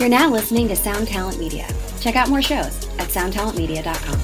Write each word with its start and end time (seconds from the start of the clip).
You're 0.00 0.08
now 0.08 0.30
listening 0.30 0.66
to 0.68 0.76
Sound 0.76 1.08
Talent 1.08 1.38
Media. 1.38 1.68
Check 2.00 2.16
out 2.16 2.30
more 2.30 2.40
shows 2.40 2.88
at 2.96 3.08
soundtalentmedia.com. 3.10 4.18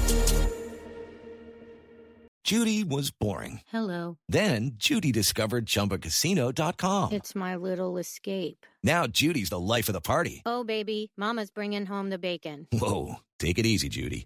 Judy 2.43 2.83
was 2.83 3.11
boring. 3.11 3.61
Hello. 3.67 4.17
Then 4.27 4.71
Judy 4.77 5.11
discovered 5.11 5.67
ChumbaCasino.com. 5.67 7.11
It's 7.11 7.35
my 7.35 7.55
little 7.55 7.99
escape. 7.99 8.65
Now 8.81 9.05
Judy's 9.05 9.49
the 9.49 9.59
life 9.59 9.87
of 9.87 9.93
the 9.93 10.01
party. 10.01 10.41
Oh, 10.47 10.63
baby, 10.63 11.11
Mama's 11.15 11.51
bringing 11.51 11.85
home 11.85 12.09
the 12.09 12.17
bacon. 12.17 12.65
Whoa, 12.73 13.17
take 13.37 13.59
it 13.59 13.67
easy, 13.67 13.87
Judy. 13.87 14.25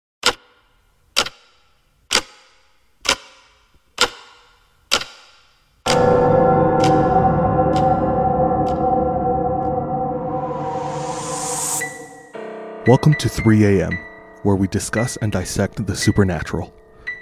Welcome 12.91 13.13
to 13.13 13.29
3 13.29 13.79
a.m., 13.79 13.97
where 14.43 14.57
we 14.57 14.67
discuss 14.67 15.15
and 15.15 15.31
dissect 15.31 15.87
the 15.87 15.95
supernatural. 15.95 16.73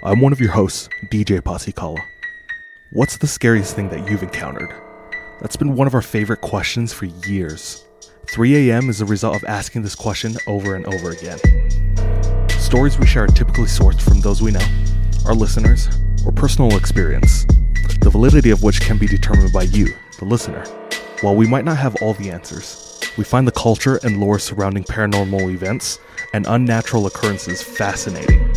I'm 0.02 0.20
one 0.20 0.32
of 0.32 0.40
your 0.40 0.50
hosts, 0.50 0.88
DJ 1.12 1.40
Pasikala. 1.40 2.00
What's 2.90 3.16
the 3.16 3.28
scariest 3.28 3.76
thing 3.76 3.88
that 3.90 4.10
you've 4.10 4.24
encountered? 4.24 4.74
That's 5.40 5.54
been 5.54 5.76
one 5.76 5.86
of 5.86 5.94
our 5.94 6.02
favorite 6.02 6.40
questions 6.40 6.92
for 6.92 7.04
years. 7.04 7.84
3 8.32 8.68
a.m. 8.68 8.90
is 8.90 9.00
a 9.00 9.04
result 9.04 9.36
of 9.36 9.44
asking 9.44 9.82
this 9.82 9.94
question 9.94 10.36
over 10.48 10.74
and 10.74 10.86
over 10.86 11.10
again. 11.10 11.38
Stories 12.58 12.98
we 12.98 13.06
share 13.06 13.22
are 13.22 13.28
typically 13.28 13.66
sourced 13.66 14.02
from 14.02 14.20
those 14.20 14.42
we 14.42 14.50
know, 14.50 14.66
our 15.24 15.34
listeners, 15.34 15.88
or 16.26 16.32
personal 16.32 16.76
experience, 16.76 17.44
the 18.00 18.10
validity 18.10 18.50
of 18.50 18.64
which 18.64 18.80
can 18.80 18.98
be 18.98 19.06
determined 19.06 19.52
by 19.52 19.62
you, 19.62 19.94
the 20.18 20.24
listener. 20.24 20.64
While 21.20 21.36
we 21.36 21.46
might 21.46 21.64
not 21.64 21.76
have 21.76 21.94
all 22.02 22.14
the 22.14 22.32
answers, 22.32 22.89
we 23.16 23.24
find 23.24 23.46
the 23.46 23.52
culture 23.52 23.98
and 24.02 24.20
lore 24.20 24.38
surrounding 24.38 24.84
paranormal 24.84 25.52
events 25.52 25.98
and 26.32 26.46
unnatural 26.46 27.06
occurrences 27.06 27.62
fascinating. 27.62 28.48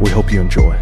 We 0.00 0.10
hope 0.10 0.32
you 0.32 0.40
enjoy. 0.40 0.80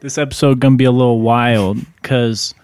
This 0.00 0.18
episode 0.18 0.60
gonna 0.60 0.76
be 0.76 0.84
a 0.84 0.90
little 0.92 1.20
wild 1.20 1.78
because 2.02 2.54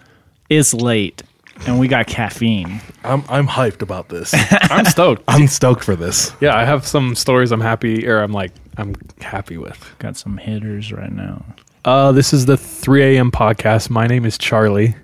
it's 0.49 0.73
late 0.73 1.23
and 1.65 1.79
we 1.79 1.87
got 1.87 2.07
caffeine. 2.07 2.81
I'm 3.03 3.23
I'm 3.29 3.47
hyped 3.47 3.81
about 3.81 4.09
this. 4.09 4.33
I'm 4.51 4.85
stoked. 4.85 5.23
I'm 5.27 5.47
stoked 5.47 5.83
for 5.83 5.95
this. 5.95 6.31
yeah, 6.39 6.55
I 6.55 6.65
have 6.65 6.85
some 6.85 7.15
stories 7.15 7.51
I'm 7.51 7.61
happy 7.61 8.07
or 8.07 8.19
I'm 8.21 8.31
like 8.31 8.51
I'm 8.77 8.95
happy 9.21 9.57
with. 9.57 9.95
Got 9.99 10.17
some 10.17 10.37
hitters 10.37 10.91
right 10.93 11.11
now. 11.11 11.43
Uh 11.83 12.11
this 12.11 12.31
is 12.31 12.45
the 12.45 12.57
3 12.57 13.17
a.m. 13.17 13.31
podcast. 13.31 13.89
My 13.89 14.05
name 14.05 14.25
is 14.25 14.37
Charlie. 14.37 14.95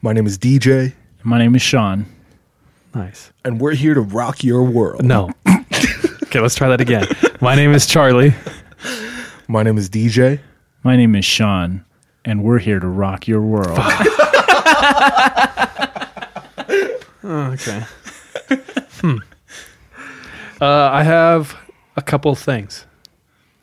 My 0.00 0.12
name 0.14 0.26
is 0.26 0.38
DJ, 0.38 0.92
My 1.22 1.38
name 1.38 1.54
is 1.54 1.62
Sean. 1.62 2.06
Nice. 2.94 3.32
and 3.44 3.60
we're 3.60 3.74
here 3.74 3.94
to 3.94 4.00
rock 4.00 4.44
your 4.44 4.62
world. 4.62 5.04
No. 5.04 5.30
okay, 6.24 6.40
let's 6.40 6.54
try 6.54 6.68
that 6.68 6.80
again. 6.80 7.06
My 7.40 7.54
name 7.56 7.72
is 7.72 7.86
Charlie. 7.86 8.34
My 9.48 9.62
name 9.62 9.76
is 9.78 9.90
DJ. 9.90 10.38
My 10.84 10.96
name 10.96 11.14
is 11.16 11.24
Sean, 11.24 11.84
and 12.24 12.42
we're 12.44 12.58
here 12.58 12.78
to 12.78 12.86
rock 12.86 13.26
your 13.28 13.40
world. 13.42 13.78
Okay. 17.24 17.82
hmm. 19.00 19.16
Uh 20.60 20.64
I 20.92 21.02
have 21.04 21.56
a 21.96 22.02
couple 22.02 22.34
things. 22.34 22.84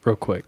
Real 0.04 0.16
quick. 0.16 0.46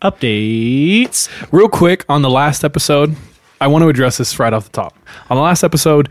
Updates. 0.00 1.28
Real 1.50 1.68
quick 1.68 2.04
on 2.08 2.22
the 2.22 2.30
last 2.30 2.62
episode, 2.64 3.16
I 3.60 3.66
want 3.66 3.82
to 3.82 3.88
address 3.88 4.18
this 4.18 4.38
right 4.38 4.52
off 4.52 4.66
the 4.66 4.70
top. 4.70 4.96
On 5.28 5.36
the 5.36 5.42
last 5.42 5.64
episode, 5.64 6.08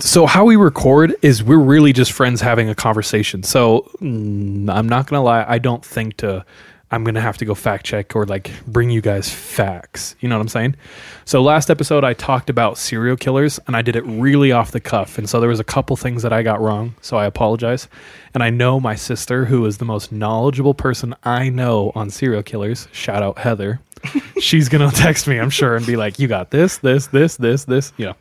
so 0.00 0.26
how 0.26 0.44
we 0.44 0.56
record 0.56 1.14
is 1.22 1.42
we're 1.42 1.58
really 1.58 1.92
just 1.92 2.12
friends 2.12 2.40
having 2.40 2.68
a 2.68 2.74
conversation. 2.74 3.42
So 3.42 3.90
mm, 4.00 4.70
I'm 4.72 4.88
not 4.88 5.06
gonna 5.06 5.22
lie, 5.22 5.44
I 5.46 5.58
don't 5.58 5.84
think 5.84 6.18
to 6.18 6.44
I'm 6.90 7.04
gonna 7.04 7.22
have 7.22 7.38
to 7.38 7.46
go 7.46 7.54
fact 7.54 7.86
check 7.86 8.14
or 8.14 8.26
like 8.26 8.50
bring 8.66 8.90
you 8.90 9.00
guys 9.00 9.32
facts. 9.32 10.14
You 10.20 10.28
know 10.28 10.36
what 10.36 10.42
I'm 10.42 10.48
saying? 10.48 10.76
So 11.24 11.42
last 11.42 11.70
episode 11.70 12.04
I 12.04 12.12
talked 12.12 12.50
about 12.50 12.76
serial 12.76 13.16
killers 13.16 13.58
and 13.66 13.74
I 13.74 13.80
did 13.80 13.96
it 13.96 14.04
really 14.04 14.52
off 14.52 14.72
the 14.72 14.80
cuff, 14.80 15.16
and 15.16 15.28
so 15.28 15.40
there 15.40 15.48
was 15.48 15.58
a 15.60 15.64
couple 15.64 15.96
things 15.96 16.22
that 16.22 16.34
I 16.34 16.42
got 16.42 16.60
wrong. 16.60 16.94
So 17.00 17.16
I 17.16 17.24
apologize. 17.24 17.88
And 18.34 18.42
I 18.42 18.50
know 18.50 18.78
my 18.78 18.94
sister, 18.94 19.46
who 19.46 19.64
is 19.64 19.78
the 19.78 19.84
most 19.86 20.12
knowledgeable 20.12 20.74
person 20.74 21.14
I 21.24 21.48
know 21.48 21.92
on 21.94 22.10
serial 22.10 22.42
killers, 22.42 22.88
shout 22.92 23.22
out 23.22 23.38
Heather. 23.38 23.80
She's 24.38 24.68
gonna 24.68 24.90
text 24.94 25.26
me, 25.26 25.38
I'm 25.38 25.50
sure, 25.50 25.76
and 25.76 25.86
be 25.86 25.96
like, 25.96 26.18
"You 26.18 26.28
got 26.28 26.50
this, 26.50 26.76
this, 26.78 27.06
this, 27.06 27.36
this, 27.36 27.64
this." 27.64 27.92
You 27.96 28.06
know. 28.06 28.16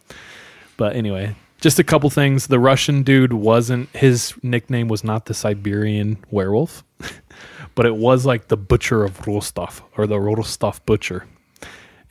But 0.78 0.96
anyway, 0.96 1.36
just 1.62 1.80
a 1.80 1.84
couple 1.84 2.10
things. 2.10 2.48
The 2.48 2.60
Russian 2.60 3.04
dude 3.04 3.34
wasn't 3.34 3.90
his 3.96 4.34
nickname 4.44 4.88
was 4.90 5.04
not 5.04 5.26
the 5.26 5.34
Siberian 5.34 6.18
werewolf, 6.30 6.84
but 7.76 7.86
it 7.86 7.96
was 7.96 8.26
like 8.26 8.50
the 8.50 8.58
butcher 8.58 9.06
of 9.06 9.26
Rostov 9.26 9.82
or 9.96 10.08
the 10.08 10.20
Rostov 10.20 10.86
butcher. 10.86 11.26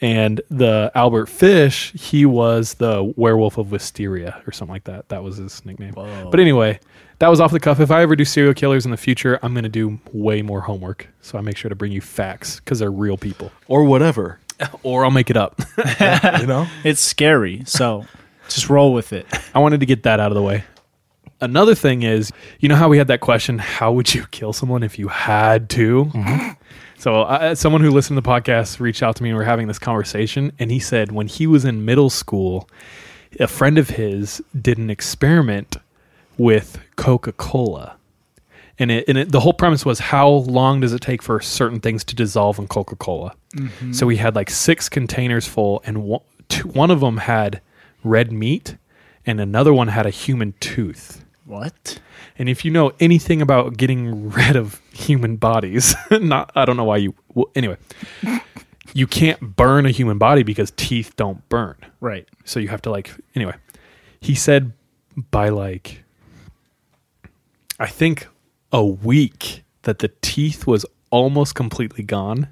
And 0.01 0.41
the 0.49 0.91
Albert 0.95 1.27
Fish, 1.27 1.93
he 1.93 2.25
was 2.25 2.75
the 2.75 3.13
werewolf 3.17 3.59
of 3.59 3.71
Wysteria 3.71 4.43
or 4.47 4.53
something 4.53 4.73
like 4.73 4.85
that. 4.85 5.11
That 5.11 5.23
was 5.23 5.37
his 5.37 5.63
nickname. 5.67 5.93
But 5.95 6.41
anyway, 6.41 6.81
that 7.19 7.29
was 7.29 7.39
off 7.39 7.53
the 7.53 7.61
cuff. 7.61 7.81
If 7.81 7.91
I 7.91 8.01
ever 8.01 8.17
do 8.17 8.25
serial 8.25 8.55
killers 8.55 8.87
in 8.87 8.93
the 8.93 8.97
future, 8.97 9.39
I'm 9.43 9.53
going 9.53 9.65
to 9.65 9.69
do 9.69 10.01
way 10.11 10.41
more 10.41 10.63
homework. 10.63 11.07
So 11.21 11.37
I 11.37 11.43
make 11.43 11.59
sure 11.59 11.69
to 11.69 11.75
bring 11.75 11.93
you 11.93 12.01
facts 12.01 12.61
because 12.61 12.79
they're 12.79 12.91
real 12.91 13.19
people. 13.19 13.53
Or 13.69 13.85
whatever. 13.85 14.39
Or 14.83 15.07
I'll 15.07 15.11
make 15.11 15.31
it 15.31 15.39
up. 15.39 15.59
You 16.41 16.47
know? 16.47 16.67
It's 16.85 17.01
scary, 17.01 17.63
so 17.65 18.05
just 18.55 18.69
roll 18.71 18.93
with 18.93 19.13
it. 19.13 19.27
I 19.55 19.59
wanted 19.59 19.81
to 19.81 19.87
get 19.87 20.03
that 20.05 20.21
out 20.21 20.31
of 20.31 20.37
the 20.37 20.43
way. 20.43 20.65
Another 21.41 21.75
thing 21.75 22.03
is, 22.03 22.31
you 22.59 22.69
know 22.69 22.77
how 22.77 22.89
we 22.89 22.99
had 22.99 23.09
that 23.09 23.21
question, 23.21 23.59
how 23.59 23.93
would 23.93 24.13
you 24.15 24.27
kill 24.31 24.53
someone 24.53 24.83
if 24.83 24.99
you 24.99 25.09
had 25.09 25.71
to? 25.71 26.11
So, 26.99 27.23
uh, 27.23 27.55
someone 27.55 27.81
who 27.81 27.91
listened 27.91 28.19
to 28.19 28.21
the 28.21 28.29
podcast 28.29 28.79
reached 28.79 29.03
out 29.03 29.17
to 29.17 29.23
me 29.23 29.31
and 29.31 29.39
we 29.39 29.43
are 29.43 29.47
having 29.47 29.67
this 29.67 29.79
conversation. 29.79 30.53
And 30.59 30.71
he 30.71 30.79
said 30.79 31.13
when 31.13 31.29
he 31.29 31.47
was 31.47 31.65
in 31.65 31.87
middle 31.87 32.11
school, 32.11 32.69
a 33.39 33.47
friend 33.47 33.79
of 33.79 33.89
his 33.91 34.43
did 34.61 34.77
an 34.77 34.91
experiment 34.91 35.79
with 36.37 36.79
Coca 36.97 37.33
Cola. 37.33 37.97
And, 38.79 38.91
it, 38.91 39.09
and 39.09 39.17
it, 39.17 39.33
the 39.33 39.41
whole 39.41 39.53
premise 39.55 39.85
was 39.87 39.99
how 39.99 40.29
long 40.29 40.81
does 40.81 40.93
it 40.93 41.01
take 41.01 41.23
for 41.23 41.41
certain 41.41 41.81
things 41.81 42.05
to 42.05 42.15
dissolve 42.15 42.59
in 42.59 42.67
Coca 42.67 42.97
Cola? 42.97 43.35
So 43.93 44.07
we 44.07 44.17
had 44.19 44.35
like 44.35 44.51
six 44.51 44.89
containers 44.91 45.47
full, 45.47 45.83
and 45.85 46.03
one, 46.05 46.21
two, 46.49 46.69
one 46.69 46.91
of 46.91 47.01
them 47.01 47.17
had 47.19 47.61
red 48.03 48.33
meat, 48.33 48.77
and 49.27 49.41
another 49.41 49.73
one 49.73 49.89
had 49.89 50.07
a 50.07 50.11
human 50.11 50.55
tooth. 50.61 51.25
What? 51.45 52.01
And 52.39 52.49
if 52.49 52.65
you 52.65 52.71
know 52.71 52.93
anything 53.01 53.43
about 53.43 53.77
getting 53.77 54.31
rid 54.31 54.57
of 54.57 54.81
human 54.93 55.37
bodies, 55.37 55.95
not 56.11 56.51
I 56.55 56.65
don't 56.65 56.77
know 56.77 56.85
why 56.85 56.99
you. 56.99 57.15
Well, 57.35 57.51
anyway, 57.55 57.77
you 58.95 59.07
can't 59.07 59.57
burn 59.57 59.87
a 59.87 59.91
human 59.91 60.19
body 60.19 60.43
because 60.43 60.73
teeth 60.77 61.15
don't 61.17 61.47
burn. 61.49 61.77
Right. 62.01 62.29
So 62.45 62.61
you 62.61 62.69
have 62.69 62.83
to 62.83 62.91
like 62.91 63.11
anyway. 63.35 63.55
He 64.21 64.35
said 64.35 64.73
by 65.31 65.49
like 65.49 66.05
I 67.79 67.87
think 67.87 68.29
a 68.73 68.85
week 68.85 69.65
that 69.83 69.99
the 69.99 70.11
teeth 70.23 70.67
was 70.67 70.87
almost 71.11 71.55
completely 71.55 72.05
gone 72.05 72.49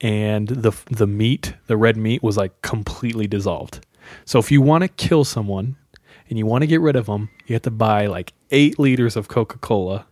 and 0.00 0.48
the 0.48 0.72
the 0.90 1.06
meat, 1.06 1.54
the 1.68 1.76
red 1.76 1.96
meat 1.96 2.22
was 2.22 2.36
like 2.36 2.60
completely 2.62 3.26
dissolved. 3.26 3.86
So 4.24 4.38
if 4.38 4.50
you 4.50 4.60
want 4.62 4.82
to 4.82 4.88
kill 4.88 5.24
someone 5.24 5.76
and 6.28 6.38
you 6.38 6.46
want 6.46 6.62
to 6.62 6.66
get 6.66 6.80
rid 6.80 6.96
of 6.96 7.06
them, 7.06 7.30
you 7.46 7.54
have 7.54 7.62
to 7.62 7.70
buy 7.70 8.06
like 8.06 8.32
8 8.50 8.78
liters 8.78 9.16
of 9.16 9.28
Coca-Cola 9.28 10.06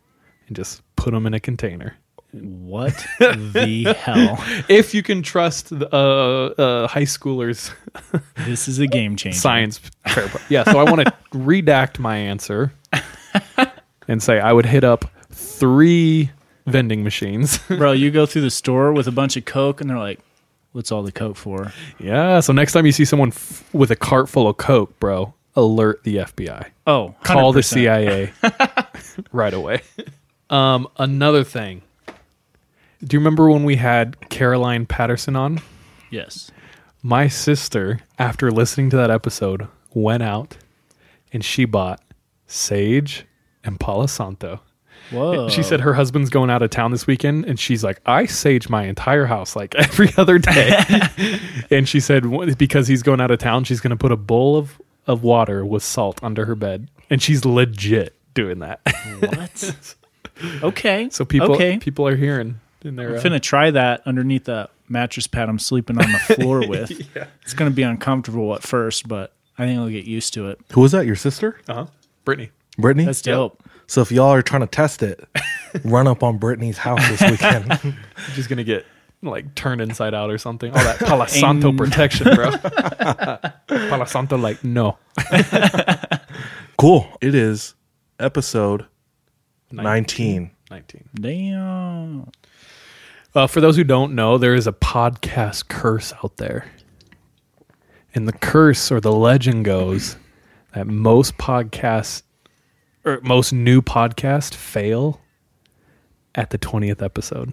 and 0.47 0.57
just 0.57 0.83
put 0.97 1.13
them 1.13 1.27
in 1.27 1.35
a 1.35 1.41
container. 1.41 1.97
What 2.33 2.95
the 3.19 3.95
hell? 3.99 4.39
If 4.69 4.95
you 4.95 5.03
can 5.03 5.23
trust 5.23 5.77
the, 5.77 5.89
uh, 5.93 6.61
uh, 6.63 6.87
high 6.87 7.03
schoolers 7.03 7.73
This 8.47 8.69
is 8.69 8.79
a 8.79 8.87
game 8.87 9.17
changer. 9.17 9.37
science 9.39 9.79
fair. 10.07 10.31
Yeah, 10.49 10.63
so 10.65 10.79
I 10.79 10.85
want 10.85 11.05
to 11.07 11.13
redact 11.33 11.99
my 11.99 12.17
answer 12.17 12.73
and 14.07 14.23
say 14.23 14.39
I 14.41 14.53
would 14.53 14.67
hit 14.67 14.85
up 14.85 15.05
three 15.31 16.31
vending 16.67 17.03
machines. 17.03 17.59
Bro, 17.69 17.93
you 17.93 18.11
go 18.13 18.27
through 18.27 18.43
the 18.43 18.51
store 18.51 18.93
with 18.93 19.09
a 19.09 19.13
bunch 19.13 19.37
of 19.37 19.45
Coke 19.45 19.81
and 19.81 19.91
they're 19.91 19.99
like, 19.99 20.21
what's 20.73 20.91
all 20.93 21.03
the 21.03 21.13
Coke 21.13 21.37
for? 21.37 21.73
yeah, 21.99 22.41
so 22.41 22.53
next 22.53 22.73
time 22.73 22.87
you 22.87 22.93
see 22.93 23.05
someone 23.05 23.29
f- 23.29 23.65
with 23.75 23.91
a 23.91 23.97
cart 23.97 24.29
full 24.29 24.49
of 24.49 24.57
Coke, 24.57 24.99
bro, 25.01 25.35
alert 25.57 26.03
the 26.05 26.17
FBI. 26.17 26.67
Oh, 26.87 27.15
Call 27.23 27.53
the 27.53 27.63
CIA 27.63 28.33
right 29.33 29.55
away. 29.55 29.83
Um, 30.49 30.89
another 30.99 31.45
thing. 31.45 31.83
Do 33.03 33.15
you 33.17 33.21
remember 33.21 33.49
when 33.51 33.65
we 33.65 33.77
had 33.77 34.29
Caroline 34.29 34.85
Patterson 34.87 35.35
on? 35.37 35.61
Yes. 36.11 36.51
My 37.03 37.29
sister, 37.29 38.01
after 38.19 38.51
listening 38.51 38.91
to 38.91 38.97
that 38.99 39.11
episode, 39.11 39.69
went 39.95 40.23
out 40.23 40.57
and 41.33 41.43
she 41.45 41.65
bought 41.65 42.03
sage 42.47 43.25
and 43.65 43.81
Palo 43.81 44.07
Santo. 44.07 44.61
Whoa. 45.11 45.49
She 45.49 45.63
said 45.63 45.81
her 45.81 45.95
husband's 45.95 46.31
going 46.31 46.51
out 46.51 46.63
of 46.63 46.71
town 46.71 46.91
this 46.91 47.07
weekend, 47.07 47.45
and 47.45 47.59
she's 47.59 47.83
like, 47.83 48.01
I 48.07 48.27
sage 48.27 48.69
my 48.69 48.85
entire 48.85 49.27
house 49.27 49.57
like 49.57 49.75
every 49.79 50.11
other 50.17 50.39
day. 50.39 51.03
and 51.71 51.89
she 51.89 52.01
said 52.01 52.25
because 52.59 52.89
he's 52.89 53.03
going 53.03 53.21
out 53.21 53.31
of 53.31 53.39
town, 53.39 53.65
she's 53.65 53.81
going 53.81 53.91
to 53.91 53.97
put 53.97 54.13
a 54.13 54.17
bowl 54.17 54.57
of, 54.57 54.81
of 55.07 55.23
water 55.23 55.65
with 55.65 55.83
salt 55.83 56.23
under 56.23 56.45
her 56.47 56.55
bed, 56.55 56.89
and 57.09 57.23
she's 57.23 57.45
legit 57.45 58.15
doing 58.35 58.61
that. 58.61 58.81
What? 59.21 59.97
okay. 60.63 61.09
so 61.11 61.25
people 61.25 61.53
Okay. 61.53 61.79
people 61.79 62.07
are 62.07 62.17
hearing 62.17 62.61
in 62.83 62.97
their 62.97 63.11
I'm 63.11 63.17
uh, 63.17 63.21
finna 63.21 63.43
try 63.43 63.71
that 63.71 64.03
underneath 64.07 64.45
the 64.45 64.71
mattress 64.89 65.27
pad 65.27 65.49
I'm 65.49 65.59
sleeping 65.59 65.99
on 65.99 66.11
the 66.11 66.19
floor 66.35 66.67
with. 66.67 66.91
It's 67.43 67.55
gonna 67.55 67.71
be 67.71 67.83
uncomfortable 67.83 68.55
at 68.55 68.63
first, 68.63 69.09
but 69.09 69.33
I 69.59 69.67
think 69.67 69.79
I'll 69.79 69.89
get 69.89 70.05
used 70.05 70.33
to 70.35 70.49
it. 70.49 70.61
Who 70.73 70.81
was 70.81 70.93
that? 70.93 71.05
Your 71.07 71.17
sister, 71.17 71.61
uh-huh. 71.69 71.87
Brittany. 72.25 72.51
Brittany. 72.79 73.05
That's 73.05 73.21
dope. 73.23 73.63
So 73.91 74.03
if 74.03 74.13
y'all 74.13 74.33
are 74.33 74.41
trying 74.41 74.61
to 74.61 74.69
test 74.69 75.03
it, 75.03 75.21
run 75.85 76.07
up 76.07 76.23
on 76.23 76.39
Brittany's 76.39 76.79
house 76.79 77.01
this 77.09 77.29
weekend. 77.29 77.97
She's 78.35 78.47
gonna 78.47 78.63
get 78.63 78.87
like 79.21 79.57
turned 79.57 79.81
inside 79.81 80.15
out 80.15 80.31
or 80.31 80.39
something. 80.39 80.71
All 80.71 80.79
that 80.79 80.99
Palo 81.01 81.27
Santo 81.27 81.73
protection, 81.73 82.33
bro. 82.33 82.53
Palo 83.67 84.05
Santo, 84.05 84.37
like 84.39 84.63
no. 84.63 84.97
cool. 86.79 87.09
It 87.21 87.35
is 87.35 87.75
episode 88.21 88.87
19. 89.73 90.53
19. 90.71 91.09
Damn. 91.17 92.31
Uh, 93.35 93.49
for 93.49 93.61
those 93.61 93.75
who 93.75 93.83
don't 93.83 94.15
know, 94.15 94.39
there 94.39 94.55
is 94.55 94.69
a 94.69 94.73
podcast 94.73 95.67
curse 95.67 96.13
out 96.23 96.37
there. 96.37 96.71
And 98.15 98.29
the 98.29 98.35
curse 98.35 98.93
or 98.93 99.01
the 99.01 99.13
legend 99.13 99.65
goes 99.65 100.17
that 100.75 100.87
most 100.87 101.37
podcasts 101.39 102.23
or 103.05 103.21
most 103.23 103.53
new 103.53 103.81
podcast 103.83 104.55
fail 104.55 105.21
at 106.35 106.51
the 106.51 106.59
20th 106.59 107.03
episode. 107.03 107.53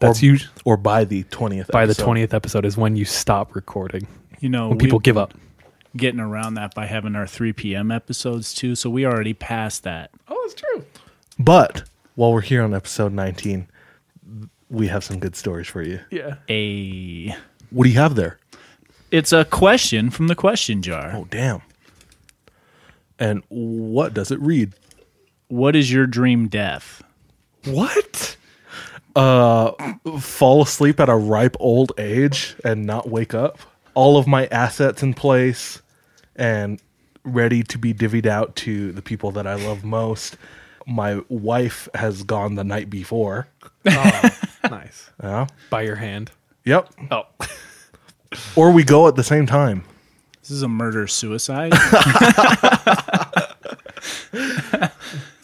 That's 0.00 0.22
or, 0.22 0.26
usually 0.26 0.50
or 0.64 0.76
by 0.76 1.04
the 1.04 1.24
20th 1.24 1.68
by 1.68 1.86
the 1.86 1.90
episode. 1.92 2.06
20th 2.06 2.34
episode 2.34 2.64
is 2.64 2.76
when 2.76 2.96
you 2.96 3.04
stop 3.04 3.54
recording. 3.54 4.06
You 4.40 4.48
know, 4.48 4.68
When 4.68 4.78
people 4.78 4.98
give 5.00 5.16
up. 5.18 5.34
getting 5.96 6.20
around 6.20 6.54
that 6.54 6.74
by 6.74 6.86
having 6.86 7.16
our 7.16 7.26
3 7.26 7.52
p.m. 7.54 7.90
episodes 7.90 8.54
too. 8.54 8.74
So 8.76 8.88
we 8.90 9.04
already 9.06 9.34
passed 9.34 9.82
that. 9.84 10.10
Oh, 10.28 10.40
that's 10.46 10.60
true. 10.60 10.84
But 11.38 11.82
while 12.14 12.32
we're 12.32 12.40
here 12.42 12.62
on 12.62 12.74
episode 12.74 13.12
19, 13.12 13.66
we 14.70 14.86
have 14.88 15.02
some 15.02 15.18
good 15.18 15.34
stories 15.34 15.66
for 15.66 15.82
you. 15.82 15.98
Yeah. 16.10 16.36
A. 16.48 17.34
What 17.70 17.84
do 17.84 17.90
you 17.90 17.98
have 17.98 18.14
there? 18.14 18.38
It's 19.10 19.32
a 19.32 19.44
question 19.44 20.10
from 20.10 20.28
the 20.28 20.34
question 20.36 20.82
jar. 20.82 21.12
Oh, 21.14 21.26
damn. 21.30 21.62
And 23.18 23.42
what 23.48 24.14
does 24.14 24.30
it 24.30 24.38
read? 24.40 24.74
What 25.48 25.76
is 25.76 25.92
your 25.92 26.06
dream 26.06 26.48
death? 26.48 27.02
What? 27.64 28.36
Uh, 29.16 29.72
fall 30.20 30.62
asleep 30.62 31.00
at 31.00 31.08
a 31.08 31.16
ripe 31.16 31.56
old 31.58 31.92
age 31.98 32.54
and 32.64 32.86
not 32.86 33.08
wake 33.08 33.34
up. 33.34 33.58
All 33.94 34.16
of 34.16 34.26
my 34.26 34.46
assets 34.46 35.02
in 35.02 35.14
place 35.14 35.82
and 36.36 36.80
ready 37.24 37.62
to 37.64 37.78
be 37.78 37.92
divvied 37.92 38.26
out 38.26 38.54
to 38.56 38.92
the 38.92 39.02
people 39.02 39.30
that 39.32 39.46
I 39.46 39.54
love 39.54 39.84
most. 39.84 40.36
My 40.86 41.20
wife 41.28 41.88
has 41.94 42.22
gone 42.22 42.54
the 42.54 42.64
night 42.64 42.90
before. 42.90 43.48
Ah, 43.86 44.38
nice. 44.70 45.10
Yeah. 45.22 45.46
By 45.70 45.82
your 45.82 45.96
hand. 45.96 46.30
Yep. 46.64 46.92
Oh. 47.10 47.22
Or 48.56 48.72
we 48.72 48.84
go 48.84 49.08
at 49.08 49.16
the 49.16 49.24
same 49.24 49.46
time. 49.46 49.84
This 50.42 50.50
is 50.50 50.62
a 50.62 50.68
murder 50.68 51.06
suicide. 51.06 51.72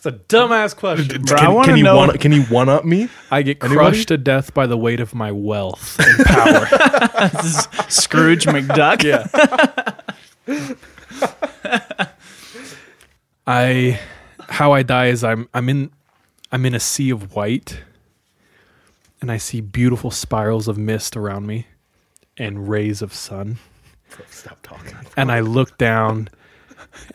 It's 0.04 0.14
a 0.14 0.18
dumbass 0.36 0.76
question. 0.76 1.22
Bro, 1.22 1.38
I 1.38 1.40
can, 1.40 1.54
wanna 1.54 1.76
you 1.78 1.82
know- 1.82 1.96
one 1.96 2.18
can 2.18 2.30
you 2.30 2.42
one 2.42 2.68
up 2.68 2.84
me? 2.84 3.08
I 3.30 3.40
get 3.40 3.62
Anybody? 3.64 3.74
crushed 3.78 4.08
to 4.08 4.18
death 4.18 4.52
by 4.52 4.66
the 4.66 4.76
weight 4.76 5.00
of 5.00 5.14
my 5.14 5.32
wealth 5.32 5.98
and 5.98 6.26
power. 6.26 6.66
Scrooge 7.88 8.44
McDuck. 8.44 9.02
yeah. 9.02 9.26
I 13.46 13.98
how 14.48 14.72
I 14.72 14.82
die 14.82 15.06
is 15.06 15.24
I'm 15.24 15.48
I'm 15.54 15.68
in 15.70 15.90
I'm 16.52 16.66
in 16.66 16.74
a 16.74 16.80
sea 16.80 17.08
of 17.10 17.34
white 17.34 17.80
and 19.22 19.30
I 19.32 19.38
see 19.38 19.60
beautiful 19.62 20.10
spirals 20.10 20.68
of 20.68 20.76
mist 20.76 21.16
around 21.16 21.46
me 21.46 21.66
and 22.36 22.68
rays 22.68 23.00
of 23.00 23.14
sun. 23.14 23.56
Stop 24.28 24.58
talking. 24.62 24.94
And 25.16 25.32
I 25.32 25.40
look 25.40 25.78
down 25.78 26.28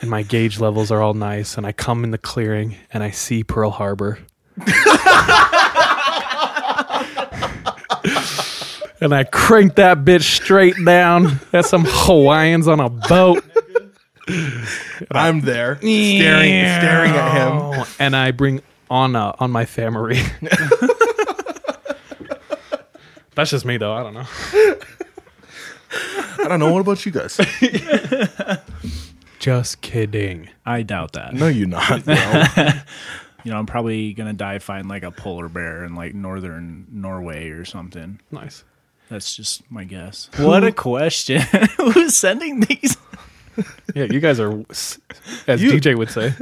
and 0.02 0.10
my 0.10 0.24
gauge 0.24 0.60
levels 0.60 0.92
are 0.92 1.02
all 1.02 1.14
nice 1.14 1.58
and 1.58 1.66
I 1.66 1.72
come 1.72 2.04
in 2.04 2.12
the 2.12 2.18
clearing 2.18 2.76
and 2.92 3.04
I 3.04 3.12
see 3.12 3.44
Pearl 3.44 3.72
Harbor. 3.72 4.20
and 9.02 9.14
I 9.14 9.24
crank 9.32 9.76
that 9.76 10.00
bitch 10.00 10.24
straight 10.24 10.76
down. 10.84 11.40
That's 11.52 11.70
some 11.70 11.86
Hawaiians 11.88 12.68
on 12.68 12.80
a 12.80 12.90
boat. 12.90 13.44
I'm 15.12 15.42
there, 15.42 15.78
staring, 15.78 16.22
staring 16.22 17.12
at 17.12 17.76
him. 17.78 17.86
and 18.00 18.16
I 18.16 18.32
bring 18.32 18.62
Anna 18.92 19.34
on 19.40 19.52
my 19.52 19.66
family. 19.66 20.22
That's 23.36 23.52
just 23.52 23.66
me, 23.66 23.78
though. 23.78 23.94
I 23.94 24.04
don't 24.04 24.14
know. 24.14 24.26
I 25.92 26.48
don't 26.48 26.60
know. 26.60 26.72
What 26.74 26.82
about 26.82 27.06
you 27.06 27.12
guys? 27.12 27.40
Just 29.40 29.82
kidding. 29.82 30.50
I 30.66 30.82
doubt 30.84 31.14
that. 31.14 31.34
No, 31.34 31.48
you're 31.48 31.68
not. 31.68 32.04
Bro. 32.06 32.44
You 33.46 33.52
know, 33.52 33.58
I'm 33.58 33.66
probably 33.66 34.14
gonna 34.14 34.34
die 34.34 34.60
fighting 34.60 34.90
like 34.90 35.04
a 35.04 35.12
polar 35.12 35.48
bear 35.48 35.86
in 35.86 35.96
like 35.96 36.14
northern 36.14 36.86
Norway 36.92 37.50
or 37.50 37.64
something. 37.64 38.20
Nice. 38.32 38.66
That's 39.10 39.34
just 39.36 39.70
my 39.72 39.86
guess. 39.86 40.30
What 40.38 40.64
a 40.64 40.72
question. 40.74 41.42
Who's 41.78 42.16
sending 42.18 42.60
these? 42.60 42.98
Yeah, 43.96 44.04
you 44.06 44.20
guys 44.20 44.40
are, 44.40 44.64
s- 44.70 45.00
as 45.48 45.64
You- 45.64 45.72
DJ 45.72 45.98
would 45.98 46.12
say, 46.12 46.34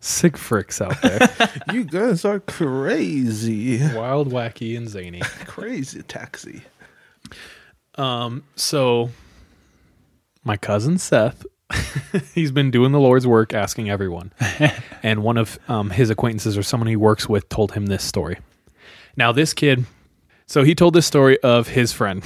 sick 0.00 0.34
fricks 0.34 0.80
out 0.84 1.00
there. 1.00 1.62
you 1.74 1.84
guys 1.84 2.24
are 2.24 2.38
crazy, 2.40 3.78
Wild, 3.94 4.30
wacky, 4.30 4.76
and 4.76 4.88
zany. 4.88 5.20
crazy 5.46 6.02
taxi. 6.02 6.62
Um, 7.94 8.44
so, 8.56 9.10
my 10.44 10.56
cousin 10.56 10.98
Seth, 10.98 11.46
he's 12.34 12.50
been 12.50 12.70
doing 12.70 12.92
the 12.92 13.00
Lord's 13.00 13.26
work, 13.26 13.54
asking 13.54 13.90
everyone. 13.90 14.32
and 15.02 15.22
one 15.22 15.36
of 15.36 15.58
um, 15.68 15.90
his 15.90 16.10
acquaintances 16.10 16.56
or 16.56 16.62
someone 16.62 16.88
he 16.88 16.96
works 16.96 17.28
with 17.28 17.48
told 17.48 17.72
him 17.72 17.86
this 17.86 18.04
story. 18.04 18.38
Now, 19.16 19.32
this 19.32 19.52
kid, 19.52 19.84
so 20.46 20.62
he 20.64 20.74
told 20.74 20.94
this 20.94 21.06
story 21.06 21.38
of 21.40 21.68
his 21.68 21.92
friend. 21.92 22.22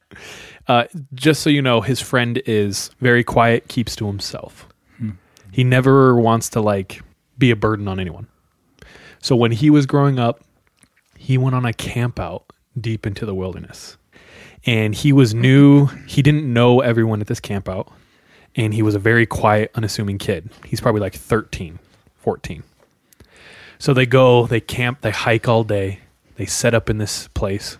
uh, 0.68 0.84
just 1.14 1.42
so 1.42 1.50
you 1.50 1.62
know, 1.62 1.80
his 1.80 2.00
friend 2.00 2.42
is 2.46 2.90
very 3.00 3.24
quiet, 3.24 3.68
keeps 3.68 3.96
to 3.96 4.06
himself. 4.06 4.66
He 5.52 5.64
never 5.64 6.14
wants 6.14 6.48
to 6.50 6.60
like 6.60 7.02
be 7.36 7.50
a 7.50 7.56
burden 7.56 7.88
on 7.88 7.98
anyone. 7.98 8.28
So 9.20 9.34
when 9.34 9.50
he 9.50 9.68
was 9.68 9.84
growing 9.84 10.18
up, 10.18 10.44
he 11.18 11.36
went 11.36 11.56
on 11.56 11.64
a 11.64 11.72
camp 11.72 12.20
out 12.20 12.44
deep 12.80 13.04
into 13.04 13.26
the 13.26 13.34
wilderness 13.34 13.96
and 14.66 14.94
he 14.94 15.12
was 15.12 15.34
new. 15.34 15.86
He 16.06 16.22
didn't 16.22 16.50
know 16.50 16.80
everyone 16.80 17.20
at 17.20 17.26
this 17.26 17.40
camp 17.40 17.68
out, 17.68 17.90
and 18.56 18.74
he 18.74 18.82
was 18.82 18.94
a 18.94 18.98
very 18.98 19.26
quiet, 19.26 19.70
unassuming 19.74 20.18
kid. 20.18 20.50
He's 20.66 20.80
probably 20.80 21.00
like 21.00 21.14
13, 21.14 21.78
14. 22.18 22.62
So 23.78 23.94
they 23.94 24.06
go, 24.06 24.46
they 24.46 24.60
camp, 24.60 25.00
they 25.00 25.10
hike 25.10 25.48
all 25.48 25.64
day, 25.64 26.00
they 26.36 26.46
set 26.46 26.74
up 26.74 26.90
in 26.90 26.98
this 26.98 27.28
place 27.28 27.78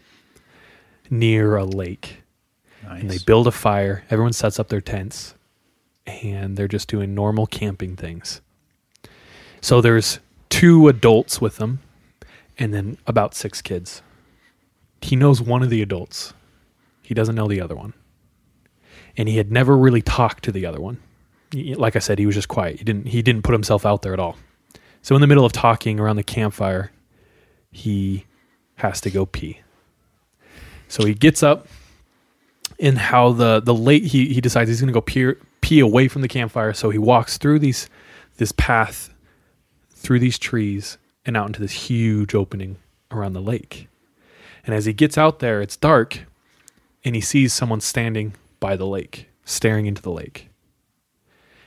near 1.10 1.56
a 1.56 1.64
lake, 1.64 2.22
Nice. 2.84 3.00
and 3.02 3.10
they 3.10 3.18
build 3.18 3.46
a 3.46 3.50
fire. 3.52 4.04
Everyone 4.10 4.32
sets 4.32 4.58
up 4.58 4.68
their 4.68 4.80
tents, 4.80 5.34
and 6.06 6.56
they're 6.56 6.68
just 6.68 6.88
doing 6.88 7.14
normal 7.14 7.46
camping 7.46 7.96
things. 7.96 8.40
So 9.60 9.80
there's 9.80 10.20
two 10.48 10.88
adults 10.88 11.40
with 11.40 11.56
them, 11.56 11.80
and 12.58 12.72
then 12.72 12.96
about 13.06 13.34
six 13.34 13.60
kids. 13.60 14.02
He 15.02 15.16
knows 15.16 15.42
one 15.42 15.62
of 15.62 15.70
the 15.70 15.82
adults. 15.82 16.32
He 17.02 17.12
doesn't 17.14 17.34
know 17.34 17.48
the 17.48 17.60
other 17.60 17.74
one. 17.74 17.92
And 19.16 19.28
he 19.28 19.36
had 19.36 19.50
never 19.50 19.76
really 19.76 20.02
talked 20.02 20.44
to 20.44 20.52
the 20.52 20.66
other 20.66 20.80
one. 20.80 20.98
Like 21.52 21.96
I 21.96 21.98
said, 21.98 22.18
he 22.18 22.26
was 22.26 22.34
just 22.34 22.48
quiet. 22.48 22.78
He 22.78 22.84
didn't 22.84 23.08
he 23.08 23.22
didn't 23.22 23.42
put 23.42 23.52
himself 23.52 23.84
out 23.84 24.02
there 24.02 24.12
at 24.12 24.20
all. 24.20 24.36
So 25.02 25.14
in 25.14 25.20
the 25.20 25.26
middle 25.26 25.44
of 25.44 25.52
talking 25.52 25.98
around 25.98 26.16
the 26.16 26.22
campfire, 26.22 26.92
he 27.72 28.26
has 28.76 29.00
to 29.02 29.10
go 29.10 29.26
pee. 29.26 29.60
So 30.88 31.04
he 31.04 31.14
gets 31.14 31.42
up 31.42 31.66
and 32.78 32.98
how 32.98 33.32
the 33.32 33.60
the 33.60 33.74
late 33.74 34.04
he 34.04 34.32
he 34.32 34.40
decides 34.40 34.68
he's 34.68 34.80
going 34.80 34.88
to 34.88 34.94
go 34.94 35.00
pee 35.00 35.32
pee 35.60 35.80
away 35.80 36.08
from 36.08 36.22
the 36.22 36.28
campfire, 36.28 36.72
so 36.72 36.90
he 36.90 36.98
walks 36.98 37.38
through 37.38 37.58
these 37.58 37.88
this 38.36 38.52
path 38.52 39.12
through 39.90 40.18
these 40.18 40.38
trees 40.38 40.98
and 41.26 41.36
out 41.36 41.46
into 41.46 41.60
this 41.60 41.72
huge 41.72 42.34
opening 42.34 42.76
around 43.10 43.34
the 43.34 43.42
lake. 43.42 43.88
And 44.64 44.74
as 44.74 44.86
he 44.86 44.92
gets 44.92 45.18
out 45.18 45.40
there, 45.40 45.60
it's 45.60 45.76
dark, 45.76 46.20
and 47.04 47.14
he 47.14 47.20
sees 47.20 47.52
someone 47.52 47.80
standing 47.80 48.34
by 48.60 48.76
the 48.76 48.86
lake, 48.86 49.28
staring 49.44 49.86
into 49.86 50.02
the 50.02 50.10
lake. 50.10 50.48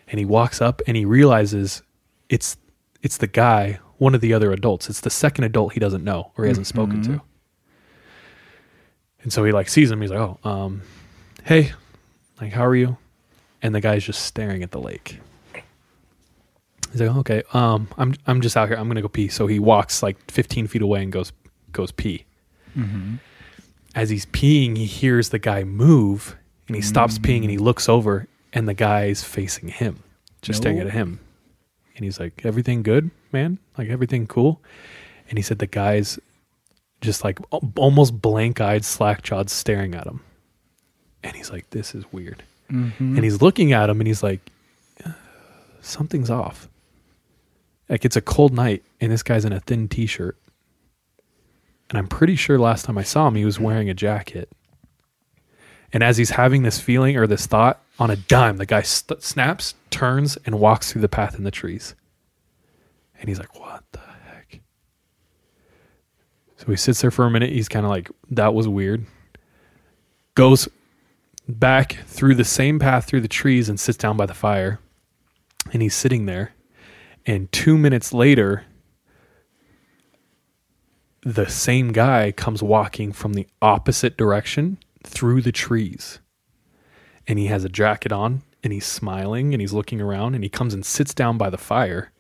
And 0.08 0.20
he 0.20 0.26
walks 0.26 0.62
up 0.62 0.82
and 0.88 0.96
he 0.96 1.06
realizes 1.06 1.82
it's 2.30 2.58
it's 3.02 3.18
the 3.18 3.28
guy, 3.28 3.80
one 3.98 4.16
of 4.16 4.22
the 4.22 4.34
other 4.34 4.52
adults. 4.52 4.90
It's 4.90 5.02
the 5.02 5.10
second 5.10 5.44
adult 5.44 5.74
he 5.74 5.80
doesn't 5.80 6.04
know 6.04 6.32
or 6.38 6.46
he 6.46 6.50
hasn't 6.50 6.68
spoken 6.68 7.02
to. 7.04 7.22
And 9.24 9.34
so 9.34 9.44
he 9.44 9.52
like 9.52 9.70
sees 9.70 9.90
him. 9.92 10.02
He's 10.02 10.12
like, 10.12 10.20
"Oh, 10.20 10.38
um, 10.44 10.82
hey, 11.44 11.72
like 12.40 12.52
how 12.54 12.66
are 12.66 12.76
you?" 12.76 12.98
And 13.62 13.74
the 13.74 13.82
guy's 13.82 14.04
just 14.04 14.24
staring 14.24 14.62
at 14.64 14.72
the 14.72 14.80
lake. 14.80 15.20
He's 16.92 17.02
like, 17.02 17.16
"Okay, 17.18 17.44
um, 17.54 17.88
I'm 17.98 18.14
I'm 18.28 18.42
just 18.42 18.56
out 18.58 18.68
here. 18.68 18.78
I'm 18.78 18.88
gonna 18.88 19.02
go 19.02 19.08
pee." 19.08 19.30
So 19.30 19.48
he 19.48 19.60
walks 19.60 20.04
like 20.04 20.18
15 20.30 20.68
feet 20.68 20.82
away 20.82 21.02
and 21.04 21.12
goes 21.12 21.32
goes 21.72 21.92
pee. 21.92 22.26
As 23.96 24.10
he's 24.10 24.26
peeing, 24.28 24.76
he 24.78 24.86
hears 24.86 25.30
the 25.30 25.40
guy 25.40 25.64
move, 25.64 26.36
and 26.68 26.76
he 26.76 26.82
stops 26.82 27.18
peeing 27.20 27.42
and 27.42 27.50
he 27.52 27.58
looks 27.58 27.88
over, 27.90 28.28
and 28.54 28.68
the 28.68 28.74
guy's 28.74 29.24
facing 29.24 29.70
him, 29.70 30.04
just 30.42 30.58
staring 30.62 30.78
No. 30.80 30.86
at 30.86 30.92
him. 30.94 31.20
And 31.96 32.04
he's 32.06 32.20
like, 32.20 32.42
"Everything 32.46 32.82
good, 32.84 33.12
man? 33.32 33.60
Like 33.78 33.90
everything 33.90 34.26
cool?" 34.28 34.62
And 35.30 35.38
he 35.38 35.44
said 35.44 35.60
the 35.60 35.68
guy's 35.68 36.20
just 37.02 37.24
like 37.24 37.40
al- 37.52 37.72
almost 37.78 38.22
blank 38.22 38.62
eyed, 38.62 38.84
slack 38.86 39.22
jawed, 39.24 39.50
staring 39.50 39.94
at 39.94 40.08
him. 40.08 40.22
And 41.24 41.36
he's 41.36 41.52
like, 41.52 41.70
"This 41.72 41.94
is 41.94 42.04
weird." 42.12 42.44
Mm-hmm. 42.72 43.16
And 43.16 43.24
he's 43.24 43.42
looking 43.42 43.74
at 43.74 43.90
him, 43.90 44.00
and 44.02 44.08
he's 44.08 44.24
like, 44.24 44.40
uh, 45.06 45.12
"Something's 45.82 46.30
off." 46.30 46.68
Like 47.90 48.06
it's 48.06 48.16
a 48.16 48.22
cold 48.22 48.54
night, 48.54 48.84
and 49.02 49.12
this 49.12 49.22
guy's 49.24 49.46
in 49.46 49.52
a 49.54 49.60
thin 49.60 49.88
t-shirt. 49.88 50.38
And 51.90 51.98
I'm 52.00 52.08
pretty 52.08 52.36
sure 52.36 52.58
last 52.58 52.86
time 52.86 52.98
I 52.98 53.04
saw 53.04 53.28
him, 53.28 53.36
he 53.36 53.46
was 53.46 53.60
wearing 53.60 53.90
a 53.90 53.94
jacket. 53.94 54.50
And 55.94 56.02
as 56.04 56.18
he's 56.18 56.32
having 56.32 56.64
this 56.64 56.80
feeling 56.80 57.16
or 57.16 57.28
this 57.28 57.46
thought, 57.46 57.80
on 58.00 58.10
a 58.10 58.16
dime, 58.16 58.58
the 58.58 58.66
guy 58.66 58.82
st- 58.82 59.22
snaps, 59.22 59.76
turns, 59.92 60.38
and 60.46 60.60
walks 60.60 60.92
through 60.92 61.04
the 61.04 61.08
path 61.08 61.36
in 61.38 61.44
the 61.44 61.52
trees. 61.52 61.94
And 63.20 63.30
he's 63.30 63.40
like, 63.40 63.58
"What 63.60 63.84
the 63.92 64.00
heck?" 64.00 64.62
So 66.58 66.66
he 66.66 66.76
sits 66.76 67.02
there 67.02 67.12
for 67.12 67.26
a 67.26 67.32
minute. 67.32 67.52
He's 67.52 67.70
kind 67.70 67.86
of 67.86 67.92
like, 67.92 68.10
"That 68.32 68.56
was 68.56 68.68
weird." 68.68 69.06
Goes 70.34 70.68
back 71.48 72.00
through 72.08 72.36
the 72.36 72.44
same 72.44 72.80
path 72.80 73.06
through 73.06 73.22
the 73.22 73.28
trees 73.28 73.70
and 73.70 73.80
sits 73.80 73.98
down 73.98 74.18
by 74.18 74.26
the 74.26 74.34
fire. 74.34 74.80
And 75.72 75.82
he's 75.82 75.96
sitting 75.96 76.26
there. 76.26 76.54
And 77.26 77.52
two 77.52 77.78
minutes 77.78 78.12
later, 78.12 78.66
the 81.22 81.48
same 81.48 81.92
guy 81.92 82.32
comes 82.32 82.64
walking 82.64 83.14
from 83.14 83.34
the 83.34 83.48
opposite 83.62 84.18
direction 84.18 84.78
through 85.04 85.42
the 85.42 85.52
trees. 85.52 86.20
And 87.28 87.40
he 87.40 87.48
has 87.48 87.64
a 87.64 87.70
jacket 87.70 88.12
on 88.12 88.44
and 88.64 88.74
he's 88.74 88.86
smiling 88.86 89.54
and 89.54 89.62
he's 89.62 89.74
looking 89.74 90.02
around 90.02 90.36
and 90.36 90.44
he 90.44 90.50
comes 90.50 90.74
and 90.74 90.86
sits 90.86 91.14
down 91.14 91.38
by 91.38 91.50
the 91.50 91.58
fire. 91.58 92.12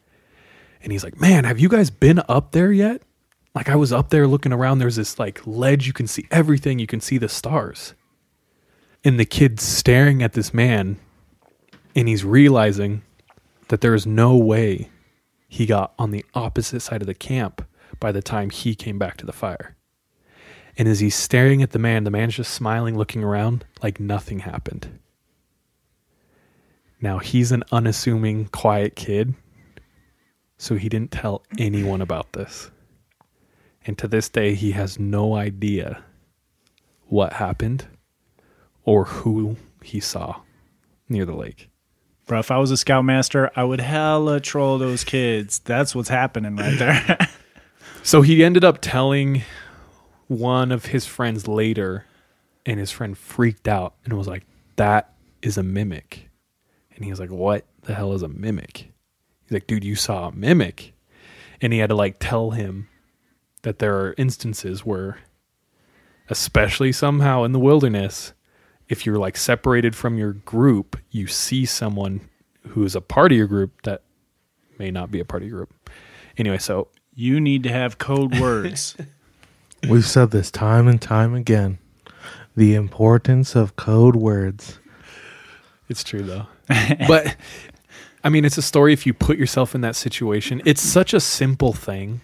And 0.81 0.91
he's 0.91 1.03
like, 1.03 1.19
Man, 1.19 1.43
have 1.43 1.59
you 1.59 1.69
guys 1.69 1.89
been 1.89 2.21
up 2.27 2.51
there 2.51 2.71
yet? 2.71 3.01
Like, 3.55 3.69
I 3.69 3.75
was 3.75 3.93
up 3.93 4.09
there 4.09 4.27
looking 4.27 4.51
around. 4.51 4.79
There's 4.79 4.95
this 4.95 5.19
like 5.19 5.45
ledge. 5.45 5.87
You 5.87 5.93
can 5.93 6.07
see 6.07 6.25
everything, 6.31 6.79
you 6.79 6.87
can 6.87 7.01
see 7.01 7.17
the 7.17 7.29
stars. 7.29 7.93
And 9.03 9.19
the 9.19 9.25
kid's 9.25 9.63
staring 9.63 10.23
at 10.23 10.33
this 10.33 10.53
man 10.53 10.97
and 11.95 12.07
he's 12.07 12.23
realizing 12.23 13.03
that 13.67 13.81
there 13.81 13.93
is 13.93 14.05
no 14.05 14.35
way 14.35 14.89
he 15.47 15.65
got 15.65 15.93
on 15.99 16.11
the 16.11 16.25
opposite 16.33 16.79
side 16.79 17.01
of 17.01 17.07
the 17.07 17.13
camp 17.13 17.65
by 17.99 18.11
the 18.11 18.21
time 18.21 18.49
he 18.49 18.75
came 18.75 18.97
back 18.97 19.17
to 19.17 19.25
the 19.25 19.31
fire. 19.31 19.75
And 20.77 20.87
as 20.87 20.99
he's 20.99 21.15
staring 21.15 21.61
at 21.61 21.71
the 21.71 21.79
man, 21.79 22.03
the 22.03 22.11
man's 22.11 22.35
just 22.35 22.53
smiling, 22.53 22.97
looking 22.97 23.23
around 23.23 23.65
like 23.81 23.99
nothing 23.99 24.39
happened. 24.39 24.99
Now 26.99 27.19
he's 27.19 27.51
an 27.51 27.63
unassuming, 27.71 28.45
quiet 28.45 28.95
kid, 28.95 29.35
so 30.57 30.75
he 30.75 30.89
didn't 30.89 31.11
tell 31.11 31.43
anyone 31.57 32.01
about 32.01 32.33
this. 32.33 32.71
And 33.85 33.97
to 33.97 34.07
this 34.07 34.29
day, 34.29 34.55
he 34.55 34.71
has 34.71 34.97
no 34.97 35.35
idea 35.35 36.03
what 37.07 37.33
happened 37.33 37.85
or 38.85 39.05
who 39.05 39.57
he 39.83 39.99
saw 39.99 40.41
near 41.09 41.25
the 41.25 41.35
lake. 41.35 41.69
Bro, 42.25 42.39
if 42.39 42.51
I 42.51 42.57
was 42.57 42.71
a 42.71 42.77
scoutmaster, 42.77 43.51
I 43.55 43.65
would 43.65 43.81
hella 43.81 44.39
troll 44.39 44.77
those 44.77 45.03
kids. 45.03 45.59
That's 45.59 45.93
what's 45.93 46.09
happening 46.09 46.55
right 46.55 46.79
there. 46.79 47.17
So 48.05 48.21
he 48.21 48.43
ended 48.43 48.65
up 48.65 48.79
telling 48.81 49.43
one 50.27 50.71
of 50.71 50.85
his 50.85 51.05
friends 51.05 51.47
later, 51.47 52.05
and 52.65 52.79
his 52.79 52.91
friend 52.91 53.17
freaked 53.17 53.67
out 53.67 53.95
and 54.03 54.13
was 54.13 54.27
like, 54.27 54.45
That 54.75 55.13
is 55.41 55.57
a 55.57 55.63
mimic. 55.63 56.29
And 56.95 57.03
he 57.03 57.11
was 57.11 57.19
like, 57.19 57.31
What 57.31 57.65
the 57.81 57.93
hell 57.93 58.13
is 58.13 58.21
a 58.21 58.27
mimic? 58.27 58.91
He's 59.43 59.51
like, 59.51 59.67
Dude, 59.67 59.83
you 59.83 59.95
saw 59.95 60.29
a 60.29 60.31
mimic. 60.31 60.93
And 61.61 61.71
he 61.71 61.79
had 61.79 61.89
to 61.89 61.95
like 61.95 62.17
tell 62.19 62.51
him 62.51 62.89
that 63.61 63.79
there 63.79 63.95
are 63.95 64.15
instances 64.17 64.85
where, 64.85 65.19
especially 66.29 66.91
somehow 66.91 67.43
in 67.43 67.53
the 67.53 67.59
wilderness, 67.59 68.33
if 68.89 69.05
you're 69.05 69.17
like 69.17 69.37
separated 69.37 69.95
from 69.95 70.17
your 70.17 70.33
group, 70.33 70.97
you 71.09 71.27
see 71.27 71.65
someone 71.65 72.29
who 72.69 72.83
is 72.83 72.95
a 72.95 73.01
part 73.01 73.31
of 73.31 73.37
your 73.37 73.47
group 73.47 73.81
that 73.83 74.03
may 74.77 74.91
not 74.91 75.11
be 75.11 75.19
a 75.19 75.25
part 75.25 75.43
of 75.43 75.49
your 75.49 75.59
group. 75.59 75.89
Anyway, 76.37 76.57
so 76.57 76.89
you 77.13 77.39
need 77.39 77.63
to 77.63 77.69
have 77.69 77.97
code 77.97 78.37
words. 78.39 78.95
We've 79.89 80.05
said 80.05 80.31
this 80.31 80.49
time 80.51 80.87
and 80.87 81.01
time 81.01 81.33
again. 81.33 81.79
The 82.55 82.75
importance 82.75 83.55
of 83.55 83.75
code 83.75 84.15
words. 84.15 84.79
It's 85.89 86.03
true 86.03 86.21
though. 86.23 86.47
but 87.07 87.35
I 88.23 88.29
mean, 88.29 88.45
it's 88.45 88.57
a 88.57 88.61
story 88.61 88.93
if 88.93 89.05
you 89.05 89.13
put 89.13 89.37
yourself 89.37 89.75
in 89.75 89.81
that 89.81 89.95
situation. 89.95 90.61
It's 90.65 90.81
such 90.81 91.13
a 91.13 91.19
simple 91.19 91.73
thing 91.73 92.21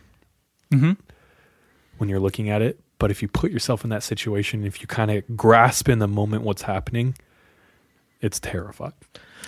Mhm. 0.72 0.98
when 1.98 2.10
you're 2.10 2.20
looking 2.20 2.50
at 2.50 2.62
it. 2.62 2.80
But 3.00 3.12
if 3.12 3.22
you 3.22 3.28
put 3.28 3.52
yourself 3.52 3.84
in 3.84 3.90
that 3.90 4.04
situation, 4.04 4.64
if 4.66 4.82
you 4.82 4.88
kind 4.88 5.10
of 5.12 5.24
grasp 5.38 5.90
in 5.90 6.00
the 6.00 6.08
moment 6.08 6.44
what's 6.44 6.64
happening, 6.64 7.16
it's 8.22 8.40
terrifying. 8.40 8.94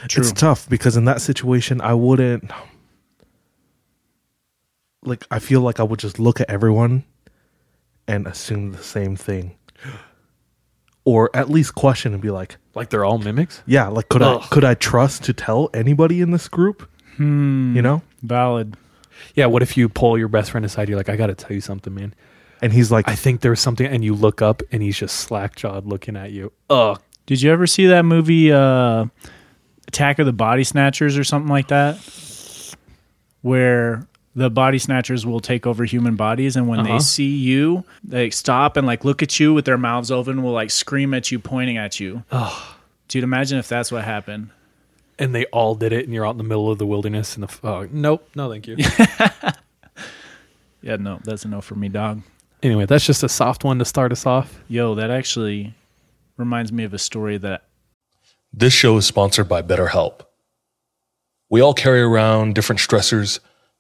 True. 0.08 0.22
It's 0.22 0.32
tough 0.32 0.68
because 0.70 0.96
in 0.98 1.06
that 1.06 1.22
situation, 1.22 1.80
I 1.82 1.94
wouldn't. 1.94 2.50
Like, 5.04 5.26
I 5.32 5.40
feel 5.40 5.62
like 5.62 5.80
I 5.80 5.84
would 5.84 6.00
just 6.00 6.20
look 6.20 6.40
at 6.42 6.50
everyone 6.50 7.04
and 8.12 8.28
assume 8.28 8.72
the 8.74 8.84
same 8.84 9.16
thing. 9.16 9.56
Or 11.04 11.30
at 11.36 11.50
least 11.50 11.74
question 11.74 12.14
and 12.14 12.22
be 12.22 12.30
like, 12.30 12.58
Like 12.76 12.90
they're 12.90 13.06
all 13.06 13.18
mimics. 13.18 13.64
yeah, 13.66 13.88
like, 13.88 14.10
could 14.10 14.22
Ugh. 14.22 14.42
I 14.44 14.48
could 14.48 14.64
I 14.64 14.76
trust 14.76 15.24
to 15.24 15.34
tell 15.34 15.70
anybody 15.74 16.22
in 16.22 16.30
this 16.32 16.48
group? 16.48 16.88
Hmm. 17.16 17.76
You 17.76 17.82
know? 17.82 18.04
Valid. 18.22 18.78
Yeah. 19.34 19.48
What 19.48 19.64
if 19.64 19.76
you 19.78 19.90
pull 19.90 20.18
your 20.18 20.28
best 20.28 20.52
friend 20.52 20.66
aside? 20.66 20.90
You're 20.90 20.98
like, 20.98 21.10
I 21.10 21.16
got 21.16 21.28
to 21.28 21.34
tell 21.36 21.54
you 21.54 21.62
something, 21.62 21.94
man. 21.96 22.14
And 22.62 22.72
he's 22.72 22.92
like, 22.92 23.08
I 23.08 23.16
think 23.16 23.42
there's 23.42 23.60
something, 23.60 23.88
and 23.88 24.04
you 24.04 24.14
look 24.14 24.42
up, 24.44 24.62
and 24.72 24.84
he's 24.84 24.96
just 24.98 25.16
slack 25.16 25.56
jawed 25.56 25.88
looking 25.88 26.16
at 26.16 26.32
you. 26.32 26.52
Ugh. 26.70 27.02
Did 27.26 27.42
you 27.42 27.52
ever 27.52 27.66
see 27.66 27.88
that 27.88 28.04
movie 28.06 28.52
uh 28.52 29.06
Attack 29.88 30.20
of 30.20 30.26
the 30.28 30.34
Body 30.34 30.64
Snatchers 30.64 31.18
or 31.18 31.24
something 31.24 31.50
like 31.50 31.70
that? 31.70 31.98
Where 33.42 34.08
the 34.36 34.50
body 34.50 34.78
snatchers 34.80 35.26
will 35.26 35.40
take 35.42 35.68
over 35.68 35.84
human 35.84 36.16
bodies 36.16 36.56
and 36.56 36.68
when 36.68 36.80
Uh-huh. 36.80 36.94
they 36.94 37.00
see 37.00 37.28
you, 37.36 37.84
they 38.04 38.30
stop 38.30 38.78
and 38.78 38.88
like 38.88 39.04
look 39.04 39.22
at 39.22 39.40
you 39.40 39.54
with 39.54 39.66
their 39.66 39.78
mouths 39.78 40.10
open, 40.12 40.42
will 40.44 40.54
like 40.54 40.72
scream 40.72 41.14
at 41.14 41.32
you, 41.32 41.40
pointing 41.40 41.78
at 41.78 42.00
you. 42.00 42.24
oh. 42.32 42.78
Dude, 43.08 43.24
imagine 43.26 43.58
if 43.60 43.68
that's 43.68 43.92
what 43.92 44.06
happened. 44.06 44.52
And 45.20 45.36
they 45.36 45.44
all 45.48 45.76
did 45.76 45.92
it, 45.92 46.06
and 46.06 46.14
you're 46.14 46.26
out 46.26 46.32
in 46.32 46.38
the 46.38 46.46
middle 46.46 46.72
of 46.72 46.78
the 46.78 46.86
wilderness, 46.88 47.36
and 47.36 47.44
the 47.48 47.68
oh, 47.68 47.88
nope, 47.92 48.28
no, 48.36 48.50
thank 48.50 48.68
you. 48.68 48.78
Yeah, 50.82 50.96
no, 50.96 51.20
that's 51.24 51.46
a 51.46 51.48
no 51.48 51.62
for 51.62 51.76
me, 51.76 51.90
dog. 51.90 52.22
anyway, 52.64 52.86
that's 52.88 53.06
just 53.06 53.22
a 53.24 53.30
soft 53.30 53.64
one 53.64 53.78
to 53.80 53.86
start 53.86 54.12
us 54.12 54.26
off. 54.26 54.60
Yo, 54.68 54.96
that 54.96 55.12
actually 55.12 55.76
reminds 56.38 56.72
me 56.72 56.84
of 56.84 56.94
a 56.94 56.98
story 56.98 57.38
that 57.38 57.64
This 58.52 58.74
show 58.74 58.98
is 58.98 59.06
sponsored 59.06 59.48
by 59.48 59.62
BetterHelp. 59.62 60.22
We 61.50 61.62
all 61.62 61.74
carry 61.76 62.02
around 62.02 62.56
different 62.56 62.80
stressors, 62.80 63.40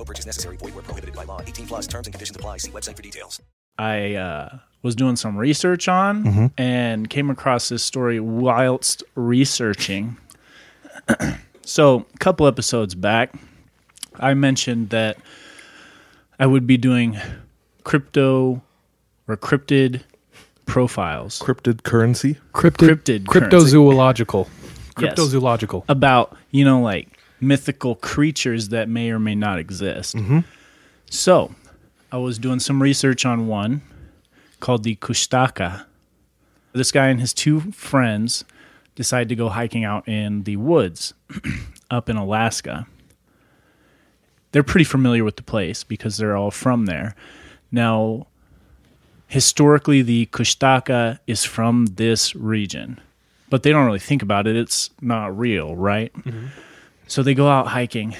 No 0.00 0.04
purchase 0.04 0.24
necessary. 0.24 0.56
Void 0.56 0.74
where 0.74 0.82
prohibited 0.82 1.14
by 1.14 1.24
law. 1.24 1.42
18 1.42 1.66
plus 1.66 1.86
terms 1.86 2.06
and 2.06 2.14
conditions 2.14 2.34
apply. 2.34 2.56
See 2.56 2.70
website 2.70 2.96
for 2.96 3.02
details. 3.02 3.42
I 3.76 4.14
uh, 4.14 4.58
was 4.80 4.96
doing 4.96 5.14
some 5.14 5.36
research 5.36 5.88
on 5.88 6.50
and 6.56 7.10
came 7.10 7.28
across 7.28 7.68
this 7.68 7.82
story 7.82 8.18
whilst 8.18 9.04
researching. 9.14 10.16
so, 11.66 12.06
a 12.14 12.18
couple 12.18 12.46
episodes 12.46 12.94
back, 12.94 13.34
I 14.18 14.32
mentioned 14.32 14.88
that 14.88 15.18
I 16.38 16.46
would 16.46 16.66
be 16.66 16.78
doing 16.78 17.18
crypto 17.84 18.62
or 19.28 19.36
cryptid 19.36 20.02
profiles 20.64 21.40
Cryptid 21.40 21.82
currency. 21.82 22.38
Cryptid, 22.54 22.88
Cryptid 22.88 23.26
currency. 23.26 23.76
cryptozoological. 23.76 24.48
Yes. 24.98 25.18
Cryptozoological. 25.18 25.84
about 25.90 26.38
you 26.52 26.64
know 26.64 26.80
like 26.80 27.19
mythical 27.40 27.94
creatures 27.94 28.68
that 28.68 28.88
may 28.88 29.10
or 29.10 29.18
may 29.18 29.34
not 29.34 29.58
exist. 29.58 30.16
Mm-hmm. 30.16 30.40
So, 31.10 31.54
I 32.12 32.18
was 32.18 32.38
doing 32.38 32.60
some 32.60 32.82
research 32.82 33.24
on 33.24 33.46
one 33.46 33.82
called 34.60 34.84
the 34.84 34.96
Kushtaka. 34.96 35.84
This 36.72 36.92
guy 36.92 37.08
and 37.08 37.20
his 37.20 37.32
two 37.32 37.60
friends 37.72 38.44
decide 38.94 39.28
to 39.28 39.34
go 39.34 39.48
hiking 39.48 39.84
out 39.84 40.06
in 40.08 40.42
the 40.42 40.56
woods 40.56 41.14
up 41.90 42.08
in 42.08 42.16
Alaska. 42.16 42.86
They're 44.52 44.62
pretty 44.62 44.84
familiar 44.84 45.24
with 45.24 45.36
the 45.36 45.42
place 45.42 45.84
because 45.84 46.16
they're 46.16 46.36
all 46.36 46.50
from 46.50 46.86
there. 46.86 47.14
Now, 47.70 48.26
historically, 49.28 50.02
the 50.02 50.26
Kushtaka 50.26 51.20
is 51.26 51.44
from 51.44 51.86
this 51.94 52.34
region, 52.34 53.00
but 53.48 53.62
they 53.62 53.70
don't 53.70 53.86
really 53.86 54.00
think 54.00 54.22
about 54.22 54.46
it. 54.46 54.56
It's 54.56 54.90
not 55.00 55.36
real, 55.38 55.76
right? 55.76 56.12
Mm-hmm. 56.12 56.46
So 57.10 57.24
they 57.24 57.34
go 57.34 57.48
out 57.48 57.66
hiking 57.66 58.14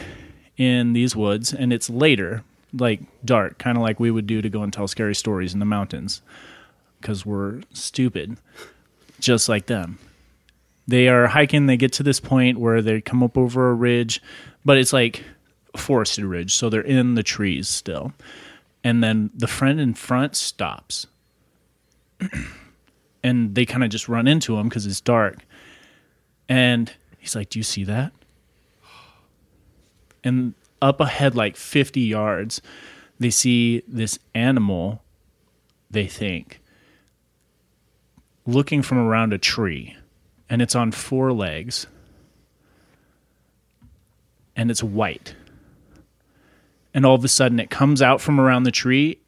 in 0.57 0.95
these 0.95 1.15
woods, 1.15 1.55
and 1.55 1.73
it's 1.73 1.89
later, 1.89 2.43
like 2.73 3.01
dark, 3.25 3.57
kind 3.57 3.79
of 3.79 3.85
like 3.85 4.01
we 4.01 4.11
would 4.11 4.27
do 4.27 4.43
to 4.43 4.49
go 4.49 4.65
and 4.65 4.73
tell 4.73 4.89
scary 4.89 5.15
stories 5.15 5.55
in 5.55 5.61
the 5.61 5.65
mountains 5.65 6.23
because 7.01 7.25
we're 7.25 7.61
stupid, 7.73 8.37
just 9.21 9.49
like 9.49 9.67
them. 9.67 10.01
They 10.89 11.07
are 11.07 11.29
hiking, 11.29 11.67
they 11.67 11.77
get 11.77 11.93
to 11.95 12.03
this 12.03 12.19
point 12.19 12.59
where 12.59 12.83
they 12.83 13.01
come 13.01 13.23
up 13.23 13.39
over 13.39 13.71
a 13.71 13.75
ridge, 13.75 14.21
but 14.65 14.77
it's 14.77 14.93
like 14.93 15.23
forested 15.77 16.25
ridge, 16.25 16.53
so 16.53 16.69
they're 16.69 16.81
in 16.81 17.15
the 17.15 17.23
trees 17.23 17.69
still. 17.69 18.13
And 18.83 19.05
then 19.05 19.31
the 19.37 19.47
friend 19.47 19.79
in 19.81 19.95
front 19.95 20.35
stops. 20.35 21.07
and 23.23 23.55
they 23.55 23.65
kind 23.65 23.85
of 23.85 23.91
just 23.91 24.09
run 24.09 24.27
into 24.27 24.59
him 24.59 24.69
because 24.69 24.85
it's 24.85 25.01
dark. 25.01 25.47
And 26.49 26.93
he's 27.21 27.37
like, 27.37 27.51
Do 27.51 27.61
you 27.61 27.63
see 27.63 27.85
that? 27.85 28.11
And 30.25 30.55
up 30.83 31.01
ahead, 31.01 31.35
like 31.35 31.57
50 31.57 32.01
yards, 32.01 32.61
they 33.19 33.31
see 33.31 33.83
this 33.87 34.19
animal, 34.35 35.03
they 35.91 36.07
think, 36.07 36.61
looking 38.47 38.83
from 38.83 38.99
around 38.99 39.33
a 39.33 39.39
tree. 39.39 39.97
And 40.49 40.61
it's 40.61 40.75
on 40.75 40.91
four 40.93 41.33
legs. 41.33 41.87
And 44.57 44.71
it's 44.71 44.83
white. 44.83 45.35
And 46.93 47.07
all 47.07 47.15
of 47.15 47.25
a 47.25 47.29
sudden, 47.29 47.61
it 47.61 47.71
comes 47.71 48.03
out 48.03 48.21
from 48.21 48.41
around 48.41 48.65
the 48.65 48.71
tree 48.73 49.19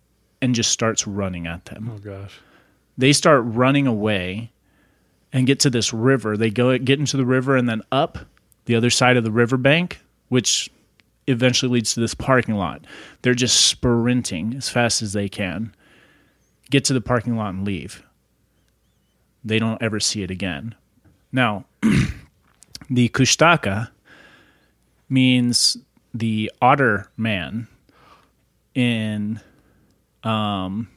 and 0.41 0.55
just 0.55 0.71
starts 0.71 1.07
running 1.07 1.47
at 1.47 1.67
them 1.67 1.89
Oh 1.95 1.99
gosh. 1.99 2.41
they 2.99 3.13
start 3.13 3.43
running 3.45 3.87
away 3.87 4.51
and 5.33 5.47
get 5.47 5.61
to 5.61 5.71
this 5.71 5.93
river. 5.93 6.37
They 6.37 6.51
go 6.51 6.77
get 6.79 6.99
into 6.99 7.17
the 7.17 7.25
river 7.25 7.57
and 7.57 7.69
then 7.69 7.83
up 7.93 8.19
the 8.65 8.75
other 8.75 8.91
side 8.91 9.17
of 9.17 9.23
the 9.23 9.31
riverbank, 9.31 10.01
which 10.29 10.69
eventually 11.27 11.73
leads 11.73 11.95
to 11.95 12.01
this 12.01 12.15
parking 12.15 12.55
lot. 12.55 12.85
They're 13.23 13.35
just 13.35 13.67
sprinting 13.67 14.55
as 14.57 14.69
fast 14.69 15.03
as 15.03 15.13
they 15.13 15.29
can, 15.29 15.75
get 16.71 16.85
to 16.87 16.93
the 16.93 17.01
parking 17.01 17.37
lot 17.37 17.55
and 17.55 17.65
leave. 17.65 18.03
They 19.45 19.59
don't 19.59 19.83
ever 19.83 20.01
see 20.01 20.23
it 20.23 20.31
again. 20.31 20.75
Now, 21.33 21.65
the 22.91 23.09
Kushtaka 23.09 23.91
means 25.09 25.77
the 26.15 26.51
otter 26.61 27.11
man 27.17 27.69
in 28.75 29.41
um 30.23 30.89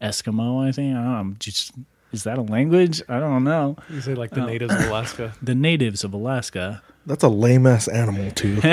Eskimo, 0.00 0.66
I 0.66 0.72
think. 0.72 0.94
I 0.94 1.02
don't 1.02 1.28
know. 1.28 1.34
Just 1.38 1.72
is 2.12 2.24
that 2.24 2.38
a 2.38 2.42
language? 2.42 3.02
I 3.08 3.18
don't 3.18 3.44
know. 3.44 3.76
You 3.88 4.00
say 4.00 4.14
like 4.14 4.30
the 4.32 4.44
natives 4.44 4.74
of 4.74 4.86
Alaska. 4.88 5.34
The 5.42 5.54
natives 5.54 6.04
of 6.04 6.12
Alaska. 6.12 6.82
That's 7.06 7.22
a 7.22 7.28
lame 7.28 7.66
ass 7.66 7.88
animal 7.88 8.30
too. 8.32 8.60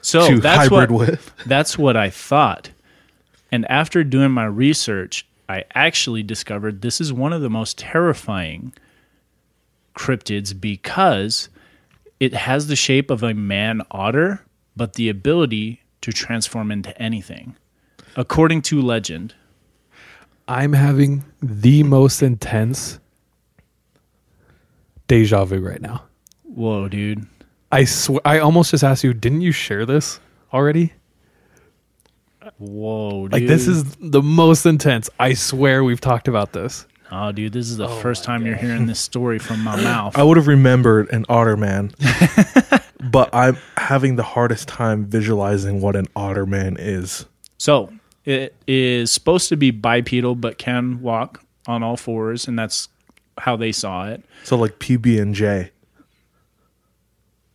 So 0.00 0.28
to 0.28 0.40
that's 0.40 0.68
hybrid 0.68 0.90
what 0.90 1.08
with. 1.08 1.32
that's 1.46 1.76
what 1.76 1.96
I 1.96 2.08
thought. 2.08 2.70
And 3.50 3.66
after 3.70 4.04
doing 4.04 4.30
my 4.30 4.44
research, 4.44 5.26
I 5.48 5.64
actually 5.74 6.22
discovered 6.22 6.82
this 6.82 7.00
is 7.00 7.12
one 7.12 7.32
of 7.32 7.42
the 7.42 7.50
most 7.50 7.78
terrifying 7.78 8.72
cryptids 9.94 10.58
because 10.58 11.48
it 12.20 12.32
has 12.32 12.68
the 12.68 12.76
shape 12.76 13.10
of 13.10 13.22
a 13.22 13.34
man 13.34 13.82
otter, 13.90 14.44
but 14.76 14.94
the 14.94 15.08
ability 15.08 15.82
to 16.02 16.12
transform 16.12 16.70
into 16.70 16.96
anything. 17.00 17.56
According 18.16 18.62
to 18.62 18.80
legend. 18.80 19.34
I'm 20.46 20.72
having 20.72 21.24
the 21.42 21.82
most 21.82 22.22
intense 22.22 22.98
deja 25.06 25.44
vu 25.44 25.58
right 25.58 25.82
now. 25.82 26.04
Whoa, 26.44 26.88
dude. 26.88 27.26
I 27.70 27.84
swear, 27.84 28.20
I 28.24 28.38
almost 28.38 28.70
just 28.70 28.84
asked 28.84 29.04
you, 29.04 29.12
didn't 29.12 29.42
you 29.42 29.52
share 29.52 29.84
this 29.84 30.20
already? 30.52 30.92
Whoa, 32.56 33.28
dude. 33.28 33.32
Like 33.32 33.46
this 33.46 33.66
is 33.66 33.84
the 34.00 34.22
most 34.22 34.64
intense. 34.64 35.10
I 35.20 35.34
swear 35.34 35.84
we've 35.84 36.00
talked 36.00 36.28
about 36.28 36.52
this. 36.52 36.86
Oh, 37.10 37.32
dude, 37.32 37.52
this 37.52 37.70
is 37.70 37.76
the 37.76 37.88
oh 37.88 38.00
first 38.00 38.24
time 38.24 38.44
you're 38.44 38.56
hearing 38.56 38.86
this 38.86 38.98
story 38.98 39.38
from 39.38 39.62
my 39.62 39.76
mouth. 39.82 40.16
I 40.16 40.22
would 40.22 40.36
have 40.36 40.46
remembered 40.46 41.10
an 41.10 41.24
otter 41.28 41.56
man, 41.56 41.92
but 43.10 43.30
I'm 43.34 43.56
having 43.76 44.16
the 44.16 44.22
hardest 44.22 44.68
time 44.68 45.06
visualizing 45.06 45.80
what 45.80 45.96
an 45.96 46.06
otter 46.14 46.46
man 46.46 46.76
is. 46.78 47.24
So 47.56 47.92
it 48.24 48.54
is 48.66 49.10
supposed 49.10 49.48
to 49.50 49.56
be 49.56 49.70
bipedal, 49.70 50.34
but 50.34 50.58
can 50.58 51.00
walk 51.00 51.42
on 51.66 51.82
all 51.82 51.96
fours, 51.96 52.46
and 52.46 52.58
that's 52.58 52.88
how 53.38 53.56
they 53.56 53.72
saw 53.72 54.08
it. 54.08 54.22
So 54.44 54.56
like 54.56 54.78
PB 54.78 55.20
and 55.20 55.34
J, 55.34 55.70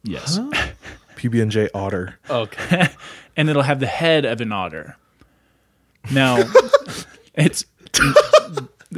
Yes, 0.03 0.37
PB 1.15 1.41
and 1.41 1.51
J 1.51 1.69
otter. 1.73 2.19
Okay. 2.29 2.87
and 3.37 3.49
it'll 3.49 3.61
have 3.61 3.79
the 3.79 3.87
head 3.87 4.25
of 4.25 4.41
an 4.41 4.51
otter. 4.51 4.97
Now, 6.11 6.37
it's 7.33 7.65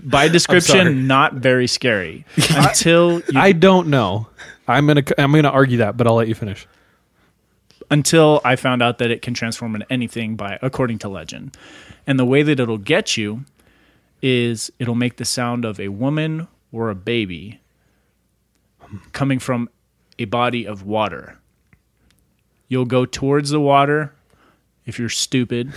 by 0.03 0.27
description 0.27 1.07
not 1.07 1.33
very 1.35 1.67
scary 1.67 2.25
until 2.55 3.19
you, 3.19 3.39
I 3.39 3.51
don't 3.51 3.87
know. 3.87 4.27
I'm 4.67 4.87
gonna 4.87 5.03
I'm 5.17 5.31
gonna 5.31 5.49
argue 5.49 5.77
that, 5.77 5.95
but 5.97 6.07
I'll 6.07 6.15
let 6.15 6.27
you 6.27 6.33
finish. 6.35 6.65
until 7.91 8.41
I 8.43 8.55
found 8.55 8.81
out 8.81 8.97
that 8.97 9.11
it 9.11 9.21
can 9.21 9.35
transform 9.35 9.75
into 9.75 9.91
anything 9.93 10.35
by 10.35 10.57
according 10.63 10.97
to 10.99 11.09
legend. 11.09 11.55
And 12.07 12.17
the 12.19 12.25
way 12.25 12.41
that 12.41 12.59
it'll 12.59 12.79
get 12.79 13.15
you 13.17 13.45
is 14.21 14.71
it'll 14.79 14.95
make 14.95 15.17
the 15.17 15.25
sound 15.25 15.65
of 15.65 15.79
a 15.79 15.89
woman 15.89 16.47
or 16.71 16.89
a 16.89 16.95
baby 16.95 17.59
coming 19.11 19.37
from 19.39 19.69
a 20.19 20.25
body 20.25 20.65
of 20.65 20.83
water. 20.83 21.37
You'll 22.67 22.85
go 22.85 23.05
towards 23.05 23.49
the 23.49 23.59
water 23.59 24.13
if 24.85 24.97
you're 24.99 25.09
stupid 25.09 25.73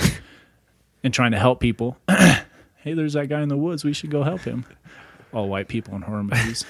and 1.04 1.12
trying 1.12 1.32
to 1.32 1.38
help 1.38 1.60
people. 1.60 1.96
hey, 2.08 2.94
there's 2.94 3.12
that 3.12 3.28
guy 3.28 3.42
in 3.42 3.48
the 3.48 3.56
woods. 3.56 3.84
We 3.84 3.92
should 3.92 4.10
go 4.10 4.22
help 4.22 4.40
him. 4.42 4.64
All 5.32 5.48
white 5.48 5.68
people 5.68 5.94
in 5.94 6.02
horror 6.02 6.24
movies. 6.24 6.64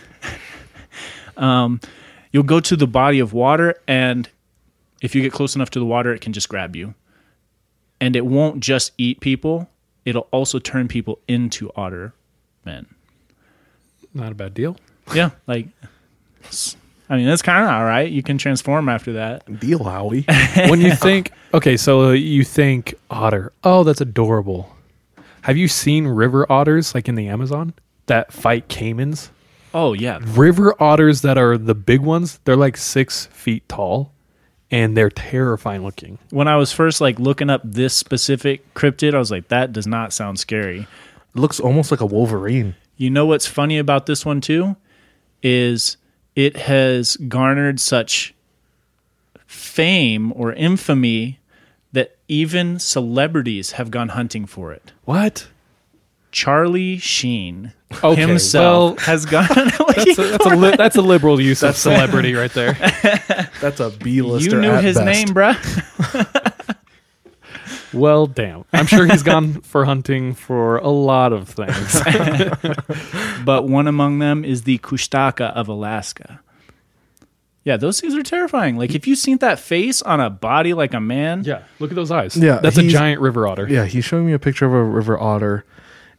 um, 1.37 1.81
you'll 2.33 2.43
go 2.43 2.61
to 2.61 2.77
the 2.77 2.87
body 2.87 3.21
of 3.21 3.33
water 3.33 3.77
and 3.87 4.29
if 5.01 5.15
you 5.15 5.23
get 5.23 5.33
close 5.33 5.55
enough 5.55 5.71
to 5.71 5.79
the 5.79 5.85
water, 5.85 6.13
it 6.13 6.21
can 6.21 6.33
just 6.33 6.49
grab 6.49 6.75
you. 6.75 6.95
And 8.01 8.17
it 8.17 8.27
won't 8.27 8.61
just 8.61 8.93
eat 8.99 9.21
people, 9.21 9.69
it'll 10.05 10.29
also 10.31 10.59
turn 10.59 10.89
people 10.89 11.21
into 11.29 11.71
otter 11.77 12.15
men. 12.65 12.87
Not 14.15 14.33
a 14.33 14.35
bad 14.35 14.55
deal. 14.55 14.77
Yeah, 15.15 15.31
like 15.47 15.69
I 17.11 17.17
mean, 17.17 17.27
that's 17.27 17.43
kind 17.43 17.65
of 17.65 17.71
all 17.71 17.85
right. 17.85 18.11
You 18.11 18.23
can 18.23 18.37
transform 18.39 18.89
after 18.89 19.15
that. 19.15 19.61
Deal, 19.61 19.83
Howie. 19.85 20.25
when 20.69 20.81
you 20.81 20.95
think, 20.95 21.33
okay, 21.55 21.77
so 21.77 22.11
you 22.11 22.45
think 22.45 22.95
otter. 23.11 23.53
Oh, 23.65 23.83
that's 23.85 24.01
adorable. 24.01 24.75
Have 25.43 25.57
you 25.57 25.69
seen 25.69 26.07
river 26.07 26.51
otters 26.51 26.95
like 26.95 27.09
in 27.09 27.15
the 27.15 27.29
Amazon 27.29 27.73
that 28.07 28.33
fight 28.33 28.69
caimans? 28.69 29.31
Oh 29.75 29.93
yeah, 29.93 30.19
River 30.23 30.75
otters 30.83 31.21
that 31.23 31.37
are 31.39 31.57
the 31.59 31.75
big 31.75 32.01
ones, 32.01 32.41
they're 32.45 32.57
like 32.57 32.77
six 32.77 33.27
feet 33.27 33.69
tall 33.69 34.13
and 34.71 34.97
they're 34.97 35.11
terrifying 35.11 35.83
looking. 35.83 36.19
when 36.31 36.49
I 36.49 36.57
was 36.57 36.73
first 36.73 37.01
like 37.01 37.19
looking 37.19 37.49
up 37.49 37.63
this 37.65 37.95
specific 37.95 38.75
cryptid, 38.75 39.15
I 39.15 39.19
was 39.19 39.31
like, 39.31 39.49
that 39.49 39.73
does 39.73 39.87
not 39.87 40.13
sound 40.13 40.39
scary. 40.39 40.81
It 40.81 41.39
Looks 41.39 41.61
almost 41.61 41.91
like 41.91 42.01
a 42.01 42.07
Wolverine. 42.07 42.75
You 42.97 43.11
know 43.11 43.25
what's 43.27 43.47
funny 43.47 43.79
about 43.79 44.07
this 44.07 44.27
one 44.27 44.41
too 44.41 44.77
is 45.43 45.97
it 46.39 46.57
has 46.57 47.17
garnered 47.17 47.81
such 47.81 48.33
fame 49.45 50.33
or 50.37 50.53
infamy 50.53 51.41
that 51.93 52.17
even 52.29 52.79
celebrities 52.79 53.73
have 53.73 53.91
gone 53.91 54.11
hunting 54.11 54.47
for 54.47 54.73
it. 54.73 54.93
What? 55.05 55.49
Charlie 56.31 56.99
Sheen 56.99 57.73
Okay, 58.05 58.21
himself 58.21 58.99
well, 58.99 59.07
has 59.07 59.27
gone 59.27 59.49
That's 59.97 60.17
a, 60.17 60.23
that's 60.23 60.47
a, 60.47 60.55
li- 60.55 60.77
that's 60.77 60.95
a 60.95 61.03
liberal 61.03 61.41
use 61.41 61.65
of 61.65 61.77
celebrity 61.77 62.35
right 62.35 62.53
there. 62.53 62.75
That's 63.61 63.81
a 63.81 63.91
B-lister. 63.91 64.51
You 64.57 64.61
knew 64.61 64.73
his 64.75 64.95
best. 64.97 65.07
name, 65.07 65.35
bruh. 65.35 66.55
Well, 67.93 68.27
damn. 68.27 68.65
I'm 68.73 68.87
sure 68.87 69.07
he's 69.07 69.23
gone 69.23 69.61
for 69.63 69.85
hunting 69.85 70.35
for 70.35 70.79
a 70.79 70.89
lot 70.89 71.33
of 71.33 71.49
things. 71.49 72.01
but 73.45 73.67
one 73.69 73.87
among 73.87 74.19
them 74.19 74.45
is 74.45 74.63
the 74.63 74.79
Kushtaka 74.79 75.53
of 75.55 75.69
Alaska. 75.69 76.41
Yeah, 77.65 77.77
those 77.77 78.01
things 78.01 78.15
are 78.15 78.23
terrifying. 78.23 78.77
Like 78.79 78.95
if 78.95 79.07
you've 79.07 79.19
seen 79.19 79.39
that 79.39 79.59
face 79.59 80.01
on 80.01 80.21
a 80.21 80.31
body 80.31 80.73
like 80.75 80.95
a 80.95 81.01
man, 81.01 81.45
yeah, 81.45 81.65
look 81.79 81.91
at 81.91 81.97
those 81.97 82.11
eyes. 82.11 82.37
Yeah, 82.37 82.61
that's 82.61 82.79
a 82.79 82.83
he's- 82.83 82.93
giant 82.93 83.21
river 83.21 83.47
otter. 83.47 83.69
Yeah, 83.69 83.85
he's 83.85 84.05
showing 84.05 84.25
me 84.27 84.33
a 84.33 84.39
picture 84.39 84.65
of 84.65 84.73
a 84.73 84.83
river 84.83 85.19
otter, 85.19 85.67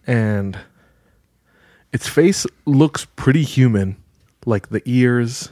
and 0.05 0.60
its 1.91 2.08
face 2.08 2.45
looks 2.65 3.05
pretty 3.15 3.43
human. 3.43 3.97
Like 4.45 4.69
the 4.69 4.82
ears. 4.86 5.49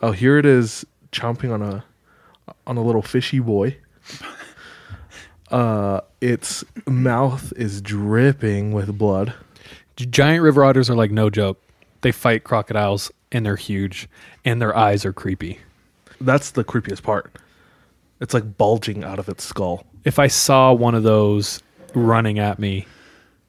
Oh, 0.00 0.12
here 0.12 0.38
it 0.38 0.46
is, 0.46 0.86
chomping 1.12 1.52
on 1.52 1.62
a 1.62 1.84
on 2.66 2.76
a 2.76 2.82
little 2.82 3.02
fishy 3.02 3.40
boy. 3.40 3.76
Uh, 5.50 6.00
its 6.20 6.64
mouth 6.86 7.52
is 7.56 7.80
dripping 7.82 8.72
with 8.72 8.96
blood. 8.96 9.34
Giant 9.96 10.42
river 10.42 10.64
otters 10.64 10.88
are 10.88 10.94
like 10.94 11.10
no 11.10 11.28
joke. 11.30 11.60
They 12.02 12.12
fight 12.12 12.44
crocodiles 12.44 13.10
and 13.32 13.44
they're 13.44 13.56
huge 13.56 14.08
and 14.44 14.60
their 14.62 14.76
eyes 14.76 15.04
are 15.04 15.12
creepy. 15.12 15.58
That's 16.20 16.50
the 16.52 16.64
creepiest 16.64 17.02
part. 17.02 17.32
It's 18.20 18.32
like 18.34 18.56
bulging 18.56 19.04
out 19.04 19.18
of 19.18 19.28
its 19.28 19.44
skull. 19.44 19.84
If 20.04 20.18
I 20.18 20.28
saw 20.28 20.72
one 20.72 20.94
of 20.94 21.02
those 21.02 21.60
running 21.94 22.38
at 22.38 22.58
me, 22.58 22.86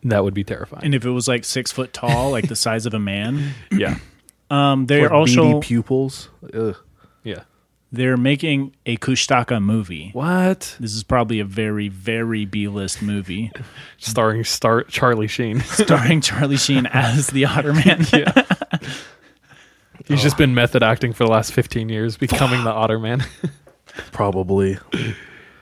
that 0.04 0.24
would 0.24 0.34
be 0.34 0.44
terrifying. 0.44 0.84
and 0.86 0.96
if 0.96 1.06
it 1.06 1.12
was 1.12 1.28
like 1.28 1.46
six 1.46 1.72
foot 1.72 1.94
tall, 1.94 2.32
like 2.32 2.48
the 2.48 2.56
size 2.56 2.86
of 2.86 2.94
a 2.94 3.00
man, 3.00 3.54
yeah. 3.72 4.00
um, 4.50 4.88
they're 4.88 5.04
Like 5.04 5.12
also 5.12 5.54
beady 5.54 5.68
pupils. 5.68 6.30
Ugh. 6.54 6.76
Yeah. 7.92 7.98
they're 7.98 8.18
making 8.18 8.76
a 8.86 8.98
Kushtaka 8.98 9.62
movie. 9.62 10.10
What? 10.14 10.76
This 10.80 10.94
is 10.94 11.04
probably 11.04 11.40
a 11.40 11.46
very 11.46 11.88
very 11.90 12.46
B 12.46 12.68
list 12.68 13.02
movie 13.02 13.52
Starring 13.98 14.44
star 14.44 14.84
Charlie 14.84 15.28
Sheen. 15.28 15.60
starring 15.62 16.22
Charlie 16.22 16.58
Sheen 16.58 16.86
as 16.88 17.28
the 17.28 17.46
Otter 17.46 17.74
Man. 17.74 18.06
He's 20.08 20.22
just 20.24 20.38
been 20.38 20.54
method 20.54 20.84
acting 20.84 21.14
for 21.14 21.24
the 21.26 21.32
last 21.32 21.54
15 21.54 21.88
years, 21.88 22.18
becoming 22.18 22.64
the 22.64 22.72
otter 22.72 23.00
man. 23.00 23.24
Probably 24.12 24.78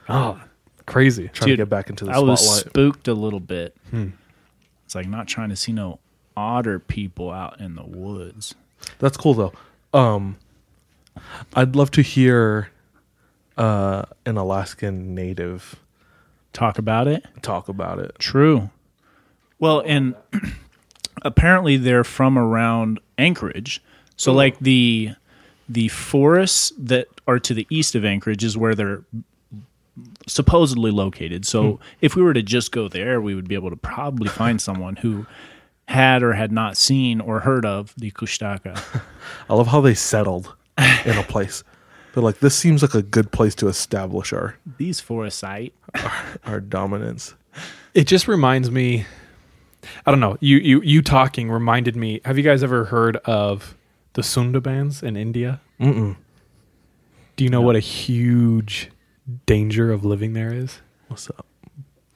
oh, 0.07 0.41
crazy. 0.85 1.27
trying 1.27 1.49
Dude, 1.49 1.57
to 1.57 1.63
get 1.65 1.69
back 1.69 1.89
into 1.89 2.05
the 2.05 2.11
I 2.11 2.19
was 2.19 2.59
spooked 2.61 3.07
a 3.07 3.13
little 3.13 3.39
bit. 3.41 3.75
It's 4.85 4.95
like 4.95 5.07
not 5.07 5.27
trying 5.27 5.49
to 5.49 5.55
see 5.55 5.71
no 5.71 5.99
otter 6.35 6.79
people 6.79 7.29
out 7.29 7.59
in 7.59 7.75
the 7.75 7.83
woods. 7.83 8.55
That's 8.97 9.17
cool 9.17 9.33
though. 9.33 9.53
Um, 9.93 10.37
I'd 11.53 11.75
love 11.75 11.91
to 11.91 12.01
hear 12.01 12.69
uh, 13.57 14.03
an 14.25 14.37
Alaskan 14.37 15.13
native 15.15 15.75
Talk 16.51 16.77
about 16.79 17.07
it. 17.07 17.23
talk 17.41 17.69
about 17.69 17.99
it. 17.99 18.15
True. 18.17 18.71
Well, 19.59 19.83
and 19.85 20.15
apparently 21.21 21.77
they're 21.77 22.03
from 22.03 22.37
around 22.37 22.99
Anchorage. 23.17 23.81
So 24.15 24.33
like 24.33 24.59
the 24.59 25.11
the 25.69 25.87
forests 25.89 26.73
that 26.77 27.07
are 27.27 27.39
to 27.39 27.53
the 27.53 27.67
east 27.69 27.93
of 27.93 28.03
Anchorage 28.03 28.43
is 28.43 28.57
where 28.57 28.73
they're 28.73 29.03
supposedly 30.27 30.91
located. 30.91 31.45
So 31.45 31.79
if 32.01 32.15
we 32.15 32.23
were 32.23 32.33
to 32.33 32.41
just 32.41 32.71
go 32.71 32.87
there, 32.87 33.21
we 33.21 33.35
would 33.35 33.47
be 33.47 33.55
able 33.55 33.69
to 33.69 33.75
probably 33.75 34.27
find 34.29 34.59
someone 34.61 34.95
who 34.97 35.27
had 35.87 36.23
or 36.23 36.33
had 36.33 36.51
not 36.51 36.77
seen 36.77 37.21
or 37.21 37.41
heard 37.41 37.65
of 37.65 37.93
the 37.97 38.11
Kushtaka. 38.11 39.01
I 39.49 39.53
love 39.53 39.67
how 39.67 39.81
they 39.81 39.93
settled 39.93 40.55
in 41.05 41.17
a 41.17 41.23
place. 41.23 41.63
They're 42.13 42.23
like, 42.23 42.39
this 42.39 42.55
seems 42.55 42.81
like 42.81 42.93
a 42.95 43.01
good 43.03 43.31
place 43.31 43.53
to 43.55 43.67
establish 43.67 44.33
our 44.33 44.55
These 44.77 44.99
forests, 44.99 45.43
I 45.43 45.71
our 46.45 46.59
dominance. 46.59 47.35
It 47.93 48.05
just 48.07 48.27
reminds 48.27 48.71
me. 48.71 49.05
I 50.05 50.11
don't 50.11 50.19
know. 50.19 50.37
You 50.39 50.57
you 50.57 50.81
you 50.81 51.01
talking 51.01 51.49
reminded 51.51 51.95
me. 51.95 52.19
Have 52.25 52.37
you 52.37 52.43
guys 52.43 52.63
ever 52.63 52.85
heard 52.85 53.17
of 53.25 53.75
the 54.13 54.21
Sundarbans 54.21 55.03
in 55.03 55.15
India? 55.15 55.61
Mm-mm. 55.79 56.15
Do 57.35 57.43
you 57.43 57.49
know 57.49 57.61
what 57.61 57.75
a 57.75 57.79
huge 57.79 58.89
danger 59.45 59.91
of 59.91 60.03
living 60.03 60.33
there 60.33 60.53
is? 60.53 60.79
What's 61.07 61.29
up? 61.29 61.45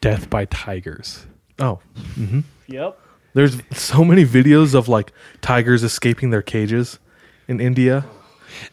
Death 0.01 0.29
by 0.29 0.45
tigers. 0.45 1.25
Oh, 1.59 1.79
Mm-hmm. 2.15 2.41
Yep. 2.67 2.99
there's 3.33 3.57
so 3.71 4.03
many 4.03 4.25
videos 4.25 4.73
of 4.75 4.87
like 4.89 5.11
tigers 5.41 5.83
escaping 5.83 6.29
their 6.31 6.41
cages 6.41 6.99
in 7.47 7.59
India. 7.61 8.05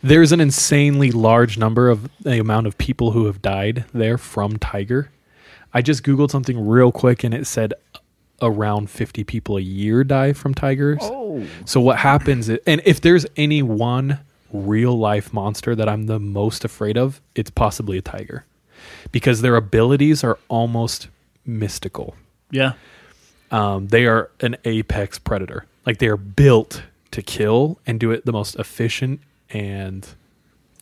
There's 0.03 0.33
an 0.33 0.40
insanely 0.40 1.11
large 1.11 1.59
number 1.59 1.88
of 1.88 2.09
the 2.21 2.38
amount 2.38 2.66
of 2.66 2.79
people 2.79 3.12
who 3.12 3.27
have 3.27 3.43
died 3.43 3.85
there 3.93 4.19
from 4.19 4.59
tiger. 4.59 5.11
I 5.73 5.83
just 5.83 6.03
googled 6.03 6.31
something 6.31 6.66
real 6.66 6.90
quick 6.93 7.23
and 7.25 7.33
it 7.33 7.47
said 7.47 7.75
around 8.43 8.90
50 8.90 9.25
people 9.25 9.57
a 9.57 9.61
year 9.61 10.05
die 10.05 10.33
from 10.33 10.55
tigers. 10.55 10.99
Oh. 11.03 11.47
So 11.64 11.81
what 11.81 11.99
happens 11.99 12.49
is, 12.49 12.59
and 12.66 12.81
if 12.85 13.01
there's 13.01 13.27
any 13.37 13.62
one 13.62 14.21
real 14.53 14.99
life 14.99 15.33
monster 15.33 15.75
that 15.75 15.88
I'm 15.88 16.07
the 16.07 16.19
most 16.19 16.64
afraid 16.64 16.97
of, 16.97 17.21
it's 17.35 17.51
possibly 17.51 17.99
a 17.99 18.03
tiger. 18.03 18.45
Because 19.12 19.43
their 19.43 19.57
abilities 19.57 20.25
are 20.25 20.38
almost 20.49 21.09
mystical. 21.45 22.16
Yeah. 22.51 22.73
Um, 23.51 23.88
they 23.88 24.07
are 24.07 24.31
an 24.40 24.57
apex 24.64 25.19
predator. 25.19 25.66
Like 25.85 25.99
they 25.99 26.09
are 26.09 26.16
built 26.16 26.83
to 27.11 27.23
kill 27.23 27.79
and 27.87 27.99
do 27.99 28.11
it 28.11 28.25
the 28.25 28.33
most 28.33 28.57
efficient 28.57 29.21
and 29.51 30.07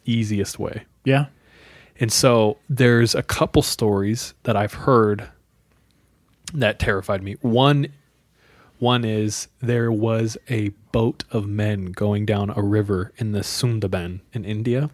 easiest 0.05 0.59
way. 0.59 0.85
Yeah. 1.05 1.27
And 2.01 2.13
so 2.13 2.59
there's 2.69 3.15
a 3.15 3.23
couple 3.23 3.63
stories 3.63 4.35
that 4.45 4.57
I've 4.57 4.75
heard 4.75 5.29
that 6.55 6.79
terrified 6.79 7.23
me. 7.23 7.37
One 7.41 7.89
one 8.79 9.05
is 9.05 9.49
there 9.61 9.91
was 9.91 10.39
a 10.49 10.69
boat 10.93 11.25
of 11.33 11.49
men 11.49 11.87
going 11.87 12.25
down 12.27 12.51
a 12.51 12.63
river 12.63 13.13
in 13.17 13.33
the 13.33 13.41
Sundarban 13.41 14.21
in 14.33 14.45
India. 14.45 14.91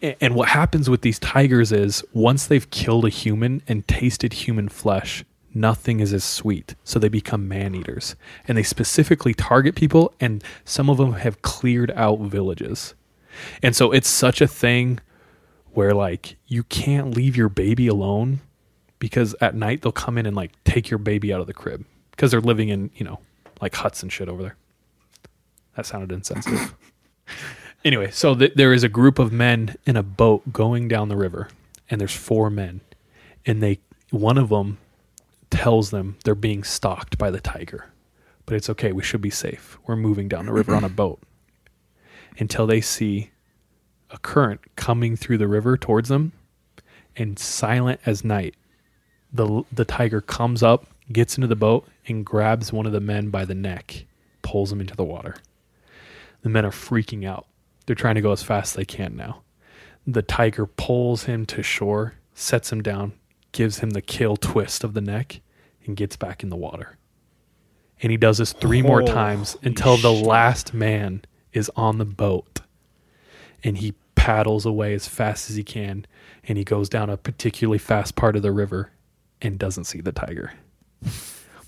And 0.00 0.34
what 0.34 0.48
happens 0.48 0.88
with 0.88 1.02
these 1.02 1.18
tigers 1.18 1.72
is 1.72 2.04
once 2.12 2.46
they've 2.46 2.70
killed 2.70 3.04
a 3.04 3.10
human 3.10 3.60
and 3.66 3.86
tasted 3.86 4.32
human 4.32 4.68
flesh, 4.68 5.24
nothing 5.54 6.00
is 6.00 6.12
as 6.12 6.24
sweet. 6.24 6.74
So 6.84 6.98
they 6.98 7.08
become 7.08 7.48
man 7.48 7.74
eaters. 7.74 8.16
And 8.46 8.56
they 8.56 8.62
specifically 8.62 9.34
target 9.34 9.74
people, 9.74 10.12
and 10.20 10.42
some 10.64 10.88
of 10.88 10.96
them 10.96 11.14
have 11.14 11.42
cleared 11.42 11.90
out 11.92 12.20
villages. 12.20 12.94
And 13.62 13.74
so 13.74 13.92
it's 13.92 14.08
such 14.08 14.40
a 14.40 14.46
thing 14.46 15.00
where 15.72 15.94
like 15.94 16.36
you 16.46 16.64
can't 16.64 17.14
leave 17.14 17.36
your 17.36 17.48
baby 17.48 17.86
alone 17.86 18.40
because 18.98 19.34
at 19.40 19.54
night 19.54 19.82
they'll 19.82 19.92
come 19.92 20.18
in 20.18 20.26
and 20.26 20.36
like 20.36 20.52
take 20.64 20.90
your 20.90 20.98
baby 20.98 21.32
out 21.32 21.40
of 21.40 21.46
the 21.46 21.54
crib 21.54 21.84
because 22.10 22.30
they're 22.30 22.40
living 22.40 22.68
in, 22.68 22.90
you 22.94 23.04
know, 23.04 23.20
like 23.60 23.74
huts 23.74 24.02
and 24.02 24.12
shit 24.12 24.28
over 24.28 24.42
there. 24.42 24.56
That 25.76 25.86
sounded 25.86 26.12
insensitive. 26.12 26.74
anyway, 27.84 28.10
so 28.10 28.34
th- 28.34 28.54
there 28.56 28.72
is 28.72 28.82
a 28.82 28.88
group 28.88 29.18
of 29.18 29.32
men 29.32 29.76
in 29.86 29.96
a 29.96 30.02
boat 30.02 30.52
going 30.52 30.88
down 30.88 31.08
the 31.08 31.16
river 31.16 31.48
and 31.88 32.00
there's 32.00 32.14
four 32.14 32.50
men 32.50 32.80
and 33.46 33.62
they 33.62 33.78
one 34.10 34.38
of 34.38 34.48
them 34.48 34.78
tells 35.50 35.90
them 35.90 36.16
they're 36.24 36.34
being 36.34 36.64
stalked 36.64 37.18
by 37.18 37.30
the 37.30 37.40
tiger. 37.40 37.86
But 38.46 38.56
it's 38.56 38.70
okay, 38.70 38.92
we 38.92 39.02
should 39.02 39.20
be 39.20 39.30
safe. 39.30 39.78
We're 39.86 39.96
moving 39.96 40.28
down 40.28 40.46
the 40.46 40.52
river 40.52 40.74
on 40.74 40.84
a 40.84 40.88
mm-hmm. 40.88 40.96
boat 40.96 41.22
until 42.38 42.66
they 42.66 42.80
see 42.80 43.30
a 44.10 44.18
current 44.18 44.60
coming 44.76 45.16
through 45.16 45.38
the 45.38 45.48
river 45.48 45.76
towards 45.76 46.08
them, 46.08 46.32
and 47.16 47.38
silent 47.38 48.00
as 48.06 48.24
night, 48.24 48.54
the 49.32 49.62
the 49.72 49.84
tiger 49.84 50.20
comes 50.20 50.62
up, 50.62 50.86
gets 51.12 51.36
into 51.36 51.46
the 51.46 51.56
boat, 51.56 51.86
and 52.06 52.26
grabs 52.26 52.72
one 52.72 52.86
of 52.86 52.92
the 52.92 53.00
men 53.00 53.30
by 53.30 53.44
the 53.44 53.54
neck, 53.54 54.06
pulls 54.42 54.72
him 54.72 54.80
into 54.80 54.96
the 54.96 55.04
water. 55.04 55.36
The 56.42 56.48
men 56.48 56.64
are 56.64 56.70
freaking 56.70 57.26
out. 57.26 57.46
They're 57.86 57.94
trying 57.94 58.14
to 58.16 58.20
go 58.20 58.32
as 58.32 58.42
fast 58.42 58.72
as 58.72 58.76
they 58.76 58.84
can 58.84 59.16
now. 59.16 59.42
The 60.06 60.22
tiger 60.22 60.66
pulls 60.66 61.24
him 61.24 61.46
to 61.46 61.62
shore, 61.62 62.14
sets 62.34 62.72
him 62.72 62.82
down, 62.82 63.12
gives 63.52 63.78
him 63.78 63.90
the 63.90 64.02
kill 64.02 64.36
twist 64.36 64.84
of 64.84 64.94
the 64.94 65.00
neck, 65.00 65.40
and 65.86 65.96
gets 65.96 66.16
back 66.16 66.42
in 66.42 66.50
the 66.50 66.56
water. 66.56 66.96
And 68.02 68.10
he 68.10 68.16
does 68.16 68.38
this 68.38 68.52
three 68.52 68.82
more 68.82 69.02
times 69.02 69.56
until 69.62 69.96
the 69.96 70.12
last 70.12 70.72
man 70.72 71.22
is 71.52 71.70
on 71.76 71.98
the 71.98 72.04
boat. 72.04 72.60
And 73.62 73.78
he 73.78 73.94
paddles 74.14 74.64
away 74.64 74.94
as 74.94 75.06
fast 75.06 75.50
as 75.50 75.56
he 75.56 75.62
can. 75.62 76.06
And 76.44 76.56
he 76.56 76.64
goes 76.64 76.88
down 76.88 77.10
a 77.10 77.16
particularly 77.16 77.78
fast 77.78 78.16
part 78.16 78.36
of 78.36 78.42
the 78.42 78.52
river 78.52 78.90
and 79.42 79.58
doesn't 79.58 79.84
see 79.84 80.00
the 80.00 80.12
tiger. 80.12 80.52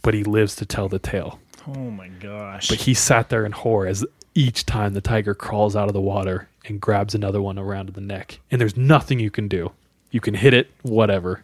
But 0.01 0.15
he 0.15 0.25
lives 0.25 0.57
to 0.57 0.67
tell 0.67 0.89
the 0.89 0.99
tale. 0.99 1.39
Oh 1.67 1.91
my 1.91 2.09
gosh. 2.09 2.69
But 2.69 2.81
he 2.81 2.95
sat 2.95 3.29
there 3.29 3.45
in 3.45 3.53
horror 3.53 3.87
as 3.87 4.05
each 4.35 4.65
time 4.65 4.95
the 4.95 5.01
tiger 5.03 5.35
crawls 5.35 5.77
out 5.77 5.89
of 5.89 5.95
the 5.95 6.01
water 6.01 6.49
and 6.65 6.81
grabs 6.81 7.15
another 7.15 7.43
one 7.43 7.59
around 7.59 7.91
the 7.91 8.01
neck. 8.01 8.41
And 8.51 8.61
there's 8.61 8.77
nothing 8.77 9.21
you 9.21 9.31
can 9.31 9.49
do. 9.49 9.73
You 10.11 10.21
can 10.21 10.35
hit 10.35 10.55
it, 10.55 10.71
whatever. 10.83 11.43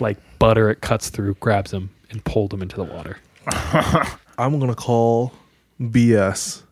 Like 0.00 0.18
butter, 0.38 0.70
it 0.70 0.80
cuts 0.80 1.10
through, 1.10 1.34
grabs 1.34 1.72
him, 1.72 1.90
and 2.10 2.24
pulled 2.24 2.52
him 2.52 2.62
into 2.62 2.76
the 2.76 2.84
water. 2.84 3.18
I'm 4.38 4.58
gonna 4.60 4.74
call 4.74 5.32
BS, 5.80 6.62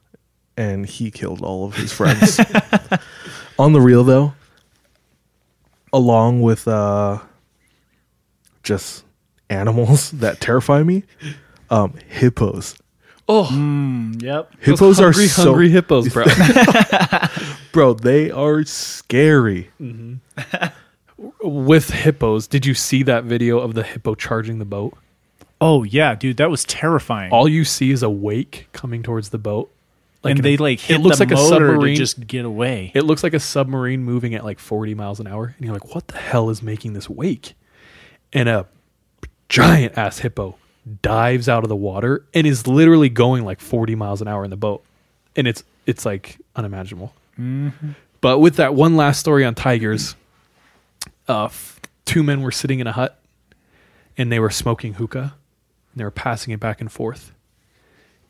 and 0.57 0.87
he 0.87 1.11
killed 1.11 1.43
all 1.43 1.65
of 1.67 1.77
his 1.77 1.93
friends. 1.93 2.41
On 3.59 3.73
the 3.73 3.81
real 3.81 4.05
though, 4.05 4.35
along 5.93 6.43
with 6.43 6.69
uh, 6.69 7.19
just 8.63 9.05
animals 9.49 10.11
that 10.13 10.41
terrify 10.41 10.83
me, 10.83 11.05
um, 11.71 11.95
hippos. 12.09 12.77
Oh, 13.29 13.51
yep. 14.21 14.53
Hippos 14.61 15.01
are 15.01 15.07
hungry, 15.07 15.27
so 15.27 15.43
hungry 15.47 15.69
hippos, 15.71 16.13
bro. 16.13 16.27
bro. 17.73 17.95
They 17.95 18.31
are 18.31 18.63
scary. 18.65 19.71
With 21.19 21.91
hippos, 21.91 22.47
did 22.47 22.67
you 22.67 22.75
see 22.75 23.03
that 23.05 23.25
video 23.25 23.59
of 23.59 23.75
the 23.75 23.83
hippo 23.83 24.15
charging 24.15 24.59
the 24.59 24.65
boat? 24.67 24.97
Oh 25.61 25.83
yeah, 25.83 26.15
dude, 26.15 26.37
that 26.37 26.51
was 26.51 26.65
terrifying. 26.65 27.33
All 27.33 27.49
you 27.49 27.65
see 27.65 27.91
is 27.91 28.03
a 28.03 28.11
wake 28.11 28.69
coming 28.73 29.03
towards 29.03 29.31
the 29.31 29.39
boat. 29.39 29.71
and 30.23 30.39
an- 30.39 30.43
they 30.43 30.57
like 30.59 30.79
hit 30.81 30.97
it 30.97 31.03
looks 31.03 31.19
the 31.19 31.25
like 31.25 31.33
a 31.33 31.37
submarine. 31.39 31.95
to 31.95 31.99
just 31.99 32.27
get 32.27 32.45
away. 32.45 32.93
It 32.95 33.03
looks 33.05 33.23
like 33.23 33.33
a 33.33 33.41
submarine 33.41 34.03
moving 34.03 34.35
at 34.35 34.45
like 34.45 34.59
40 34.59 34.95
miles 34.95 35.19
an 35.19 35.27
hour. 35.27 35.55
And 35.57 35.65
you're 35.65 35.73
like, 35.73 35.95
what 35.95 36.09
the 36.09 36.19
hell 36.19 36.51
is 36.51 36.63
making 36.63 36.93
this 36.93 37.09
wake? 37.09 37.55
And 38.35 38.49
a 38.49 38.67
giant 39.49 39.97
ass 39.97 40.19
hippo 40.19 40.57
dives 41.01 41.49
out 41.49 41.63
of 41.63 41.69
the 41.71 41.77
water 41.77 42.25
and 42.35 42.47
is 42.47 42.67
literally 42.67 43.09
going 43.09 43.45
like 43.45 43.61
40 43.61 43.95
miles 43.95 44.21
an 44.21 44.29
hour 44.29 44.45
in 44.45 44.51
the 44.51 44.57
boat. 44.57 44.85
And 45.35 45.47
it's 45.47 45.65
it's 45.87 46.05
like 46.05 46.37
unimaginable. 46.55 47.15
Mm-hmm. 47.41 47.91
But 48.21 48.41
with 48.41 48.57
that 48.57 48.75
one 48.75 48.97
last 48.97 49.21
story 49.21 49.45
on 49.45 49.55
tigers, 49.55 50.17
uh, 51.29 51.47
f- 51.47 51.81
two 52.05 52.23
men 52.23 52.43
were 52.43 52.51
sitting 52.51 52.81
in 52.81 52.87
a 52.87 52.93
hut 52.93 53.21
and 54.17 54.31
they 54.33 54.39
were 54.39 54.51
smoking 54.51 54.95
hookah. 54.95 55.35
And 55.93 56.01
they 56.01 56.05
were 56.05 56.11
passing 56.11 56.53
it 56.53 56.61
back 56.61 56.81
and 56.81 56.91
forth. 56.91 57.33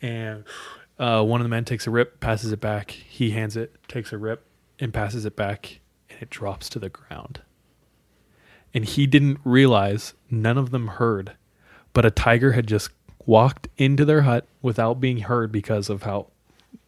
And 0.01 0.45
uh, 0.99 1.23
one 1.25 1.41
of 1.41 1.45
the 1.45 1.49
men 1.49 1.65
takes 1.65 1.87
a 1.87 1.91
rip, 1.91 2.21
passes 2.21 2.53
it 2.53 2.61
back. 2.61 2.91
He 2.91 3.31
hands 3.31 3.57
it, 3.57 3.75
takes 3.89 4.13
a 4.13 4.19
rip, 4.19 4.45
and 4.79 4.93
passes 4.93 5.25
it 5.25 5.37
back, 5.37 5.81
and 6.11 6.23
it 6.23 6.31
drops 6.31 6.69
to 6.71 6.79
the 6.79 6.89
ground. 6.89 7.41
And 8.73 8.85
he 8.85 9.07
didn't 9.07 9.41
realize, 9.45 10.15
none 10.31 10.59
of 10.59 10.71
them 10.71 10.87
heard, 10.89 11.33
but 11.93 12.05
a 12.05 12.11
tiger 12.11 12.53
had 12.53 12.67
just 12.67 12.91
walked 13.25 13.69
into 13.77 14.05
their 14.05 14.23
hut 14.23 14.47
without 14.63 15.01
being 15.01 15.19
heard 15.19 15.51
because 15.51 15.89
of 15.89 16.03
how 16.03 16.29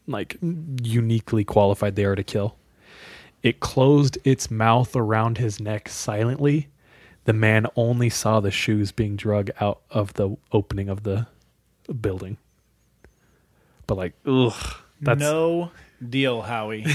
like 0.06 0.38
uniquely 0.40 1.44
qualified 1.44 1.96
they 1.96 2.04
are 2.04 2.14
to 2.14 2.22
kill. 2.22 2.56
It 3.42 3.61
closed 3.61 4.18
its 4.24 4.51
mouth 4.51 4.96
around 4.96 5.38
his 5.38 5.61
neck 5.61 5.88
silently. 5.88 6.68
The 7.24 7.33
man 7.33 7.66
only 7.77 8.11
saw 8.11 8.40
the 8.40 8.51
shoes 8.51 8.90
being 8.92 9.16
drug 9.16 9.51
out 9.61 9.81
of 9.90 10.14
the 10.14 10.37
opening 10.53 10.88
of 10.88 11.03
the 11.03 11.27
building. 12.01 12.38
But 13.87 13.96
like, 13.96 14.14
ugh, 14.27 14.77
that's 15.01 15.20
no 15.20 15.70
deal, 16.07 16.42
Howie. 16.42 16.87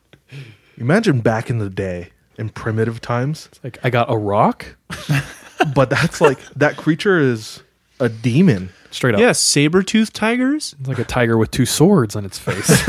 Imagine 0.76 1.20
back 1.20 1.50
in 1.50 1.58
the 1.58 1.70
day 1.70 2.10
in 2.36 2.48
primitive 2.50 3.00
times, 3.00 3.48
It's 3.52 3.64
like 3.64 3.78
I 3.82 3.90
got 3.90 4.10
a 4.10 4.16
rock 4.16 4.76
but 5.74 5.90
that's 5.90 6.20
like 6.20 6.38
that 6.54 6.76
creature 6.76 7.18
is 7.18 7.62
a 8.00 8.08
demon. 8.08 8.70
straight 8.90 9.14
up. 9.14 9.20
yeah, 9.20 9.32
saber 9.32 9.82
tooth 9.82 10.12
tigers. 10.12 10.74
It's 10.80 10.88
like 10.88 10.98
a 10.98 11.04
tiger 11.04 11.36
with 11.36 11.50
two 11.50 11.66
swords 11.66 12.14
on 12.16 12.24
its 12.24 12.38
face 12.38 12.68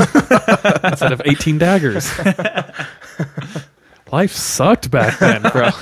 instead 0.84 1.12
of 1.12 1.20
18 1.24 1.58
daggers. 1.58 2.10
Life 4.12 4.32
sucked 4.32 4.90
back 4.90 5.18
then, 5.18 5.42
bro. 5.42 5.70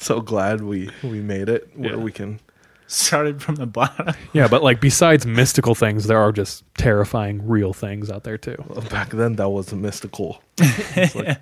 So 0.00 0.20
glad 0.20 0.60
we 0.62 0.90
we 1.04 1.20
made 1.20 1.48
it 1.48 1.70
where 1.76 1.90
Yeah. 1.92 1.96
we 1.96 2.10
can. 2.10 2.40
Started 2.88 3.40
from 3.40 3.54
the 3.54 3.64
bottom. 3.66 4.12
Yeah, 4.32 4.48
but 4.48 4.62
like 4.62 4.80
besides 4.80 5.24
mystical 5.24 5.76
things, 5.76 6.08
there 6.08 6.18
are 6.18 6.32
just 6.32 6.64
terrifying 6.76 7.46
real 7.48 7.72
things 7.72 8.10
out 8.10 8.24
there 8.24 8.36
too. 8.36 8.56
Back 8.90 9.10
then, 9.10 9.36
that 9.36 9.48
was 9.48 9.72
mystical. 9.72 10.42
It's 10.58 11.14
like, 11.14 11.38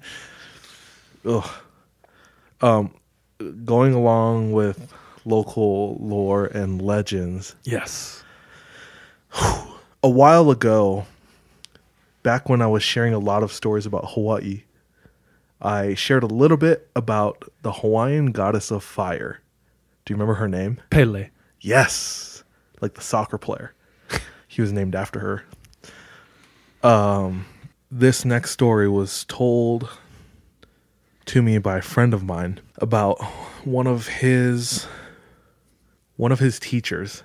ugh. 1.25 1.51
Um, 2.61 2.95
going 3.65 3.95
along 3.95 4.53
with 4.53 4.93
local 5.31 5.97
lore 6.01 6.47
and 6.47 6.83
legends. 6.83 7.55
Yes. 7.65 8.23
A 10.03 10.09
while 10.09 10.51
ago, 10.51 11.07
back 12.23 12.49
when 12.49 12.61
I 12.61 12.67
was 12.67 12.83
sharing 12.83 13.15
a 13.15 13.19
lot 13.19 13.43
of 13.43 13.53
stories 13.53 13.87
about 13.87 14.13
Hawaii, 14.13 14.65
I 15.63 15.95
shared 15.95 16.23
a 16.23 16.27
little 16.27 16.57
bit 16.57 16.91
about 16.97 17.45
the 17.63 17.73
Hawaiian 17.73 18.33
goddess 18.33 18.71
of 18.71 18.83
fire. 18.83 19.41
Do 20.05 20.13
you 20.13 20.17
remember 20.17 20.35
her 20.35 20.49
name? 20.49 20.81
Pele. 20.91 21.29
Yes, 21.61 22.43
like 22.81 22.95
the 22.95 23.03
soccer 23.03 23.39
player. 23.39 23.75
he 24.49 24.63
was 24.63 24.73
named 24.73 24.95
after 24.95 25.21
her. 25.21 25.45
Um, 26.83 27.47
this 27.91 28.25
next 28.25 28.53
story 28.53 28.89
was 28.89 29.25
told 29.27 29.91
to 31.27 31.43
me 31.43 31.59
by 31.59 31.79
a 31.79 31.83
friend 31.83 32.15
of 32.15 32.25
mine 32.25 32.61
about 32.79 33.23
one 33.65 33.87
of 33.87 34.09
his 34.09 34.87
one 36.21 36.33
of 36.33 36.39
his 36.39 36.61
teachers, 36.61 37.23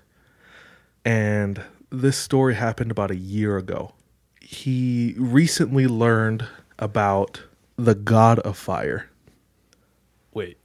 and 1.04 1.62
this 1.92 2.18
story 2.18 2.56
happened 2.56 2.92
about 2.92 3.12
a 3.12 3.16
year 3.16 3.58
ago. 3.58 3.94
He 4.40 5.16
recently 5.18 5.86
learned 5.86 6.48
about 6.80 7.44
the 7.76 7.94
god 7.94 8.40
of 8.40 8.58
fire 8.58 9.10
Wait. 10.34 10.58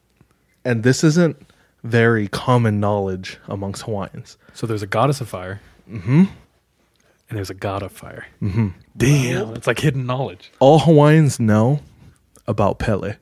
and 0.65 0.85
this 0.85 1.03
isn't 1.03 1.45
very 1.83 2.29
common 2.29 2.79
knowledge 2.79 3.39
amongst 3.49 3.83
Hawaiians. 3.83 4.39
So 4.55 4.65
there's 4.65 4.83
a 4.83 4.87
goddess 4.87 5.21
of 5.21 5.29
fire. 5.29 5.61
Mm-hmm. 5.91 6.25
And 7.29 7.37
there's 7.37 7.51
a 7.51 7.55
god 7.55 7.83
of 7.83 7.91
fire. 7.91 8.27
Mm-hmm. 8.41 8.69
Damn. 8.97 9.55
It's 9.57 9.67
like 9.67 9.81
hidden 9.81 10.07
knowledge. 10.07 10.53
All 10.61 10.79
Hawaiians 10.79 11.41
know 11.41 11.81
about 12.47 12.79
Pele. 12.79 13.17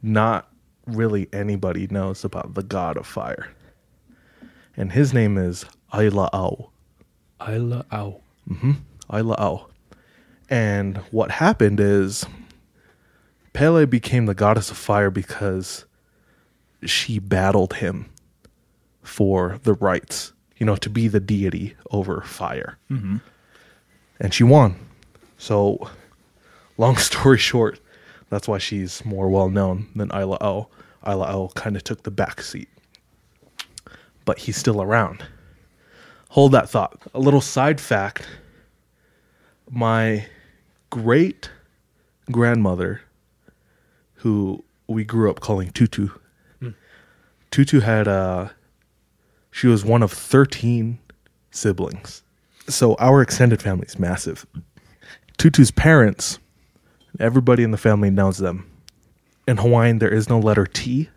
Not 0.00 0.48
really 0.86 1.28
anybody 1.32 1.86
knows 1.88 2.24
about 2.24 2.54
the 2.54 2.62
god 2.62 2.96
of 2.96 3.06
fire. 3.06 3.48
And 4.76 4.92
his 4.92 5.14
name 5.14 5.38
is 5.38 5.64
Aila'au. 5.92 6.70
Aila 7.40 7.84
Au. 7.92 8.20
Aila'au. 9.10 9.66
And 10.50 10.98
what 11.10 11.30
happened 11.30 11.80
is 11.80 12.26
Pele 13.52 13.86
became 13.86 14.26
the 14.26 14.34
goddess 14.34 14.70
of 14.70 14.76
fire 14.76 15.10
because 15.10 15.84
she 16.84 17.18
battled 17.18 17.74
him 17.74 18.10
for 19.02 19.60
the 19.62 19.74
rights, 19.74 20.32
you 20.56 20.66
know, 20.66 20.76
to 20.76 20.90
be 20.90 21.08
the 21.08 21.20
deity 21.20 21.74
over 21.90 22.20
fire. 22.22 22.78
Mm-hmm. 22.90 23.18
And 24.20 24.34
she 24.34 24.44
won. 24.44 24.76
So, 25.38 25.88
long 26.76 26.96
story 26.98 27.38
short, 27.38 27.80
that's 28.30 28.48
why 28.48 28.58
she's 28.58 29.04
more 29.04 29.28
well 29.28 29.48
known 29.48 29.88
than 29.94 30.08
Aila'au. 30.10 30.66
Aila'au 31.06 31.54
kind 31.54 31.76
of 31.76 31.84
took 31.84 32.02
the 32.02 32.10
back 32.10 32.42
seat. 32.42 32.68
But 34.24 34.38
he's 34.40 34.56
still 34.56 34.80
around. 34.80 35.24
Hold 36.30 36.52
that 36.52 36.68
thought. 36.68 37.02
A 37.14 37.20
little 37.20 37.40
side 37.40 37.80
fact 37.80 38.26
my 39.70 40.26
great 40.90 41.50
grandmother, 42.30 43.00
who 44.14 44.62
we 44.86 45.04
grew 45.04 45.30
up 45.30 45.40
calling 45.40 45.70
Tutu, 45.70 46.08
Tutu 47.50 47.80
had 47.80 48.08
uh 48.08 48.48
she 49.50 49.66
was 49.68 49.84
one 49.84 50.02
of 50.02 50.12
13 50.12 50.98
siblings. 51.50 52.22
So 52.68 52.94
our 52.96 53.22
extended 53.22 53.62
family 53.62 53.86
is 53.86 53.98
massive. 53.98 54.46
Tutu's 55.38 55.70
parents 55.70 56.38
Everybody 57.20 57.62
in 57.62 57.70
the 57.70 57.78
family 57.78 58.10
knows 58.10 58.38
them. 58.38 58.68
In 59.46 59.58
Hawaiian, 59.58 59.98
there 59.98 60.12
is 60.12 60.28
no 60.28 60.38
letter 60.40 60.66
T. 60.66 61.10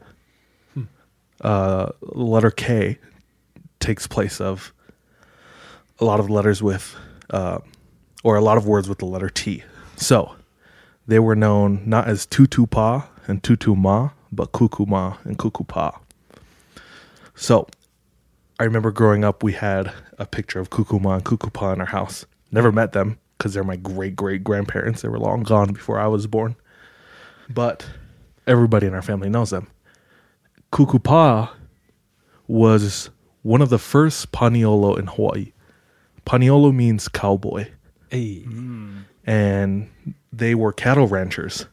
Uh, 1.42 1.92
letter 2.02 2.52
K 2.52 2.98
takes 3.80 4.08
place 4.08 4.42
of 4.42 4.74
a 6.00 6.06
lot 6.06 6.20
of 6.20 6.30
letters 6.30 6.62
with, 6.64 6.96
uh, 7.30 7.60
or 8.24 8.36
a 8.36 8.42
lot 8.42 8.58
of 8.58 8.68
words 8.68 8.90
with 8.90 9.00
the 9.00 9.06
letter 9.06 9.30
T. 9.30 9.64
So 9.96 10.36
they 11.08 11.20
were 11.20 11.36
known 11.36 11.84
not 11.86 12.08
as 12.08 12.26
Tutupa 12.26 13.08
and 13.28 13.42
Tutuma, 13.42 14.12
but 14.32 14.52
Kukuma 14.52 15.24
and 15.26 15.38
Kukupa. 15.38 16.00
So 17.36 17.68
I 18.60 18.64
remember 18.64 18.92
growing 18.92 19.24
up, 19.24 19.44
we 19.44 19.54
had 19.54 19.94
a 20.18 20.26
picture 20.26 20.60
of 20.60 20.70
Kukuma 20.70 21.16
and 21.16 21.24
Kukupa 21.24 21.74
in 21.74 21.80
our 21.80 21.88
house. 21.88 22.26
Never 22.52 22.72
met 22.72 22.94
them 22.94 23.20
because 23.38 23.54
they're 23.54 23.64
my 23.64 23.76
great 23.76 24.16
great 24.16 24.44
grandparents. 24.44 25.02
They 25.02 25.10
were 25.10 25.20
long 25.20 25.44
gone 25.44 25.74
before 25.74 26.00
I 26.00 26.08
was 26.08 26.26
born. 26.28 26.56
But 27.50 27.88
everybody 28.48 28.88
in 28.88 28.94
our 28.94 29.02
family 29.02 29.30
knows 29.30 29.52
them. 29.52 29.68
Kukupa 30.72 31.50
was 32.48 33.10
one 33.44 33.62
of 33.62 33.70
the 33.70 33.80
first 33.80 34.32
Paniolo 34.32 34.98
in 34.98 35.08
Hawaii. 35.08 35.54
Paniolo 36.26 36.74
means 36.76 37.08
cowboy, 37.08 37.70
Hey. 38.10 38.46
and 39.26 39.90
they 40.34 40.56
were 40.56 40.74
cattle 40.74 41.08
ranchers 41.08 41.66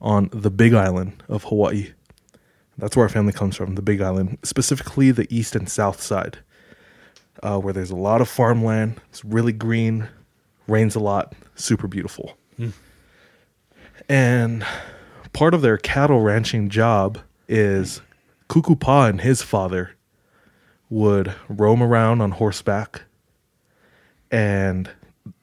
on 0.00 0.28
the 0.32 0.50
Big 0.50 0.72
Island 0.74 1.22
of 1.28 1.44
Hawaii. 1.44 1.92
That's 2.78 2.94
where 2.96 3.04
our 3.04 3.08
family 3.08 3.32
comes 3.32 3.56
from, 3.56 3.74
the 3.74 3.82
Big 3.82 4.00
Island, 4.00 4.38
specifically 4.44 5.10
the 5.10 5.26
east 5.34 5.56
and 5.56 5.68
south 5.68 6.00
side, 6.00 6.38
uh, 7.42 7.58
where 7.58 7.72
there's 7.72 7.90
a 7.90 7.96
lot 7.96 8.20
of 8.20 8.28
farmland. 8.28 9.00
It's 9.08 9.24
really 9.24 9.52
green, 9.52 10.08
rains 10.68 10.94
a 10.94 11.00
lot, 11.00 11.32
super 11.54 11.88
beautiful. 11.88 12.36
And 14.08 14.64
part 15.32 15.54
of 15.54 15.62
their 15.62 15.78
cattle 15.78 16.20
ranching 16.20 16.68
job 16.68 17.18
is 17.48 18.00
Kukupa 18.48 19.08
and 19.08 19.20
his 19.20 19.42
father 19.42 19.92
would 20.88 21.34
roam 21.48 21.82
around 21.82 22.20
on 22.20 22.32
horseback. 22.32 23.02
And 24.30 24.90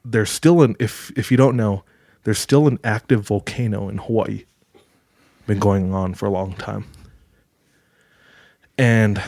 there's 0.04 0.30
still 0.30 0.62
an 0.62 0.76
if 0.80 1.12
if 1.16 1.32
you 1.32 1.38
don't 1.38 1.58
know 1.58 1.84
there's 2.24 2.40
still 2.40 2.68
an 2.68 2.80
active 2.84 3.28
volcano 3.28 3.90
in 3.90 3.98
Hawaii. 3.98 4.46
Been 5.46 5.60
going 5.60 5.94
on 5.94 6.14
for 6.14 6.26
a 6.26 6.32
long 6.32 6.54
time. 6.54 6.86
And 8.78 9.22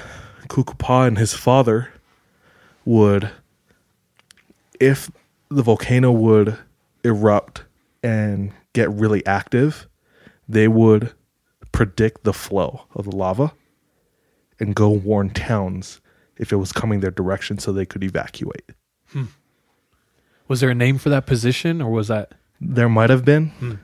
Kukupa 0.47 1.07
and 1.07 1.17
his 1.17 1.33
father 1.33 1.89
would 2.85 3.29
if 4.79 5.11
the 5.49 5.63
volcano 5.63 6.11
would 6.11 6.57
erupt 7.03 7.63
and 8.03 8.51
get 8.73 8.89
really 8.91 9.25
active 9.25 9.87
they 10.47 10.67
would 10.67 11.13
predict 11.75 12.23
the 12.23 12.31
flow 12.31 12.85
of 12.95 13.03
the 13.03 13.15
lava 13.15 13.51
and 14.61 14.73
go 14.73 14.89
warn 14.89 15.29
towns 15.29 15.99
if 16.37 16.53
it 16.53 16.55
was 16.55 16.71
coming 16.71 17.01
their 17.01 17.11
direction 17.11 17.59
so 17.59 17.73
they 17.73 17.85
could 17.85 18.01
evacuate 18.03 18.71
Was 20.47 20.61
there 20.61 20.69
a 20.69 20.75
name 20.75 20.97
for 20.97 21.09
that 21.09 21.25
position, 21.25 21.81
or 21.81 21.89
was 21.91 22.07
that? 22.07 22.33
There 22.61 22.87
might 22.87 23.09
have 23.09 23.25
been, 23.25 23.79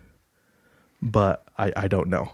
but 1.02 1.44
I, 1.58 1.74
I 1.76 1.88
don't 1.88 2.08
know. 2.08 2.32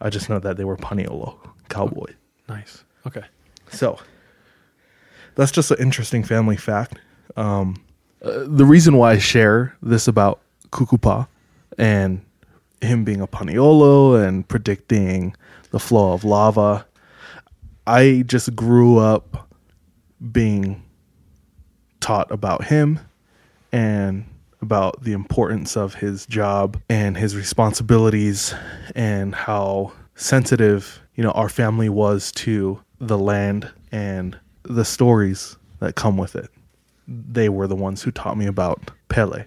I 0.00 0.10
just 0.10 0.28
know 0.28 0.38
that 0.38 0.56
they 0.56 0.64
were 0.64 0.76
Paniolo, 0.76 1.38
cowboy. 1.68 2.12
Nice. 2.48 2.84
Okay. 3.06 3.24
So 3.70 3.98
that's 5.36 5.52
just 5.52 5.70
an 5.70 5.78
interesting 5.78 6.22
family 6.24 6.56
fact. 6.56 6.98
Um, 7.36 7.82
uh, 8.22 8.44
the 8.46 8.66
reason 8.66 8.96
why 8.96 9.12
I 9.12 9.18
share 9.18 9.76
this 9.82 10.08
about 10.08 10.40
Kukupa 10.70 11.28
and 11.78 12.20
him 12.82 13.04
being 13.04 13.20
a 13.20 13.26
Paniolo 13.26 14.26
and 14.26 14.46
predicting 14.46 15.34
the 15.70 15.78
flow 15.78 16.12
of 16.12 16.24
lava, 16.24 16.86
I 17.86 18.24
just 18.26 18.54
grew 18.54 18.98
up 18.98 19.48
being 20.30 20.82
taught 22.00 22.30
about 22.30 22.64
him 22.64 23.00
and 23.72 24.24
about 24.60 25.02
the 25.02 25.12
importance 25.12 25.76
of 25.76 25.94
his 25.94 26.26
job 26.26 26.80
and 26.88 27.16
his 27.16 27.36
responsibilities 27.36 28.54
and 28.94 29.34
how 29.34 29.92
sensitive 30.14 31.00
you 31.16 31.24
know 31.24 31.32
our 31.32 31.48
family 31.48 31.88
was 31.88 32.30
to 32.30 32.80
the 33.00 33.18
land 33.18 33.68
and 33.90 34.38
the 34.62 34.84
stories 34.84 35.56
that 35.80 35.96
come 35.96 36.16
with 36.16 36.36
it. 36.36 36.48
They 37.08 37.48
were 37.48 37.66
the 37.66 37.74
ones 37.74 38.02
who 38.02 38.12
taught 38.12 38.36
me 38.36 38.46
about 38.46 38.92
pele. 39.08 39.46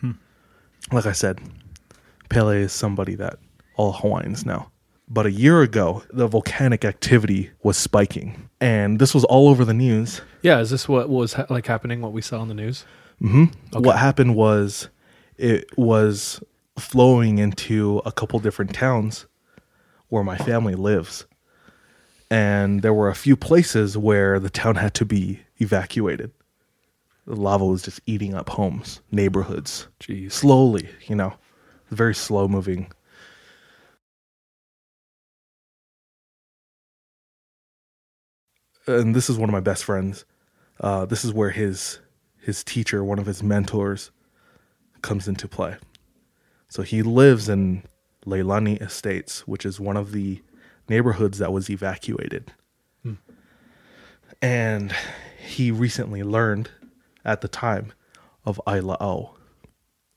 Hmm. 0.00 0.12
Like 0.90 1.06
i 1.06 1.12
said 1.12 1.38
pele 2.30 2.62
is 2.62 2.72
somebody 2.72 3.14
that 3.14 3.38
all 3.76 3.92
hawaiians 3.92 4.46
know 4.46 4.70
but 5.08 5.26
a 5.26 5.30
year 5.30 5.60
ago 5.62 6.02
the 6.12 6.26
volcanic 6.26 6.84
activity 6.84 7.50
was 7.62 7.76
spiking 7.76 8.48
and 8.60 8.98
this 8.98 9.12
was 9.14 9.24
all 9.24 9.48
over 9.48 9.64
the 9.64 9.74
news 9.74 10.20
Yeah. 10.42 10.60
Is 10.60 10.70
this 10.70 10.88
what 10.88 11.08
was 11.08 11.32
ha- 11.34 11.46
like 11.50 11.66
happening? 11.66 12.00
What 12.00 12.12
we 12.12 12.22
saw 12.22 12.40
on 12.40 12.48
the 12.48 12.54
news? 12.54 12.84
mm-hmm 13.20 13.44
what 13.86 13.98
happened 13.98 14.34
was 14.36 14.88
it 15.36 15.68
was 15.76 16.42
flowing 16.78 17.38
into 17.38 18.00
a 18.06 18.12
couple 18.12 18.38
different 18.38 18.72
towns 18.74 19.26
where 20.08 20.22
my 20.24 20.36
family 20.38 20.74
lives 20.74 21.26
and 22.30 22.82
there 22.82 22.94
were 22.94 23.08
a 23.08 23.14
few 23.14 23.36
places 23.36 23.98
where 23.98 24.38
the 24.38 24.50
town 24.50 24.76
had 24.76 24.94
to 24.94 25.04
be 25.04 25.40
evacuated 25.58 26.30
the 27.26 27.34
lava 27.36 27.64
was 27.66 27.82
just 27.82 28.00
eating 28.06 28.34
up 28.34 28.48
homes 28.50 29.00
neighborhoods 29.10 29.88
Jeez. 30.00 30.32
slowly 30.32 30.88
you 31.08 31.14
know 31.16 31.32
very 31.90 32.14
slow 32.14 32.48
moving. 32.48 32.90
And 38.86 39.14
this 39.14 39.28
is 39.30 39.38
one 39.38 39.48
of 39.48 39.52
my 39.52 39.60
best 39.60 39.84
friends. 39.84 40.24
Uh, 40.80 41.04
this 41.04 41.24
is 41.24 41.32
where 41.32 41.50
his 41.50 42.00
his 42.38 42.64
teacher 42.64 43.04
one 43.04 43.18
of 43.18 43.26
his 43.26 43.42
mentors 43.42 44.10
comes 45.02 45.28
into 45.28 45.46
play. 45.46 45.76
So 46.68 46.82
he 46.82 47.02
lives 47.02 47.48
in 47.48 47.82
leilani 48.26 48.80
estates 48.80 49.46
which 49.46 49.64
is 49.64 49.78
one 49.80 49.96
of 49.96 50.12
the 50.12 50.42
neighborhoods 50.88 51.38
that 51.38 51.52
was 51.52 51.70
evacuated. 51.70 52.52
And 54.42 54.94
he 55.38 55.70
recently 55.70 56.22
learned 56.22 56.70
at 57.24 57.40
the 57.42 57.48
time 57.48 57.92
of 58.44 58.60
Aila'au, 58.66 59.34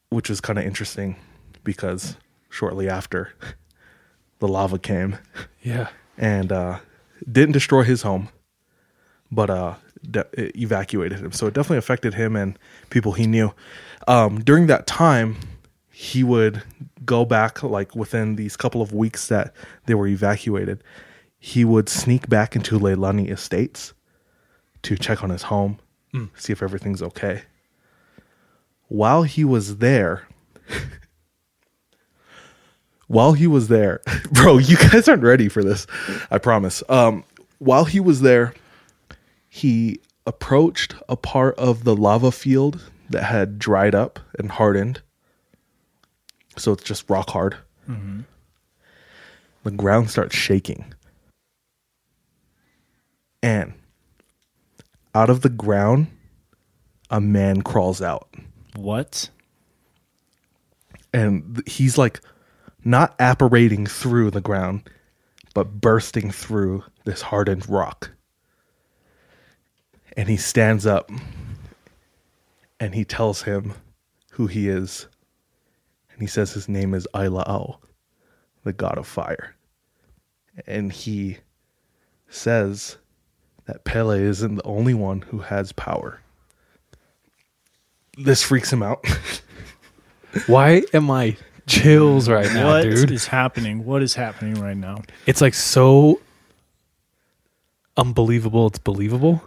which 0.09 0.29
was 0.29 0.39
kind 0.39 0.57
of 0.57 0.65
interesting 0.65 1.17
because 1.63 2.17
shortly 2.49 2.89
after 2.89 3.34
the 4.39 4.47
lava 4.47 4.78
came 4.80 5.17
Yeah. 5.62 5.89
and 6.17 6.52
uh, 6.52 6.80
didn't 7.32 7.54
destroy 7.54 7.84
his 7.84 8.02
home, 8.02 8.30
but 9.32 9.49
uh, 9.49 9.76
de- 10.10 10.60
evacuated 10.62 11.19
him. 11.19 11.32
So 11.32 11.47
it 11.47 11.54
definitely 11.54 11.78
affected 11.78 12.13
him 12.15 12.36
and 12.36 12.58
people 12.89 13.13
he 13.13 13.26
knew. 13.28 13.54
Um, 14.08 14.39
during 14.41 14.67
that 14.67 14.86
time, 14.86 15.38
he 15.91 16.23
would 16.23 16.62
go 17.06 17.23
back, 17.26 17.63
like 17.63 17.95
within 17.95 18.36
these 18.36 18.58
couple 18.58 18.82
of 18.82 18.93
weeks 18.93 19.28
that 19.28 19.54
they 19.86 19.93
were 19.93 20.08
evacuated, 20.08 20.84
he 21.39 21.63
would 21.65 21.88
sneak 21.89 22.28
back 22.30 22.56
into 22.56 22.80
Leilani 22.80 23.30
Estates 23.32 23.93
to 24.84 24.95
check 24.97 25.23
on 25.23 25.30
his 25.30 25.43
home, 25.43 25.80
see 26.36 26.52
if 26.54 26.62
everything's 26.63 27.02
okay. 27.02 27.43
While 28.88 29.23
he 29.23 29.43
was 29.43 29.78
there, 29.78 30.28
while 33.13 33.34
he 33.34 33.47
was 33.47 33.67
there, 33.67 34.02
bro, 34.32 34.58
you 34.58 34.76
guys 34.78 35.08
aren't 35.08 35.23
ready 35.23 35.47
for 35.49 35.63
this. 35.63 35.86
I 36.32 36.38
promise. 36.38 36.84
Um, 36.89 37.23
while 37.60 37.86
he 37.86 37.99
was 37.99 38.21
there, 38.21 38.54
he 39.49 39.99
approached 40.26 40.95
a 41.08 41.15
part 41.15 41.56
of 41.58 41.84
the 41.84 41.95
lava 41.95 42.32
field 42.32 42.82
that 43.10 43.23
had 43.23 43.60
dried 43.60 43.93
up 43.95 44.19
and 44.39 44.49
hardened. 44.52 45.01
So 46.57 46.72
it's 46.74 46.84
just 46.84 47.09
rock 47.09 47.30
hard. 47.32 47.57
The 47.88 49.72
ground 49.72 50.09
starts 50.09 50.36
shaking. 50.36 50.93
And 53.41 53.74
out 55.16 55.30
of 55.30 55.41
the 55.41 55.49
ground, 55.49 56.07
a 57.09 57.20
man 57.22 57.61
crawls 57.61 58.01
out 58.01 58.28
What? 58.76 59.30
and 61.14 61.55
th- 61.57 61.76
he's 61.78 61.97
like 61.97 62.20
not 62.86 63.15
apparating 63.19 63.86
through 63.86 64.31
the 64.31 64.41
ground 64.41 64.89
but 65.53 65.79
bursting 65.79 66.31
through 66.31 66.84
this 67.05 67.21
hardened 67.21 67.69
rock. 67.69 68.11
And 70.17 70.27
he 70.29 70.38
stands 70.38 70.86
up 70.86 71.11
and 72.79 72.93
he 72.93 73.05
tells 73.05 73.43
him 73.43 73.73
who 74.31 74.47
he 74.47 74.67
is. 74.67 75.07
And 76.11 76.21
he 76.21 76.27
says 76.27 76.53
his 76.53 76.69
name 76.69 76.93
is 76.93 77.07
Aila'au, 77.13 77.77
the 78.63 78.73
god 78.73 78.97
of 78.97 79.07
fire. 79.07 79.55
And 80.67 80.91
he 80.91 81.38
says 82.29 82.97
that 83.65 83.84
Pele 83.84 84.21
isn't 84.21 84.55
the 84.55 84.65
only 84.65 84.93
one 84.93 85.21
who 85.21 85.39
has 85.39 85.71
power. 85.71 86.19
This 88.17 88.43
freaks 88.43 88.71
him 88.71 88.84
out. 88.84 89.03
Why 90.47 90.84
am 90.93 91.09
I 91.09 91.38
chills 91.68 92.30
right 92.30 92.51
now, 92.53 92.68
What 92.68 92.86
is 92.86 93.05
dude? 93.05 93.20
happening? 93.22 93.86
What 93.86 94.01
is 94.03 94.14
happening 94.16 94.55
right 94.55 94.78
now? 94.78 95.01
It's 95.26 95.41
like 95.41 95.53
so 95.53 96.20
unbelievable. 97.97 98.68
It's 98.68 98.80
believable. 98.80 99.41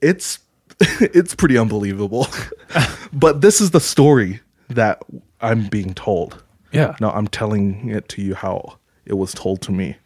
it's 0.00 0.38
it's 1.00 1.34
pretty 1.34 1.58
unbelievable. 1.58 2.28
but 3.12 3.40
this 3.40 3.60
is 3.60 3.70
the 3.72 3.80
story 3.80 4.40
that 4.68 5.02
I'm 5.40 5.66
being 5.68 5.94
told. 5.94 6.42
Yeah. 6.72 6.94
No, 7.00 7.10
I'm 7.10 7.26
telling 7.28 7.88
it 7.88 8.08
to 8.10 8.22
you 8.22 8.34
how 8.34 8.78
it 9.06 9.14
was 9.14 9.32
told 9.32 9.60
to 9.62 9.72
me. 9.72 9.96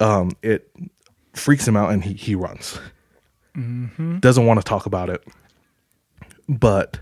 Um, 0.00 0.32
it 0.42 0.70
freaks 1.34 1.66
him 1.68 1.76
out 1.76 1.92
and 1.92 2.02
he, 2.02 2.14
he 2.14 2.34
runs. 2.34 2.78
Doesn't 4.20 4.44
want 4.44 4.60
to 4.60 4.64
talk 4.64 4.84
about 4.84 5.08
it, 5.08 5.24
but 6.48 6.98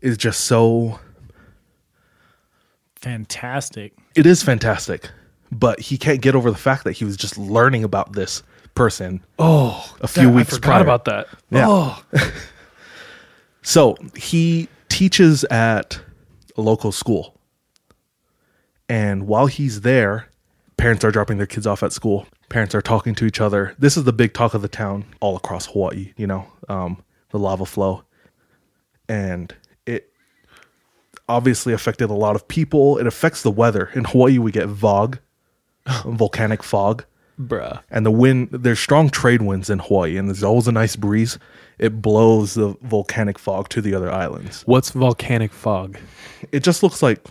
is 0.00 0.16
just 0.16 0.42
so. 0.42 1.00
Fantastic. 3.02 3.92
It 4.14 4.26
is 4.26 4.42
fantastic, 4.42 5.10
but 5.50 5.80
he 5.80 5.98
can't 5.98 6.20
get 6.22 6.34
over 6.34 6.50
the 6.50 6.56
fact 6.56 6.84
that 6.84 6.92
he 6.92 7.04
was 7.04 7.16
just 7.16 7.36
learning 7.36 7.84
about 7.84 8.12
this 8.12 8.42
person 8.74 9.22
Oh, 9.38 9.94
a 10.00 10.08
few 10.08 10.24
that- 10.28 10.32
weeks 10.34 10.52
I 10.52 10.56
forgot 10.56 10.68
prior. 10.68 10.82
about 10.82 11.04
that. 11.06 11.26
Yeah. 11.50 11.66
Oh, 11.68 12.02
So 13.62 13.96
he 14.16 14.68
teaches 14.88 15.44
at 15.44 16.00
a 16.56 16.60
local 16.60 16.90
school. 16.92 17.38
And 18.88 19.26
while 19.26 19.46
he's 19.46 19.82
there, 19.82 20.28
parents 20.76 21.04
are 21.04 21.10
dropping 21.12 21.38
their 21.38 21.46
kids 21.46 21.66
off 21.66 21.82
at 21.82 21.92
school. 21.92 22.26
Parents 22.48 22.74
are 22.74 22.82
talking 22.82 23.14
to 23.14 23.24
each 23.24 23.40
other. 23.40 23.74
This 23.78 23.96
is 23.96 24.04
the 24.04 24.12
big 24.12 24.34
talk 24.34 24.54
of 24.54 24.62
the 24.62 24.68
town 24.68 25.04
all 25.20 25.36
across 25.36 25.66
Hawaii, 25.66 26.12
you 26.16 26.26
know, 26.26 26.46
um, 26.68 27.02
the 27.30 27.38
lava 27.38 27.64
flow. 27.64 28.02
And 29.08 29.54
obviously 31.28 31.72
affected 31.72 32.10
a 32.10 32.14
lot 32.14 32.36
of 32.36 32.46
people. 32.48 32.98
It 32.98 33.06
affects 33.06 33.42
the 33.42 33.50
weather. 33.50 33.90
In 33.94 34.04
Hawaii, 34.04 34.38
we 34.38 34.52
get 34.52 34.68
VOG, 34.68 35.18
volcanic 36.04 36.62
fog 36.62 37.04
bruh. 37.40 37.80
and 37.90 38.04
the 38.06 38.10
wind 38.10 38.48
there's 38.52 38.78
strong 38.78 39.08
trade 39.10 39.42
winds 39.42 39.68
in 39.70 39.78
Hawaii 39.80 40.16
and 40.16 40.28
there's 40.28 40.42
always 40.44 40.68
a 40.68 40.72
nice 40.72 40.96
breeze. 40.96 41.38
It 41.78 42.00
blows 42.02 42.54
the 42.54 42.76
volcanic 42.82 43.38
fog 43.38 43.68
to 43.70 43.80
the 43.80 43.94
other 43.94 44.10
islands. 44.12 44.62
What's 44.66 44.90
volcanic 44.90 45.52
fog? 45.52 45.98
It 46.52 46.62
just 46.62 46.82
looks 46.82 47.02
like 47.02 47.26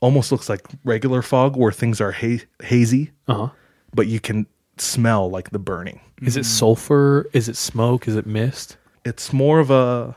almost 0.00 0.32
looks 0.32 0.48
like 0.48 0.66
regular 0.84 1.22
fog 1.22 1.56
where 1.56 1.72
things 1.72 2.00
are 2.00 2.12
ha- 2.12 2.44
hazy, 2.62 3.10
Uh 3.28 3.34
huh. 3.34 3.48
but 3.94 4.06
you 4.06 4.20
can 4.20 4.46
smell 4.78 5.28
like 5.30 5.50
the 5.50 5.58
burning. 5.58 6.00
Is 6.22 6.36
it 6.36 6.44
sulfur? 6.44 7.26
Is 7.32 7.48
it 7.48 7.56
smoke? 7.56 8.06
Is 8.06 8.16
it 8.16 8.26
mist? 8.26 8.76
It's 9.04 9.32
more 9.32 9.58
of 9.60 9.70
a 9.70 10.14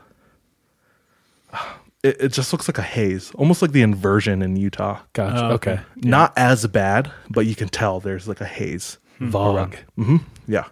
it, 2.04 2.16
it 2.20 2.32
just 2.32 2.52
looks 2.52 2.68
like 2.68 2.78
a 2.78 2.82
haze, 2.82 3.32
almost 3.34 3.62
like 3.62 3.72
the 3.72 3.82
inversion 3.82 4.42
in 4.42 4.56
Utah. 4.56 5.00
Gotcha. 5.14 5.44
Oh, 5.44 5.50
okay. 5.54 5.72
okay. 5.72 5.82
Not 5.96 6.32
as 6.36 6.66
bad, 6.66 7.10
but 7.30 7.46
you 7.46 7.54
can 7.54 7.68
tell 7.68 7.98
there's 7.98 8.28
like 8.28 8.40
a 8.40 8.46
haze. 8.46 8.98
Vog. 9.20 9.76
Yeah. 10.46 10.66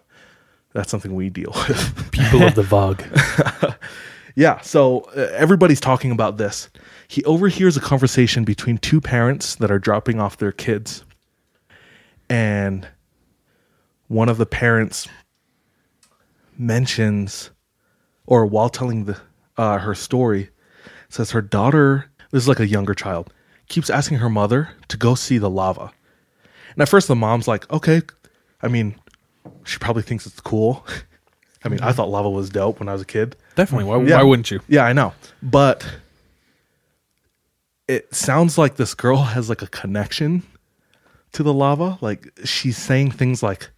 That's 0.74 0.91
something 0.91 1.14
we 1.14 1.30
deal 1.30 1.53
with. 1.55 2.11
People 2.12 2.43
of 2.43 2.55
the 2.55 2.62
Vog. 2.62 3.03
Yeah, 4.35 4.61
so 4.61 5.01
uh, 5.16 5.28
everybody's 5.33 5.80
talking 5.80 6.11
about 6.11 6.39
this. 6.39 6.70
He 7.09 7.22
overhears 7.24 7.76
a 7.76 7.80
conversation 7.80 8.45
between 8.45 8.78
two 8.78 9.01
parents 9.01 9.57
that 9.57 9.70
are 9.70 9.78
dropping 9.78 10.20
off 10.20 10.39
their 10.39 10.53
kids. 10.53 11.05
And 12.30 12.89
one 14.09 14.28
of 14.28 14.39
the 14.39 14.47
parents 14.47 15.07
mentions 16.57 17.51
or 18.26 18.47
while 18.47 18.70
telling 18.70 19.05
the 19.05 19.20
uh, 19.59 19.78
her 19.78 19.95
story 19.95 20.49
says 21.12 21.30
her 21.32 21.42
daughter 21.42 22.06
this 22.30 22.42
is 22.42 22.48
like 22.48 22.60
a 22.60 22.66
younger 22.66 22.94
child 22.94 23.32
keeps 23.68 23.90
asking 23.90 24.18
her 24.18 24.28
mother 24.28 24.70
to 24.88 24.96
go 24.96 25.14
see 25.14 25.38
the 25.38 25.50
lava. 25.50 25.92
And 26.72 26.82
at 26.82 26.88
first 26.88 27.08
the 27.08 27.16
mom's 27.16 27.46
like, 27.46 27.70
"Okay, 27.70 28.02
I 28.62 28.68
mean, 28.68 28.94
she 29.64 29.78
probably 29.78 30.02
thinks 30.02 30.26
it's 30.26 30.40
cool." 30.40 30.86
I 31.64 31.68
mean, 31.68 31.80
I 31.80 31.92
thought 31.92 32.08
lava 32.08 32.28
was 32.28 32.50
dope 32.50 32.80
when 32.80 32.88
I 32.88 32.92
was 32.92 33.02
a 33.02 33.06
kid. 33.06 33.36
Definitely. 33.54 33.84
Why, 33.84 34.02
Yeah. 34.02 34.16
why 34.16 34.24
wouldn't 34.24 34.50
you? 34.50 34.60
Yeah, 34.66 34.84
I 34.84 34.92
know. 34.92 35.14
But 35.42 35.86
it 37.86 38.14
sounds 38.14 38.58
like 38.58 38.76
this 38.76 38.94
girl 38.94 39.18
has 39.18 39.48
like 39.48 39.62
a 39.62 39.68
connection 39.68 40.42
to 41.32 41.42
the 41.42 41.52
lava. 41.52 41.98
Like 42.00 42.32
she's 42.44 42.76
saying 42.76 43.12
things 43.12 43.42
like, 43.42 43.70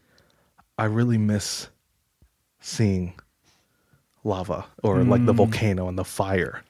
I 0.79 0.85
really 0.85 1.19
miss 1.19 1.69
seeing 2.61 3.15
lava 4.23 4.65
or 4.83 5.03
like 5.05 5.27
the 5.27 5.35
mm. 5.35 5.37
volcano 5.37 5.89
and 5.89 5.99
the 5.99 6.05
fire. 6.05 6.63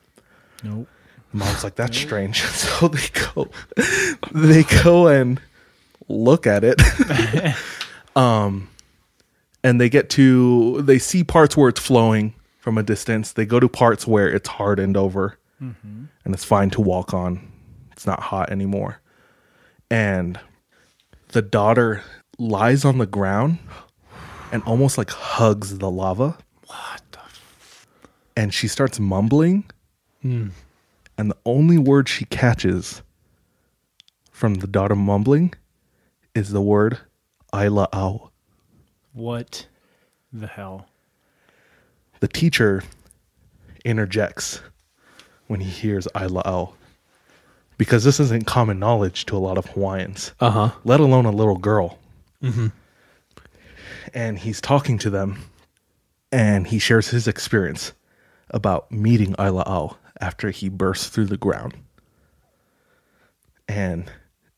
Nope. 0.64 0.88
Mom's 1.32 1.64
like, 1.64 1.74
that's 1.74 1.96
strange. 1.96 2.42
So 2.64 2.88
they 2.88 3.08
go 3.34 3.48
they 4.32 4.62
go 4.82 5.06
and 5.08 5.40
look 6.08 6.46
at 6.46 6.64
it. 6.64 6.80
um 8.16 8.68
and 9.62 9.80
they 9.80 9.88
get 9.88 10.10
to 10.10 10.82
they 10.82 10.98
see 10.98 11.24
parts 11.24 11.56
where 11.56 11.68
it's 11.68 11.80
flowing 11.80 12.34
from 12.58 12.78
a 12.78 12.82
distance. 12.82 13.32
They 13.32 13.46
go 13.46 13.60
to 13.60 13.68
parts 13.68 14.06
where 14.06 14.28
it's 14.28 14.48
hardened 14.48 14.96
over 14.96 15.38
and 16.24 16.34
it's 16.34 16.44
fine 16.44 16.70
to 16.70 16.80
walk 16.80 17.14
on. 17.14 17.50
It's 17.92 18.06
not 18.06 18.20
hot 18.20 18.50
anymore. 18.50 19.00
And 19.90 20.38
the 21.28 21.42
daughter 21.42 22.02
lies 22.38 22.84
on 22.84 22.98
the 22.98 23.06
ground 23.06 23.58
and 24.52 24.62
almost 24.64 24.98
like 24.98 25.10
hugs 25.10 25.78
the 25.78 25.90
lava. 25.90 26.36
What 26.66 27.02
the 27.12 27.18
and 28.36 28.52
she 28.52 28.68
starts 28.68 29.00
mumbling 29.00 29.64
and 30.24 31.30
the 31.30 31.36
only 31.44 31.78
word 31.78 32.08
she 32.08 32.24
catches 32.24 33.02
from 34.30 34.54
the 34.56 34.66
daughter 34.66 34.94
mumbling 34.96 35.52
is 36.34 36.50
the 36.50 36.62
word 36.62 36.98
Aila'au. 37.52 38.30
What 39.12 39.66
the 40.32 40.46
hell? 40.46 40.88
The 42.20 42.28
teacher 42.28 42.82
interjects 43.84 44.60
when 45.46 45.60
he 45.60 45.68
hears 45.70 46.08
Aila'au 46.14 46.72
because 47.76 48.02
this 48.04 48.18
isn't 48.18 48.46
common 48.46 48.78
knowledge 48.78 49.26
to 49.26 49.36
a 49.36 49.38
lot 49.38 49.58
of 49.58 49.66
Hawaiians, 49.66 50.32
Uh 50.40 50.50
huh. 50.50 50.70
let 50.84 51.00
alone 51.00 51.26
a 51.26 51.30
little 51.30 51.56
girl. 51.58 51.98
And 54.12 54.38
he's 54.38 54.60
talking 54.60 54.98
to 54.98 55.10
them 55.10 55.38
and 56.32 56.66
he 56.66 56.78
shares 56.78 57.08
his 57.08 57.26
experience 57.28 57.92
about 58.50 58.90
meeting 58.90 59.34
Aila'au 59.34 59.96
after 60.24 60.50
he 60.50 60.70
bursts 60.70 61.08
through 61.08 61.26
the 61.26 61.36
ground 61.36 61.74
and 63.68 64.10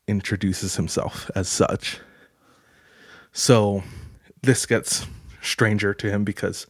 introduces 0.07 0.77
himself 0.77 1.29
as 1.35 1.49
such. 1.49 1.99
So 3.33 3.83
this 4.41 4.65
gets 4.65 5.05
stranger 5.41 5.93
to 5.93 6.09
him 6.09 6.23
because, 6.23 6.67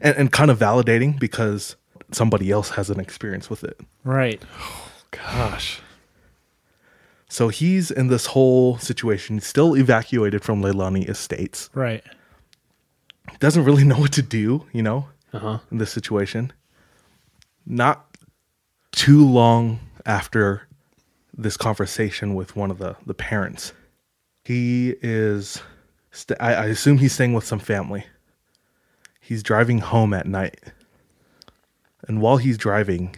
and, 0.00 0.16
and 0.16 0.32
kind 0.32 0.50
of 0.50 0.58
validating 0.58 1.18
because 1.20 1.76
somebody 2.10 2.50
else 2.50 2.70
has 2.70 2.88
an 2.88 2.98
experience 2.98 3.50
with 3.50 3.64
it. 3.64 3.78
Right. 4.02 4.42
Gosh. 5.10 5.80
So 7.28 7.48
he's 7.48 7.90
in 7.90 8.08
this 8.08 8.26
whole 8.26 8.78
situation, 8.78 9.40
still 9.40 9.76
evacuated 9.76 10.42
from 10.42 10.62
Leilani 10.62 11.06
Estates. 11.06 11.68
Right. 11.74 12.02
Doesn't 13.40 13.64
really 13.64 13.84
know 13.84 13.98
what 13.98 14.12
to 14.12 14.22
do, 14.22 14.66
you 14.72 14.82
know, 14.82 15.08
Uh 15.34 15.38
huh. 15.38 15.58
in 15.70 15.76
this 15.76 15.92
situation. 15.92 16.50
Not 17.66 18.07
too 18.98 19.24
long 19.24 19.78
after 20.04 20.66
this 21.32 21.56
conversation 21.56 22.34
with 22.34 22.56
one 22.56 22.68
of 22.68 22.78
the, 22.78 22.96
the 23.06 23.14
parents, 23.14 23.72
he 24.44 24.96
is, 25.00 25.62
st- 26.10 26.40
I, 26.42 26.54
I 26.54 26.64
assume 26.64 26.98
he's 26.98 27.12
staying 27.12 27.32
with 27.32 27.46
some 27.46 27.60
family. 27.60 28.06
He's 29.20 29.44
driving 29.44 29.78
home 29.78 30.12
at 30.12 30.26
night. 30.26 30.58
And 32.08 32.20
while 32.20 32.38
he's 32.38 32.58
driving, 32.58 33.14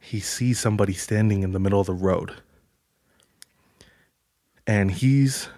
he 0.00 0.18
sees 0.18 0.58
somebody 0.58 0.94
standing 0.94 1.44
in 1.44 1.52
the 1.52 1.60
middle 1.60 1.78
of 1.78 1.86
the 1.86 1.94
road. 1.94 2.34
And 4.66 4.90
he's 4.90 5.48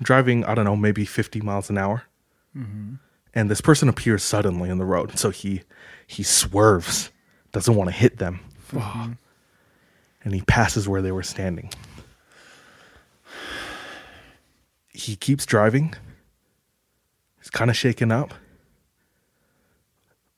driving, 0.00 0.44
I 0.44 0.54
don't 0.54 0.64
know, 0.64 0.76
maybe 0.76 1.04
50 1.04 1.40
miles 1.40 1.68
an 1.68 1.78
hour. 1.78 2.04
Mm-hmm. 2.56 2.94
And 3.34 3.50
this 3.50 3.60
person 3.60 3.88
appears 3.88 4.22
suddenly 4.22 4.70
in 4.70 4.78
the 4.78 4.84
road. 4.84 5.18
So 5.18 5.30
he 5.30 5.62
he 6.06 6.22
swerves, 6.22 7.10
doesn't 7.50 7.74
want 7.74 7.90
to 7.90 7.96
hit 7.96 8.18
them. 8.18 8.40
Mm-hmm. 8.72 9.12
And 10.24 10.34
he 10.34 10.42
passes 10.42 10.88
where 10.88 11.02
they 11.02 11.12
were 11.12 11.22
standing. 11.22 11.70
He 14.88 15.16
keeps 15.16 15.46
driving. 15.46 15.94
He's 17.38 17.50
kind 17.50 17.70
of 17.70 17.76
shaken 17.76 18.10
up. 18.10 18.34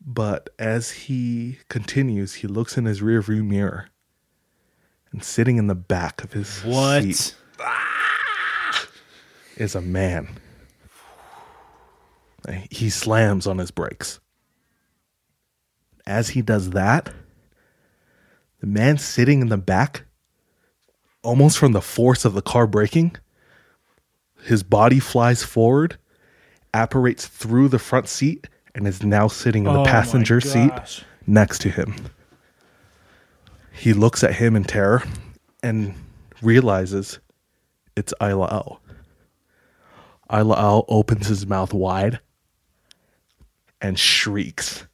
But 0.05 0.51
as 0.59 0.91
he 0.91 1.59
continues, 1.69 2.35
he 2.35 2.47
looks 2.47 2.77
in 2.77 2.85
his 2.85 3.01
rearview 3.01 3.47
mirror 3.47 3.89
and 5.13 5.23
sitting 5.25 5.57
in 5.57 5.67
the 5.67 5.75
back 5.75 6.23
of 6.23 6.33
his 6.33 6.61
What? 6.63 7.03
seat 7.03 7.35
ah! 7.61 8.89
is 9.57 9.75
a 9.75 9.81
man. 9.81 10.29
He 12.71 12.89
slams 12.91 13.47
on 13.47 13.59
his 13.59 13.71
brakes. 13.71 14.21
As 16.07 16.31
he 16.31 16.43
does 16.43 16.71
that, 16.71 17.13
The 18.61 18.67
man 18.67 18.99
sitting 18.99 19.41
in 19.41 19.49
the 19.49 19.57
back, 19.57 20.05
almost 21.23 21.59
from 21.59 21.73
the 21.73 21.81
force 21.81 22.25
of 22.25 22.35
the 22.35 22.43
car 22.43 22.67
braking, 22.67 23.17
his 24.43 24.63
body 24.63 25.01
flies 25.01 25.43
forward, 25.43 25.99
apparates 26.73 27.27
through 27.27 27.69
the 27.69 27.79
front 27.79 28.09
seat, 28.09 28.49
and 28.75 28.87
is 28.87 29.03
now 29.03 29.29
sitting 29.29 29.65
in 29.65 29.71
Oh 29.71 29.73
the 29.73 29.79
my 29.81 29.91
passenger 29.91 30.41
seat 30.41 30.73
next 31.27 31.61
to 31.63 31.71
him. 31.71 31.95
He 33.73 33.93
looks 33.93 34.23
at 34.23 34.35
him 34.35 34.57
in 34.57 34.65
terror 34.65 35.03
and 35.63 35.95
realizes 36.43 37.19
it's. 37.97 38.13
Ayla 38.21 38.79
Al 40.31 40.85
opens 40.87 41.27
his 41.27 41.47
mouth 41.47 41.73
wide 41.73 42.21
and 43.81 43.99
shrieks. 43.99 44.87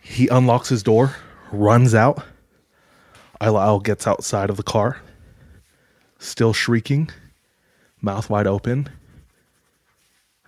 He 0.00 0.28
unlocks 0.28 0.68
his 0.68 0.82
door, 0.82 1.16
runs 1.52 1.94
out. 1.94 2.24
Aila'au 3.40 3.82
gets 3.82 4.06
outside 4.06 4.50
of 4.50 4.56
the 4.56 4.62
car, 4.62 5.00
still 6.18 6.52
shrieking, 6.52 7.10
mouth 8.00 8.30
wide 8.30 8.46
open. 8.46 8.88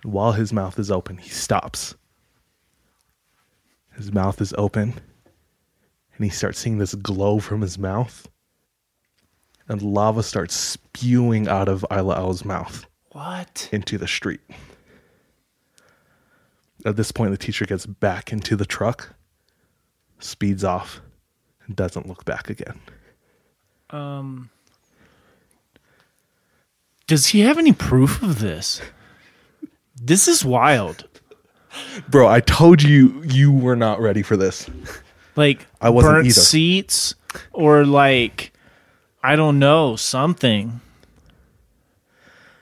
While 0.03 0.31
his 0.31 0.51
mouth 0.51 0.79
is 0.79 0.89
open, 0.89 1.17
he 1.17 1.29
stops. 1.29 1.93
His 3.95 4.11
mouth 4.11 4.41
is 4.41 4.53
open, 4.57 4.93
and 6.15 6.23
he 6.25 6.29
starts 6.29 6.57
seeing 6.57 6.77
this 6.77 6.95
glow 6.95 7.39
from 7.39 7.61
his 7.61 7.77
mouth. 7.77 8.27
And 9.67 9.81
lava 9.81 10.23
starts 10.23 10.55
spewing 10.55 11.47
out 11.47 11.67
of 11.67 11.85
Aila'au's 11.91 12.43
mouth 12.43 12.87
What? 13.11 13.69
into 13.71 13.99
the 13.99 14.07
street. 14.07 14.41
At 16.85 16.95
this 16.95 17.11
point, 17.11 17.31
the 17.31 17.37
teacher 17.37 17.65
gets 17.65 17.85
back 17.85 18.31
into 18.31 18.55
the 18.55 18.65
truck, 18.65 19.13
speeds 20.19 20.63
off, 20.63 21.01
and 21.65 21.75
doesn't 21.75 22.07
look 22.07 22.25
back 22.25 22.49
again. 22.49 22.79
Um. 23.89 24.49
Does 27.07 27.27
he 27.27 27.39
have 27.41 27.57
any 27.57 27.73
proof 27.73 28.21
of 28.21 28.39
this? 28.39 28.81
This 29.99 30.27
is 30.27 30.45
wild. 30.45 31.05
Bro, 32.07 32.27
I 32.27 32.39
told 32.39 32.81
you 32.83 33.21
you 33.23 33.51
were 33.51 33.75
not 33.75 33.99
ready 33.99 34.21
for 34.21 34.37
this. 34.37 34.69
Like 35.35 35.65
I 35.81 35.89
wasn't 35.89 36.13
burnt 36.13 36.27
either. 36.27 36.39
seats 36.39 37.15
or 37.51 37.85
like 37.85 38.53
I 39.23 39.35
don't 39.35 39.59
know 39.59 39.95
something. 39.95 40.81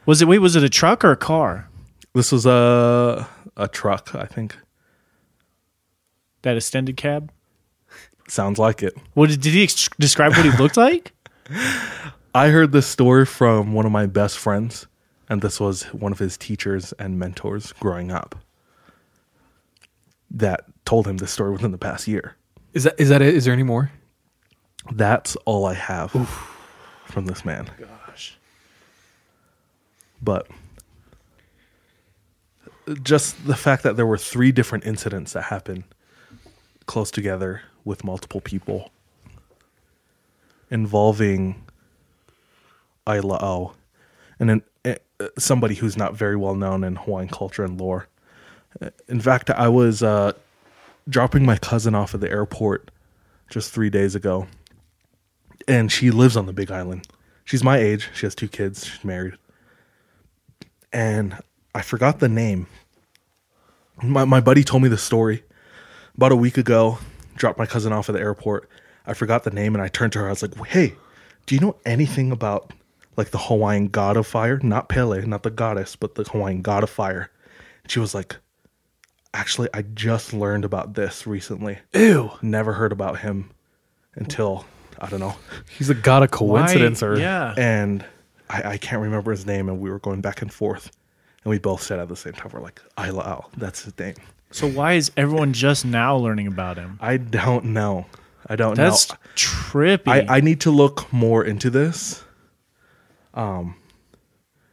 Was 0.05 0.21
it 0.21 0.27
wait? 0.27 0.39
Was 0.39 0.55
it 0.55 0.63
a 0.63 0.69
truck 0.69 1.03
or 1.03 1.11
a 1.11 1.17
car? 1.17 1.69
This 2.13 2.31
was 2.31 2.45
a 2.45 3.27
a 3.55 3.67
truck, 3.67 4.15
I 4.15 4.25
think. 4.25 4.55
That 6.43 6.55
extended 6.55 6.95
cab. 6.97 7.31
Sounds 8.27 8.59
like 8.59 8.83
it. 8.83 8.95
What 9.13 9.29
did, 9.29 9.41
did 9.41 9.53
he 9.53 9.63
ex- 9.63 9.89
describe? 9.99 10.33
What 10.33 10.45
he 10.45 10.51
looked 10.57 10.77
like? 10.77 11.13
I 12.35 12.49
heard 12.49 12.71
this 12.71 12.85
story 12.85 13.25
from 13.25 13.73
one 13.73 13.85
of 13.85 13.91
my 13.91 14.05
best 14.05 14.37
friends, 14.37 14.85
and 15.29 15.41
this 15.41 15.59
was 15.59 15.83
one 15.93 16.11
of 16.11 16.19
his 16.19 16.37
teachers 16.37 16.93
and 16.99 17.17
mentors 17.17 17.73
growing 17.73 18.11
up 18.11 18.35
that 20.29 20.65
told 20.85 21.07
him 21.07 21.17
this 21.17 21.31
story 21.31 21.51
within 21.51 21.71
the 21.71 21.77
past 21.77 22.07
year. 22.07 22.35
Is 22.73 22.83
that 22.83 22.99
is 22.99 23.09
that 23.09 23.21
it? 23.21 23.33
Is 23.33 23.45
there 23.45 23.53
any 23.53 23.63
more? 23.63 23.91
That's 24.91 25.35
all 25.45 25.65
I 25.65 25.73
have 25.73 26.11
from 27.05 27.25
this 27.25 27.43
man. 27.45 27.69
Gosh. 27.79 28.37
But 30.21 30.47
just 33.03 33.47
the 33.47 33.55
fact 33.55 33.83
that 33.83 33.95
there 33.95 34.05
were 34.05 34.17
three 34.17 34.51
different 34.51 34.85
incidents 34.85 35.33
that 35.33 35.43
happened 35.43 35.83
close 36.85 37.11
together 37.11 37.63
with 37.87 38.03
multiple 38.03 38.41
people 38.41 38.91
involving 40.69 41.63
Aila'au 43.07 43.73
and 44.39 44.51
an, 44.51 44.63
uh, 44.85 44.95
somebody 45.37 45.75
who's 45.75 45.97
not 45.97 46.13
very 46.15 46.35
well 46.35 46.55
known 46.55 46.83
in 46.83 46.97
Hawaiian 46.97 47.29
culture 47.29 47.63
and 47.63 47.79
lore. 47.79 48.07
Uh, 48.81 48.89
In 49.07 49.19
fact, 49.21 49.49
I 49.49 49.69
was 49.69 50.03
uh, 50.03 50.33
dropping 51.07 51.45
my 51.45 51.57
cousin 51.57 51.95
off 51.95 52.13
at 52.13 52.21
the 52.21 52.29
airport 52.29 52.91
just 53.49 53.73
three 53.73 53.89
days 53.89 54.13
ago, 54.13 54.47
and 55.67 55.91
she 55.91 56.11
lives 56.11 56.35
on 56.35 56.45
the 56.45 56.53
Big 56.53 56.69
Island. 56.69 57.07
She's 57.45 57.63
my 57.63 57.77
age. 57.77 58.09
She 58.13 58.25
has 58.25 58.35
two 58.35 58.49
kids. 58.49 58.85
She's 58.85 59.05
married 59.05 59.35
and 60.93 61.37
I 61.73 61.81
forgot 61.81 62.19
the 62.19 62.29
name. 62.29 62.67
My 64.01 64.25
my 64.25 64.39
buddy 64.39 64.63
told 64.63 64.83
me 64.83 64.89
the 64.89 64.97
story 64.97 65.43
about 66.15 66.31
a 66.31 66.35
week 66.35 66.57
ago. 66.57 66.99
Dropped 67.37 67.57
my 67.57 67.65
cousin 67.65 67.93
off 67.93 68.09
at 68.09 68.13
the 68.13 68.21
airport. 68.21 68.69
I 69.05 69.13
forgot 69.13 69.43
the 69.43 69.51
name, 69.51 69.73
and 69.73 69.81
I 69.81 69.87
turned 69.87 70.11
to 70.13 70.19
her. 70.19 70.27
I 70.27 70.31
was 70.31 70.41
like, 70.41 70.55
"Hey, 70.67 70.95
do 71.45 71.55
you 71.55 71.61
know 71.61 71.77
anything 71.85 72.31
about 72.31 72.73
like 73.15 73.31
the 73.31 73.37
Hawaiian 73.37 73.87
god 73.87 74.17
of 74.17 74.27
fire? 74.27 74.59
Not 74.61 74.89
Pele, 74.89 75.25
not 75.25 75.43
the 75.43 75.49
goddess, 75.49 75.95
but 75.95 76.15
the 76.15 76.23
Hawaiian 76.23 76.61
god 76.61 76.83
of 76.83 76.89
fire." 76.89 77.31
And 77.83 77.91
she 77.91 77.99
was 77.99 78.13
like, 78.13 78.35
"Actually, 79.33 79.69
I 79.73 79.83
just 79.83 80.33
learned 80.33 80.65
about 80.65 80.95
this 80.95 81.25
recently. 81.25 81.79
Ew. 81.93 82.31
Never 82.41 82.73
heard 82.73 82.91
about 82.91 83.19
him 83.19 83.51
until 84.15 84.65
I 84.99 85.09
don't 85.09 85.21
know." 85.21 85.35
He's 85.69 85.89
a 85.89 85.95
god 85.95 86.23
of 86.23 86.31
coincidence, 86.31 87.01
or 87.01 87.17
yeah. 87.17 87.53
and 87.57 88.03
I, 88.49 88.63
I 88.63 88.77
can't 88.77 89.01
remember 89.01 89.31
his 89.31 89.45
name, 89.45 89.69
and 89.69 89.79
we 89.79 89.89
were 89.89 89.99
going 89.99 90.21
back 90.21 90.41
and 90.41 90.51
forth, 90.51 90.91
and 91.43 91.49
we 91.49 91.59
both 91.59 91.81
said 91.81 91.99
at 91.99 92.09
the 92.09 92.15
same 92.15 92.33
time, 92.33 92.51
we're 92.53 92.61
like, 92.61 92.81
Aila'au, 92.97 93.45
that's 93.57 93.83
his 93.83 93.97
name. 93.97 94.15
So 94.51 94.67
why 94.67 94.93
is 94.93 95.11
everyone 95.17 95.53
just 95.53 95.85
now 95.85 96.15
learning 96.15 96.47
about 96.47 96.77
him? 96.77 96.97
I 97.01 97.17
don't 97.17 97.65
know. 97.65 98.05
I 98.47 98.55
don't 98.55 98.75
That's 98.75 99.09
know. 99.09 99.15
That's 99.25 99.43
trippy. 99.43 100.07
I, 100.07 100.37
I 100.37 100.41
need 100.41 100.61
to 100.61 100.71
look 100.71 101.11
more 101.11 101.43
into 101.43 101.69
this. 101.69 102.23
Um, 103.33 103.75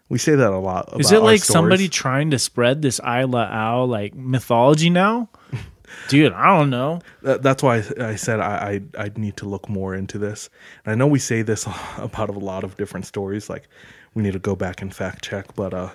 we 0.09 0.19
say 0.19 0.35
that 0.37 0.53
a 0.53 0.59
lot. 0.59 1.01
is 1.01 1.13
it 1.13 1.23
like 1.23 1.43
somebody 1.43 1.89
trying 1.89 2.31
to 2.31 2.39
spread 2.39 2.83
this 2.83 3.01
Aila'au 3.01 3.89
like 3.89 4.15
mythology 4.15 4.91
now? 4.91 5.29
Dude, 6.09 6.33
I 6.33 6.57
don't 6.57 6.71
know. 6.71 7.01
That, 7.23 7.43
that's 7.43 7.63
why 7.63 7.79
I, 7.79 8.11
I 8.11 8.15
said 8.17 8.41
I, 8.41 8.81
I 8.97 9.05
I 9.05 9.11
need 9.17 9.37
to 9.39 9.49
look 9.49 9.69
more 9.69 9.95
into 9.95 10.19
this. 10.19 10.51
And 10.85 10.93
I 10.93 10.95
know 10.95 11.07
we 11.07 11.19
say 11.19 11.43
this 11.43 11.67
about 11.99 12.29
a 12.31 12.33
lot 12.33 12.65
of 12.65 12.77
different 12.77 13.07
stories. 13.07 13.51
Like 13.51 13.69
we 14.15 14.23
need 14.23 14.33
to 14.35 14.39
go 14.39 14.55
back 14.55 14.83
and 14.83 14.95
fact 14.95 15.25
check, 15.25 15.55
but 15.55 15.75
uh, 15.75 15.91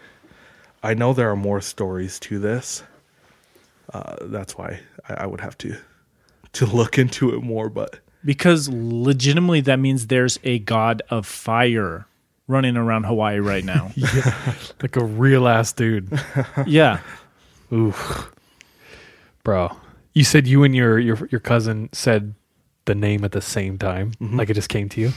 I 0.84 0.94
know 0.94 1.14
there 1.14 1.30
are 1.30 1.36
more 1.36 1.62
stories 1.62 2.20
to 2.22 2.40
this. 2.40 2.84
Uh, 3.94 4.16
that's 4.22 4.58
why 4.58 4.80
I, 5.08 5.14
I 5.14 5.26
would 5.26 5.42
have 5.42 5.58
to 5.60 5.76
to 6.54 6.66
look 6.66 6.98
into 6.98 7.36
it 7.36 7.42
more. 7.42 7.70
But 7.70 8.00
Because 8.24 8.70
legitimately 8.70 9.62
that 9.62 9.80
means 9.80 10.08
there's 10.08 10.40
a 10.44 10.60
god 10.60 11.02
of 11.10 11.26
fire 11.26 12.06
running 12.48 12.76
around 12.78 13.06
Hawaii 13.06 13.40
right 13.40 13.64
now. 13.64 13.92
like 14.82 14.96
a 14.96 15.04
real 15.04 15.48
ass 15.48 15.72
dude. 15.74 16.10
yeah. 16.66 17.00
Oof, 17.72 18.32
bro. 19.44 19.76
You 20.14 20.24
said 20.24 20.48
you 20.48 20.64
and 20.64 20.76
your 20.76 20.98
your 21.00 21.28
your 21.32 21.40
cousin 21.40 21.90
said 21.94 22.34
the 22.86 22.96
name 22.96 23.24
at 23.24 23.32
the 23.32 23.42
same 23.42 23.78
time, 23.78 24.14
like 24.20 24.50
it 24.50 24.56
just 24.56 24.70
came 24.70 24.90
to 24.90 25.02
you. 25.02 25.14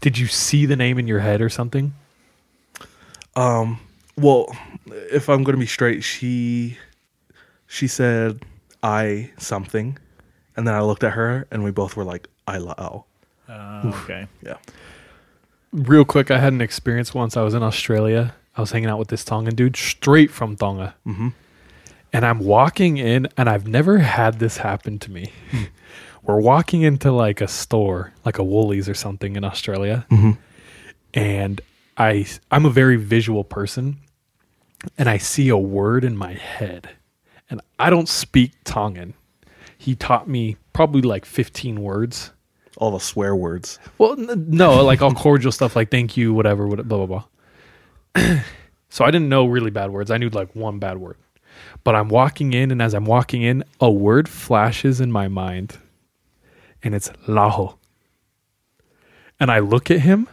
Did 0.00 0.16
you 0.16 0.28
see 0.28 0.64
the 0.66 0.76
name 0.76 0.98
in 0.98 1.08
your 1.08 1.18
head 1.18 1.40
or 1.40 1.48
something? 1.48 1.92
Um. 3.34 3.80
Well, 4.16 4.54
if 4.86 5.28
I'm 5.28 5.42
going 5.44 5.54
to 5.56 5.60
be 5.60 5.66
straight, 5.66 6.04
she 6.04 6.76
she 7.70 7.86
said 7.86 8.44
I 8.82 9.30
something, 9.38 9.96
and 10.56 10.66
then 10.66 10.74
I 10.74 10.80
looked 10.80 11.04
at 11.04 11.12
her, 11.12 11.46
and 11.52 11.62
we 11.62 11.70
both 11.70 11.94
were 11.94 12.02
like 12.02 12.26
Aila'au. 12.48 13.04
Uh, 13.48 13.82
okay. 13.84 14.26
Yeah. 14.42 14.56
Real 15.72 16.04
quick, 16.04 16.32
I 16.32 16.38
had 16.38 16.52
an 16.52 16.60
experience 16.60 17.14
once. 17.14 17.36
I 17.36 17.42
was 17.42 17.54
in 17.54 17.62
Australia. 17.62 18.34
I 18.56 18.60
was 18.60 18.72
hanging 18.72 18.88
out 18.88 18.98
with 18.98 19.06
this 19.06 19.24
Tongan 19.24 19.54
dude 19.54 19.76
straight 19.76 20.32
from 20.32 20.56
Tonga. 20.56 20.96
Mm-hmm. 21.06 21.28
And 22.12 22.26
I'm 22.26 22.40
walking 22.40 22.98
in, 22.98 23.28
and 23.36 23.48
I've 23.48 23.68
never 23.68 23.98
had 23.98 24.40
this 24.40 24.56
happen 24.56 24.98
to 24.98 25.10
me. 25.12 25.32
We're 26.24 26.40
walking 26.40 26.82
into 26.82 27.12
like 27.12 27.40
a 27.40 27.46
store, 27.46 28.12
like 28.24 28.38
a 28.38 28.44
Woolies 28.44 28.88
or 28.88 28.94
something 28.94 29.36
in 29.36 29.44
Australia. 29.44 30.06
And 31.14 31.60
I, 31.96 32.26
I'm 32.50 32.66
a 32.66 32.70
very 32.70 32.96
visual 32.96 33.44
person, 33.44 33.98
and 34.98 35.08
I 35.08 35.18
see 35.18 35.48
a 35.50 35.56
word 35.56 36.02
in 36.02 36.16
my 36.16 36.32
head. 36.32 36.90
And 37.50 37.60
I 37.78 37.90
don't 37.90 38.08
speak 38.08 38.52
Tongan. 38.64 39.14
He 39.76 39.94
taught 39.94 40.28
me 40.28 40.56
probably 40.72 41.02
like 41.02 41.24
15 41.24 41.82
words. 41.82 42.32
All 42.76 42.92
the 42.92 43.00
swear 43.00 43.34
words. 43.36 43.78
Well, 43.98 44.12
n- 44.12 44.46
no, 44.48 44.82
like 44.84 45.02
all 45.02 45.12
cordial 45.12 45.52
stuff, 45.52 45.74
like 45.76 45.90
thank 45.90 46.16
you, 46.16 46.32
whatever, 46.32 46.66
what- 46.66 46.86
blah 46.88 47.04
blah 47.06 47.24
blah. 48.14 48.40
so 48.88 49.04
I 49.04 49.10
didn't 49.10 49.28
know 49.28 49.46
really 49.46 49.70
bad 49.70 49.90
words. 49.90 50.10
I 50.10 50.16
knew 50.18 50.28
like 50.30 50.54
one 50.54 50.78
bad 50.78 50.98
word. 50.98 51.16
But 51.84 51.94
I'm 51.94 52.08
walking 52.08 52.52
in, 52.52 52.70
and 52.70 52.80
as 52.80 52.94
I'm 52.94 53.04
walking 53.04 53.42
in, 53.42 53.64
a 53.80 53.90
word 53.90 54.28
flashes 54.28 55.00
in 55.00 55.10
my 55.12 55.28
mind, 55.28 55.76
and 56.82 56.94
it's 56.94 57.08
laho. 57.28 57.76
And 59.38 59.50
I 59.50 59.58
look 59.58 59.90
at 59.90 60.00
him, 60.00 60.28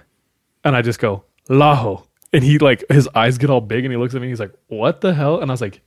and 0.63 0.75
I 0.75 0.81
just 0.81 0.99
go 0.99 1.23
laho, 1.49 2.05
and 2.33 2.43
he 2.43 2.59
like 2.59 2.83
his 2.89 3.07
eyes 3.15 3.37
get 3.37 3.49
all 3.49 3.61
big, 3.61 3.83
and 3.85 3.91
he 3.91 3.97
looks 3.97 4.13
at 4.15 4.21
me. 4.21 4.27
He's 4.27 4.39
like, 4.39 4.53
"What 4.67 5.01
the 5.01 5.13
hell?" 5.13 5.39
And 5.41 5.49
I 5.49 5.53
was 5.53 5.61
like, 5.61 5.81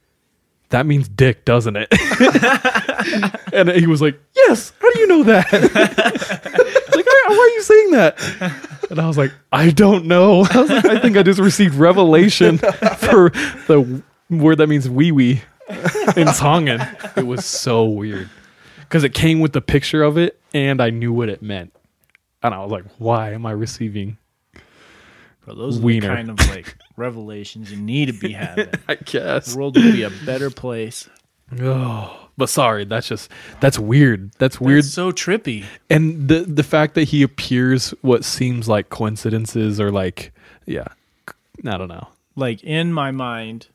that 0.71 0.87
means 0.87 1.09
dick, 1.09 1.45
doesn't 1.45 1.77
it? 1.77 1.89
and 3.53 3.71
he 3.71 3.87
was 3.87 4.01
like, 4.01 4.21
yes. 4.35 4.73
How 4.81 4.91
do 4.93 5.01
you 5.01 5.07
know 5.07 5.23
that? 5.25 5.53
like, 6.95 7.07
why 7.07 7.23
why 7.27 7.37
are 7.37 7.55
you 7.55 7.63
saying 7.63 7.91
that? 7.93 8.91
And 8.91 9.01
I 9.01 9.07
was 9.07 9.19
like, 9.19 9.33
I 9.53 9.71
don't 9.71 10.07
know. 10.07 10.45
I 10.51 10.61
was 10.61 10.71
like, 10.71 10.85
I 10.85 11.01
think 11.01 11.17
I 11.17 11.23
just 11.23 11.41
received 11.41 11.75
revelation 11.75 12.59
for 12.59 13.31
the 13.67 14.03
word 14.31 14.59
that 14.59 14.69
means 14.69 14.89
wee 14.89 15.13
wee 15.13 15.43
in 16.17 16.27
Tongan. 16.29 16.81
It 17.17 17.27
was 17.27 17.45
so 17.45 17.85
weird 17.85 18.29
because 18.81 19.05
it 19.05 19.15
came 19.15 19.41
with 19.41 19.53
the 19.53 19.61
picture 19.61 20.03
of 20.03 20.19
it, 20.19 20.41
and 20.53 20.81
I 20.81 20.91
knew 20.91 21.13
what 21.13 21.29
it 21.29 21.43
meant. 21.43 21.73
And 22.43 22.55
I 22.55 22.63
was 22.63 22.73
like, 22.73 22.85
why 22.99 23.33
am 23.33 23.45
I 23.45 23.53
receiving? 23.53 24.19
Bro, 25.45 25.55
those 25.57 25.79
are 25.79 25.81
the 25.81 26.01
kind 26.01 26.31
of 26.31 26.39
like 26.51 26.77
revelations 27.01 27.73
you 27.73 27.77
need 27.79 28.07
to 28.07 28.13
be 28.13 28.33
having. 28.35 28.69
I 28.89 28.95
guess. 28.95 29.53
The 29.53 29.59
world 29.59 29.77
would 29.77 29.93
be 29.93 30.03
a 30.03 30.11
better 30.25 30.51
place. 30.51 31.09
Oh, 31.61 32.29
but 32.39 32.49
sorry, 32.49 32.85
that's 32.85 33.09
just 33.09 33.29
that's 33.59 33.77
weird. 33.77 34.31
That's 34.39 34.61
weird. 34.61 34.79
It's 34.85 34.91
so 34.95 35.11
trippy. 35.11 35.65
and 35.91 36.29
the 36.29 36.43
the 36.43 36.63
fact 36.63 36.95
that 36.95 37.09
he 37.09 37.25
appears 37.25 37.91
what 38.03 38.25
seems 38.25 38.69
like 38.69 38.89
coincidences 38.89 39.81
or 39.81 39.91
like 39.91 40.31
yeah, 40.65 40.87
I 41.67 41.77
don't 41.77 41.89
know. 41.89 42.07
Like 42.37 42.63
in 42.63 42.93
my 42.93 43.11
mind, 43.11 43.67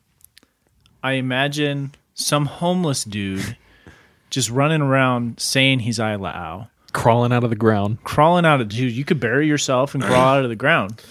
I 1.02 1.12
imagine 1.12 1.92
some 2.14 2.46
homeless 2.46 3.04
dude 3.04 3.58
just 4.30 4.48
running 4.48 4.80
around 4.80 5.38
saying 5.38 5.80
he's 5.80 5.98
Aila'au, 5.98 6.68
Crawling 6.94 7.30
out 7.32 7.44
of 7.44 7.50
the 7.50 7.56
ground. 7.56 8.02
crawling 8.04 8.46
out 8.46 8.62
of 8.62 8.70
dude. 8.70 8.92
You 8.96 9.04
could 9.04 9.20
bury 9.20 9.46
yourself 9.46 9.94
and 9.94 10.02
crawl 10.02 10.28
out 10.38 10.44
of 10.44 10.48
the 10.48 10.56
ground. 10.56 11.02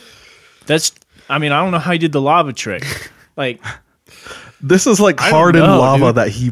That's. 0.66 0.92
I 1.30 1.40
mean, 1.40 1.52
I 1.52 1.62
don't 1.62 1.72
know 1.72 1.80
how 1.80 1.92
he 1.92 1.98
did 1.98 2.12
the 2.12 2.22
lava 2.22 2.54
trick. 2.54 2.84
Like, 3.38 3.62
This 4.62 4.88
is 4.88 5.00
like 5.02 5.20
I 5.22 5.26
don't 5.26 5.34
hardened 5.34 5.66
know, 5.66 5.80
lava 5.80 6.06
dude. 6.06 6.16
that 6.16 6.30
he 6.30 6.52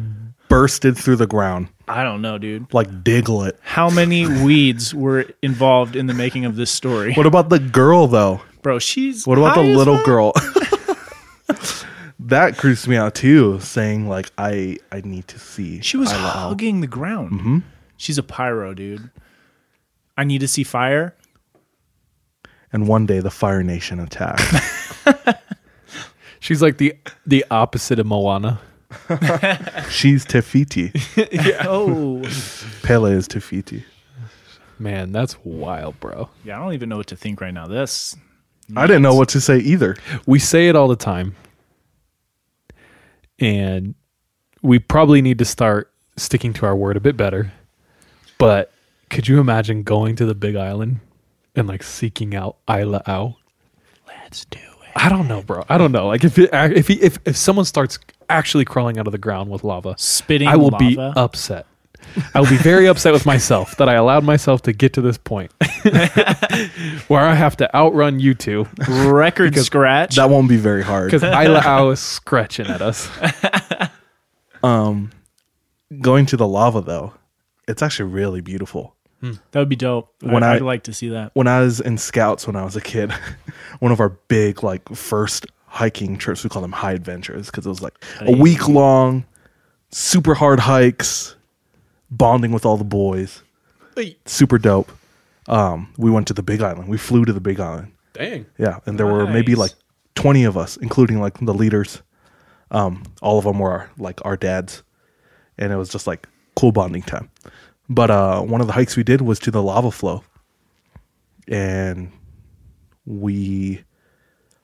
bursted 0.50 0.98
through 0.98 1.16
the 1.16 1.26
ground, 1.26 1.68
I 1.88 2.04
don't 2.04 2.20
know, 2.20 2.36
dude. 2.36 2.72
like 2.74 2.88
Diglett. 3.02 3.52
How 3.62 3.88
many 3.88 4.26
weeds 4.26 4.94
were 4.94 5.24
involved 5.40 5.96
in 5.96 6.06
the 6.08 6.12
making 6.14 6.44
of 6.44 6.56
this 6.56 6.70
story, 6.70 7.14
What 7.14 7.24
about 7.24 7.48
the 7.48 7.58
girl 7.58 8.06
though? 8.06 8.42
bro? 8.60 8.78
She's 8.78 9.26
What 9.26 9.38
about 9.38 9.54
high 9.56 9.62
the 9.62 9.70
as 9.70 9.76
little 9.78 9.96
fuck. 9.96 10.04
girl? 10.04 10.32
that 12.20 12.56
creeps 12.56 12.86
me 12.86 12.96
out 12.96 13.14
too, 13.14 13.60
saying 13.60 14.08
like 14.08 14.30
I 14.38 14.78
I 14.92 15.00
need 15.02 15.28
to 15.28 15.38
see. 15.38 15.80
She 15.80 15.96
was 15.96 16.10
Aila'au. 16.12 16.48
hugging 16.50 16.80
the 16.80 16.86
ground. 16.86 17.32
Mm-hmm. 17.32 17.58
She's 17.96 18.18
a 18.18 18.22
pyro, 18.22 18.74
dude. 18.74 19.10
I 20.16 20.24
need 20.24 20.40
to 20.40 20.48
see 20.48 20.64
fire. 20.64 21.14
And 22.74 22.88
one 22.88 23.06
day 23.06 23.20
the 23.20 23.30
Fire 23.30 23.62
Nation 23.62 24.00
attacked. 24.00 24.42
She's 26.40 26.60
like 26.60 26.78
the 26.78 26.96
the 27.24 27.44
opposite 27.48 28.00
of 28.00 28.06
Moana. 28.06 28.60
She's 29.90 30.24
Te 30.24 30.40
Fiti. 30.40 30.92
Oh, 31.66 32.28
Pele 32.82 33.12
is 33.12 33.28
Te 33.28 33.38
Fiti. 33.38 33.84
Man, 34.80 35.12
that's 35.12 35.36
wild, 35.44 36.00
bro. 36.00 36.28
yeah. 36.42 36.58
I 36.58 36.64
don't 36.64 36.72
even 36.72 36.88
know 36.88 36.96
what 36.96 37.06
to 37.06 37.16
think 37.16 37.40
right 37.40 37.54
now. 37.54 37.68
This 37.68 38.16
I 38.76 38.88
didn't 38.88 39.02
know 39.02 39.14
what 39.14 39.28
to 39.30 39.40
say 39.40 39.58
either. 39.58 39.96
We 40.26 40.40
say 40.40 40.68
it 40.68 40.74
all 40.74 40.88
the 40.88 40.96
time. 40.96 41.36
And 43.38 43.94
we 44.62 44.80
probably 44.80 45.22
need 45.22 45.38
to 45.38 45.44
start 45.44 45.92
sticking 46.16 46.52
to 46.54 46.66
our 46.66 46.74
word 46.74 46.96
a 46.96 47.00
bit 47.00 47.16
better. 47.16 47.52
But 48.36 48.72
could 49.10 49.28
you 49.28 49.38
imagine 49.38 49.84
going 49.84 50.16
to 50.16 50.26
the 50.26 50.34
big 50.34 50.56
island 50.56 50.98
and 51.54 51.68
like 51.68 51.82
seeking 51.82 52.34
out 52.34 52.56
Aila'au? 52.68 53.36
let's 54.06 54.44
do 54.46 54.58
it. 54.58 54.90
I 54.96 55.08
don't 55.08 55.26
know, 55.28 55.42
bro. 55.42 55.64
I 55.68 55.76
don't 55.78 55.92
know. 55.92 56.06
Like 56.08 56.24
if 56.24 56.38
it, 56.38 56.50
if 56.52 56.88
he, 56.88 56.94
if 57.02 57.18
if 57.24 57.36
someone 57.36 57.64
starts 57.64 57.98
actually 58.28 58.64
crawling 58.64 58.98
out 58.98 59.06
of 59.06 59.12
the 59.12 59.18
ground 59.18 59.50
with 59.50 59.64
lava, 59.64 59.94
Spitting 59.98 60.48
I 60.48 60.56
will 60.56 60.70
be 60.70 60.96
upset. 60.98 61.66
I 62.34 62.40
will 62.40 62.50
be 62.50 62.58
very 62.58 62.86
upset 62.86 63.12
with 63.12 63.24
myself 63.24 63.76
that 63.78 63.88
I 63.88 63.94
allowed 63.94 64.24
myself 64.24 64.62
to 64.62 64.72
get 64.72 64.92
to 64.92 65.00
this 65.00 65.16
point 65.16 65.50
where 67.08 67.20
I 67.20 67.34
have 67.34 67.56
to 67.56 67.74
outrun 67.74 68.20
you 68.20 68.34
two 68.34 68.66
Record 68.88 69.56
scratch. 69.56 70.16
That 70.16 70.28
won't 70.28 70.48
be 70.48 70.58
very 70.58 70.82
hard. 70.82 71.10
because 71.10 71.22
Aila'au 71.22 71.92
is 71.92 72.00
scratching 72.00 72.66
at 72.66 72.82
us. 72.82 73.08
um, 74.62 75.12
Going 76.00 76.26
to 76.26 76.36
the 76.36 76.46
lava 76.46 76.80
though, 76.82 77.14
it's 77.66 77.82
actually 77.82 78.10
really 78.10 78.40
beautiful. 78.40 78.93
That 79.50 79.58
would 79.58 79.68
be 79.68 79.76
dope. 79.76 80.12
When 80.22 80.42
I, 80.42 80.50
I- 80.50 80.54
would 80.54 80.62
like 80.62 80.84
to 80.84 80.92
see 80.92 81.08
that. 81.10 81.30
When 81.34 81.46
I 81.48 81.60
was 81.60 81.80
in 81.80 81.98
scouts 81.98 82.46
when 82.46 82.56
I 82.56 82.64
was 82.64 82.76
a 82.76 82.80
kid, 82.80 83.12
one 83.80 83.92
of 83.92 84.00
our 84.00 84.10
big 84.28 84.62
like 84.62 84.88
first 84.90 85.46
hiking 85.66 86.16
trips, 86.18 86.44
we 86.44 86.50
call 86.50 86.62
them 86.62 86.72
high 86.72 86.92
adventures 86.92 87.46
because 87.46 87.66
it 87.66 87.68
was 87.68 87.82
like 87.82 87.94
a 88.20 88.32
week 88.32 88.68
long, 88.68 89.24
super 89.90 90.34
hard 90.34 90.60
hikes, 90.60 91.34
bonding 92.10 92.52
with 92.52 92.64
all 92.66 92.76
the 92.76 92.84
boys. 92.84 93.42
Super 94.26 94.58
dope. 94.58 94.90
Um, 95.48 95.92
we 95.98 96.10
went 96.10 96.26
to 96.28 96.32
the 96.34 96.42
Big 96.42 96.60
Island. 96.62 96.88
We 96.88 96.98
flew 96.98 97.24
to 97.24 97.32
the 97.32 97.40
Big 97.40 97.60
Island. 97.60 97.92
Dang. 98.12 98.46
Yeah, 98.58 98.80
and 98.86 98.98
there 98.98 99.06
were 99.06 99.26
maybe 99.26 99.52
Nice. 99.52 99.58
like 99.58 99.72
twenty 100.14 100.44
of 100.44 100.56
us, 100.56 100.76
including 100.78 101.20
like 101.20 101.38
the 101.40 101.54
leaders. 101.54 102.02
Um, 102.70 103.02
all 103.22 103.38
of 103.38 103.44
them 103.44 103.58
were 103.58 103.70
our, 103.70 103.90
like 103.98 104.24
our 104.24 104.36
dads, 104.36 104.82
and 105.58 105.72
it 105.72 105.76
was 105.76 105.88
just 105.90 106.06
like 106.06 106.26
cool 106.56 106.72
bonding 106.72 107.02
time. 107.02 107.30
But 107.88 108.10
uh, 108.10 108.40
one 108.42 108.60
of 108.60 108.66
the 108.66 108.72
hikes 108.72 108.96
we 108.96 109.02
did 109.02 109.20
was 109.20 109.38
to 109.40 109.50
the 109.50 109.62
lava 109.62 109.90
flow, 109.90 110.24
and 111.48 112.10
we 113.06 113.84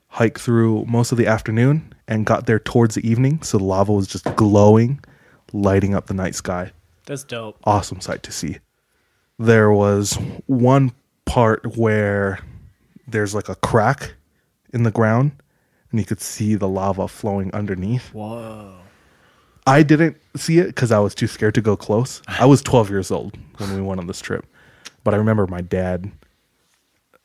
hiked 0.07 0.41
through 0.41 0.85
most 0.85 1.11
of 1.11 1.17
the 1.17 1.27
afternoon 1.27 1.93
and 2.07 2.25
got 2.25 2.45
there 2.45 2.59
towards 2.59 2.95
the 2.95 3.07
evening. 3.07 3.41
So 3.43 3.57
the 3.57 3.63
lava 3.63 3.93
was 3.93 4.07
just 4.07 4.25
glowing, 4.35 4.99
lighting 5.53 5.93
up 5.95 6.07
the 6.07 6.13
night 6.13 6.35
sky 6.35 6.71
That's 7.05 7.23
dope. 7.23 7.57
awesome 7.63 8.01
sight 8.01 8.23
to 8.23 8.31
see. 8.31 8.57
There 9.39 9.71
was 9.71 10.17
one 10.47 10.91
part 11.25 11.77
where 11.77 12.39
there's 13.07 13.33
like 13.33 13.47
a 13.49 13.55
crack 13.55 14.13
in 14.73 14.83
the 14.83 14.91
ground 14.91 15.31
and 15.91 15.99
you 15.99 16.05
could 16.05 16.21
see 16.21 16.55
the 16.55 16.67
lava 16.67 17.07
flowing 17.07 17.53
underneath. 17.53 18.13
Whoa. 18.13 18.80
I 19.67 19.83
didn't 19.83 20.17
see 20.35 20.59
it 20.59 20.67
because 20.67 20.91
I 20.91 20.99
was 20.99 21.13
too 21.15 21.27
scared 21.27 21.55
to 21.55 21.61
go 21.61 21.75
close. 21.77 22.21
I 22.27 22.45
was 22.45 22.61
12 22.61 22.89
years 22.89 23.11
old 23.11 23.37
when 23.57 23.73
we 23.75 23.81
went 23.81 23.99
on 23.99 24.07
this 24.07 24.19
trip. 24.21 24.45
But 25.03 25.13
I 25.13 25.17
remember 25.17 25.47
my 25.47 25.61
dad 25.61 26.11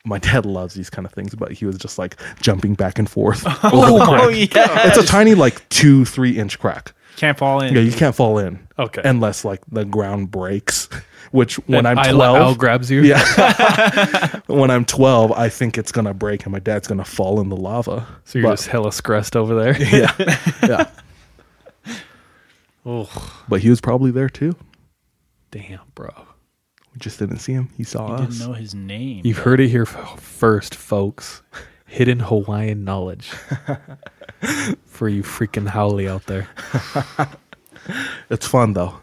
my 0.05 0.19
dad 0.19 0.47
loves 0.47 0.75
these 0.75 0.89
kind 0.89 1.05
of 1.05 1.13
things, 1.13 1.35
but 1.35 1.51
he 1.51 1.67
was 1.67 1.77
just 1.79 1.99
like 1.99 2.17
jumping 2.41 2.75
back 2.75 2.99
and 2.99 3.11
forth. 3.11 3.45
Oh, 3.65 3.99
my 3.99 4.23
oh, 4.23 4.29
yeah. 4.29 4.87
It's 4.87 4.97
a 4.99 5.05
tiny 5.05 5.35
like 5.35 5.69
two, 5.69 6.05
three 6.05 6.39
inch 6.39 6.59
crack. 6.59 6.93
Can't 7.17 7.37
fall 7.37 7.61
in. 7.63 7.75
Yeah, 7.75 7.81
you 7.81 7.91
can't 7.93 8.15
fall 8.15 8.39
in. 8.39 8.67
Okay. 8.79 9.01
Unless 9.05 9.45
like 9.45 9.63
the 9.69 9.85
ground 9.85 10.31
breaks, 10.31 10.89
which 11.33 11.57
when 11.67 11.87
And 11.87 11.99
I'm 11.99 12.15
Aila'au 12.15 12.37
12, 12.37 12.59
grabs 12.59 12.91
you. 12.91 13.01
yeah. 13.03 14.41
when 14.47 14.71
I'm 14.71 14.85
12, 14.85 15.33
I 15.33 15.49
think 15.49 15.77
it's 15.79 15.91
gonna 15.91 16.15
break 16.15 16.45
and 16.45 16.53
my 16.53 16.59
dad's 16.61 16.87
gonna 16.87 17.05
fall 17.05 17.41
in 17.41 17.49
the 17.49 17.57
lava. 17.57 18.07
So 18.27 18.39
you're 18.39 18.49
But- 18.49 18.57
just 18.57 18.69
hella 18.69 18.93
stressed 18.93 19.35
over 19.35 19.55
there. 19.61 19.77
yeah, 19.83 20.13
yeah. 20.63 20.91
Oh, 22.87 23.43
But 23.49 23.61
he 23.63 23.69
was 23.71 23.81
probably 23.81 24.11
there 24.13 24.29
too. 24.29 24.55
damn, 25.51 25.81
bro. 25.95 26.09
We 26.95 27.01
just 27.01 27.19
didn't 27.19 27.39
see 27.39 27.53
him. 27.53 27.69
He 27.77 27.83
saw 27.85 28.07
He 28.07 28.23
us. 28.25 28.39
didn't 28.39 28.47
know 28.49 28.53
his 28.55 28.75
name. 28.75 29.23
You've 29.25 29.39
heard 29.39 29.59
it 29.61 29.69
here 29.69 29.83
f- 29.83 30.21
first, 30.21 30.75
folks. 30.75 31.43
Hidden 31.87 32.21
Hawaiian 32.21 32.85
knowledge 32.85 33.29
for 34.87 35.09
you 35.09 35.23
freaking 35.23 35.69
haole 35.69 36.09
out 36.09 36.25
there. 36.27 36.49
It's 38.31 38.47
fun 38.49 38.73
though. 38.73 38.99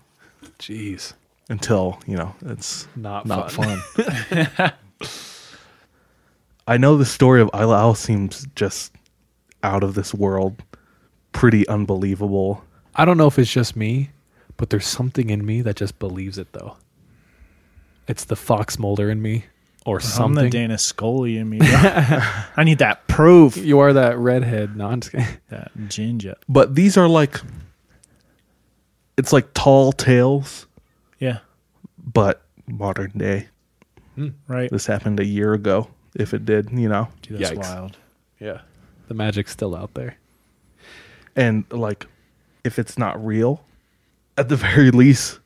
Jeez, 0.60 1.14
Until 1.50 2.00
you 2.06 2.18
know 2.18 2.36
it's 2.46 2.86
not 2.98 3.26
not 3.26 3.50
fun. 3.52 3.78
fun. 3.80 4.74
I 6.68 6.76
know 6.78 6.98
the 6.98 7.06
story 7.06 7.42
of 7.42 7.50
Aila'au 7.52 7.96
seems 7.96 8.46
just 8.56 8.92
out 9.64 9.84
of 9.84 9.94
this 9.96 10.14
world, 10.14 10.62
pretty 11.32 11.66
unbelievable. 11.70 12.64
I 12.96 13.06
don't 13.06 13.18
know 13.18 13.28
if 13.28 13.40
it's 13.40 13.52
just 13.52 13.76
me, 13.76 14.10
but 14.58 14.70
there's 14.70 14.88
something 14.88 15.30
in 15.30 15.46
me 15.46 15.62
that 15.62 15.76
just 15.76 15.98
believes 16.00 16.38
it 16.38 16.52
though. 16.54 16.78
It's 18.08 18.26
the 18.26 18.36
Fox 18.36 18.78
Mulder 18.78 19.10
in 19.10 19.22
me, 19.22 19.46
or 19.86 20.00
something. 20.00 20.38
I'm 20.40 20.44
the. 20.46 20.50
Dana 20.50 20.78
Scully 20.78 21.38
in 21.38 21.50
me. 21.50 21.60
I 21.62 22.64
need 22.66 22.80
that 22.80 23.08
proof. 23.08 23.56
you 23.58 23.80
are 23.80 23.94
that 23.94 24.18
redhead. 24.18 24.76
No, 24.76 24.88
I'm 24.88 25.00
just 25.02 25.12
kidding. 25.12 25.28
That 25.50 25.72
ginger. 25.88 26.36
But 26.50 26.76
these 26.76 26.98
are 26.98 27.08
like, 27.08 27.40
it's 29.18 29.32
like 29.34 29.54
tall 29.54 29.92
tales, 29.92 30.68
Yeah. 31.20 31.40
but 31.98 32.42
modern 32.68 33.12
day. 33.18 33.48
Hmm. 34.16 34.30
Right. 34.48 34.70
This 34.70 34.86
happened 34.86 35.20
a 35.20 35.26
year 35.26 35.54
ago. 35.54 35.88
If 36.16 36.34
it 36.34 36.46
did, 36.46 36.70
you 36.72 36.88
know, 36.90 37.08
Dude, 37.24 37.40
that's 37.40 37.52
Yikes. 37.52 37.58
wild. 37.58 37.98
Yeah, 38.40 38.62
the 39.08 39.14
magic's 39.16 39.52
still 39.52 39.76
out 39.76 39.94
there. 39.96 40.18
and 41.36 41.64
like, 41.72 42.06
if 42.64 42.80
it's 42.80 42.98
not 42.98 43.24
real, 43.24 43.64
at 44.38 44.50
the 44.50 44.56
very 44.68 44.92
least, 44.92 45.40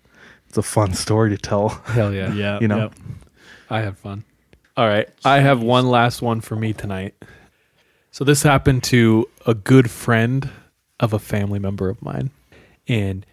it's 0.47 0.57
a 0.57 0.61
fun 0.63 0.93
story 0.93 1.30
to 1.32 1.38
tell. 1.38 1.70
Hell 1.70 2.13
yeah. 2.13 2.34
Yeah. 2.34 2.59
You 2.59 2.68
know? 2.68 2.78
yep. 2.78 2.93
I 3.70 3.82
had 3.82 3.97
fun. 3.97 4.24
All 4.78 4.88
right. 4.88 5.09
I 5.26 5.39
have 5.39 5.61
one 5.61 5.88
last 5.89 6.22
one 6.22 6.39
for 6.41 6.55
me 6.55 6.72
tonight. 6.74 7.15
So 8.11 8.24
this 8.24 8.43
happened 8.43 8.84
to 8.86 9.28
a 9.45 9.53
good 9.53 9.89
friend 9.91 10.49
of 10.99 11.13
a 11.13 11.20
family 11.20 11.59
member 11.59 11.89
of 11.89 12.01
mine. 12.01 12.32
and 12.88 13.26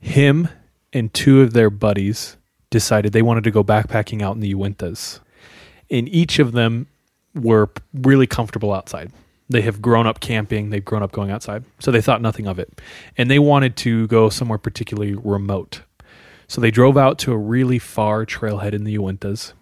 him 0.00 0.48
and 0.92 1.12
two 1.12 1.40
of 1.40 1.52
their 1.54 1.70
buddies 1.70 2.36
decided 2.70 3.12
they 3.12 3.22
wanted 3.22 3.42
to 3.44 3.50
go 3.50 3.64
backpacking 3.64 4.22
out 4.22 4.34
in 4.34 4.40
the 4.40 4.54
Uintas. 4.54 5.18
And 5.90 6.08
each 6.08 6.38
of 6.38 6.52
them 6.52 6.86
were 7.34 7.70
really 7.92 8.26
comfortable 8.26 8.72
outside. 8.72 9.10
They 9.48 9.62
have 9.62 9.80
grown 9.80 10.06
up 10.06 10.20
camping, 10.20 10.70
they've 10.70 10.84
grown 10.84 11.02
up 11.02 11.12
going 11.12 11.30
outside. 11.30 11.64
So 11.78 11.90
they 11.90 12.02
thought 12.02 12.20
nothing 12.20 12.46
of 12.46 12.58
it. 12.58 12.80
And 13.16 13.30
they 13.30 13.38
wanted 13.38 13.76
to 13.78 14.06
go 14.08 14.28
somewhere 14.28 14.58
particularly 14.58 15.14
remote. 15.14 15.82
So 16.48 16.60
they 16.60 16.70
drove 16.70 16.96
out 16.96 17.18
to 17.20 17.32
a 17.32 17.36
really 17.36 17.78
far 17.78 18.24
trailhead 18.26 18.72
in 18.72 18.84
the 18.84 18.96
Uintas. 18.96 19.52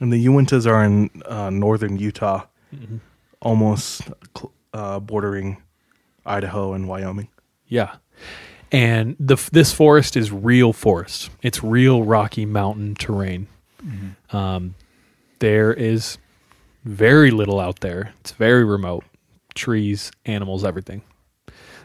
And 0.00 0.12
the 0.12 0.24
Uintas 0.26 0.66
are 0.66 0.82
in 0.84 1.10
uh, 1.26 1.50
northern 1.50 1.96
Utah, 1.98 2.44
almost 3.40 4.02
cl- 4.36 4.52
uh, 4.72 4.98
bordering 5.00 5.62
Idaho 6.26 6.72
and 6.72 6.88
Wyoming. 6.88 7.28
Yeah. 7.66 7.96
And 8.72 9.16
the 9.20 9.36
this 9.52 9.72
forest 9.72 10.16
is 10.16 10.32
real 10.32 10.72
forest. 10.72 11.30
It's 11.42 11.62
real 11.62 12.04
Rocky 12.04 12.46
Mountain 12.46 12.94
terrain. 12.94 13.46
Um, 14.30 14.74
there 15.40 15.72
is 15.72 16.18
very 16.84 17.30
little 17.30 17.60
out 17.60 17.80
there. 17.80 18.14
It's 18.20 18.32
very 18.32 18.64
remote. 18.64 19.04
Trees, 19.54 20.10
animals, 20.24 20.64
everything. 20.64 21.02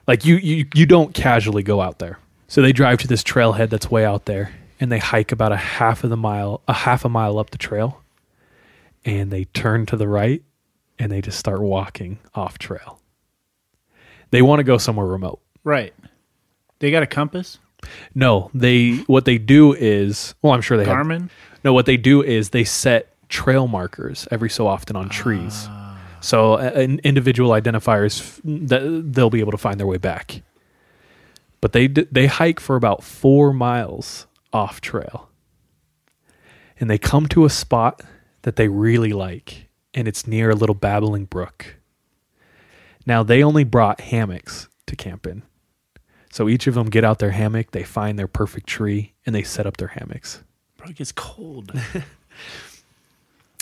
Like 0.08 0.26
you, 0.26 0.38
you, 0.38 0.66
you 0.74 0.86
don't 0.86 1.14
casually 1.14 1.64
go 1.64 1.82
out 1.82 2.00
there. 2.00 2.20
So 2.48 2.62
they 2.62 2.72
drive 2.72 3.00
to 3.00 3.08
this 3.08 3.24
trailhead 3.24 3.70
that's 3.70 3.92
way 3.92 4.06
out 4.06 4.26
there, 4.26 4.54
and 4.80 4.92
they 4.92 5.00
hike 5.00 5.32
about 5.32 5.52
a 5.52 5.58
half 5.58 6.04
of 6.04 6.10
the 6.10 6.18
mile, 6.18 6.62
a 6.68 6.74
half 6.74 7.04
a 7.04 7.10
mile 7.10 7.40
up 7.40 7.50
the 7.50 7.58
trail, 7.58 8.02
and 9.04 9.32
they 9.32 9.46
turn 9.46 9.86
to 9.88 9.98
the 9.98 10.08
right, 10.08 10.42
and 10.98 11.12
they 11.12 11.22
just 11.22 11.38
start 11.38 11.62
walking 11.62 12.20
off 12.34 12.58
trail. 12.58 13.00
They 14.32 14.42
want 14.42 14.60
to 14.60 14.64
go 14.64 14.78
somewhere 14.78 15.06
remote. 15.06 15.42
Right. 15.64 15.94
They 16.80 16.92
got 16.92 17.04
a 17.04 17.08
compass? 17.08 17.60
No, 18.16 18.50
they 18.54 18.98
what 19.08 19.26
they 19.26 19.38
do 19.38 19.74
is 19.74 20.34
well, 20.42 20.54
I'm 20.54 20.62
sure 20.62 20.78
they 20.78 20.86
have 20.86 20.98
Garmin? 21.06 21.30
No, 21.64 21.74
what 21.74 21.86
they 21.86 21.98
do 21.98 22.24
is 22.24 22.50
they 22.50 22.64
set 22.64 23.14
trail 23.30 23.68
markers 23.68 24.28
every 24.32 24.50
so 24.50 24.68
often 24.68 24.96
on 24.96 25.10
trees. 25.10 25.66
Ah. 25.70 25.77
So 26.20 26.54
uh, 26.54 26.72
an 26.76 27.00
individual 27.04 27.52
identifiers 27.52 28.40
they'll 28.44 29.30
be 29.30 29.40
able 29.40 29.52
to 29.52 29.58
find 29.58 29.80
their 29.80 29.88
way 29.88 29.98
back. 29.98 30.42
But 31.62 31.74
they 31.74 31.88
they 31.88 32.28
hike 32.28 32.60
for 32.60 32.76
about 32.76 33.04
4 33.04 33.54
miles 33.54 34.28
off 34.54 34.82
trail. 34.82 35.30
And 36.80 36.90
they 36.90 36.98
come 36.98 37.28
to 37.28 37.46
a 37.46 37.50
spot 37.50 38.04
that 38.44 38.56
they 38.56 38.68
really 38.68 39.12
like 39.12 39.68
and 39.94 40.08
it's 40.08 40.28
near 40.28 40.52
a 40.52 40.56
little 40.56 40.76
babbling 40.76 41.26
brook. 41.26 41.78
Now 43.06 43.24
they 43.24 43.44
only 43.44 43.64
brought 43.64 44.02
hammocks 44.02 44.68
to 44.86 44.96
camp 44.96 45.26
in. 45.26 45.44
So 46.32 46.48
each 46.48 46.68
of 46.68 46.76
them 46.76 46.90
get 46.90 47.04
out 47.04 47.20
their 47.20 47.32
hammock, 47.32 47.72
they 47.72 47.84
find 47.84 48.20
their 48.20 48.28
perfect 48.28 48.68
tree, 48.68 49.14
and 49.26 49.34
they 49.34 49.44
set 49.44 49.66
up 49.66 49.78
their 49.78 49.88
hammocks. 49.88 50.44
Probably 50.78 50.94
gets 50.94 51.12
cold. 51.12 51.72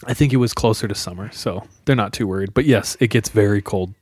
I 0.05 0.13
think 0.13 0.33
it 0.33 0.37
was 0.37 0.53
closer 0.53 0.87
to 0.87 0.95
summer, 0.95 1.31
so 1.31 1.63
they're 1.85 1.95
not 1.95 2.13
too 2.13 2.27
worried. 2.27 2.53
But 2.53 2.65
yes, 2.65 2.95
it 2.99 3.09
gets 3.09 3.29
very 3.29 3.61
cold 3.61 3.93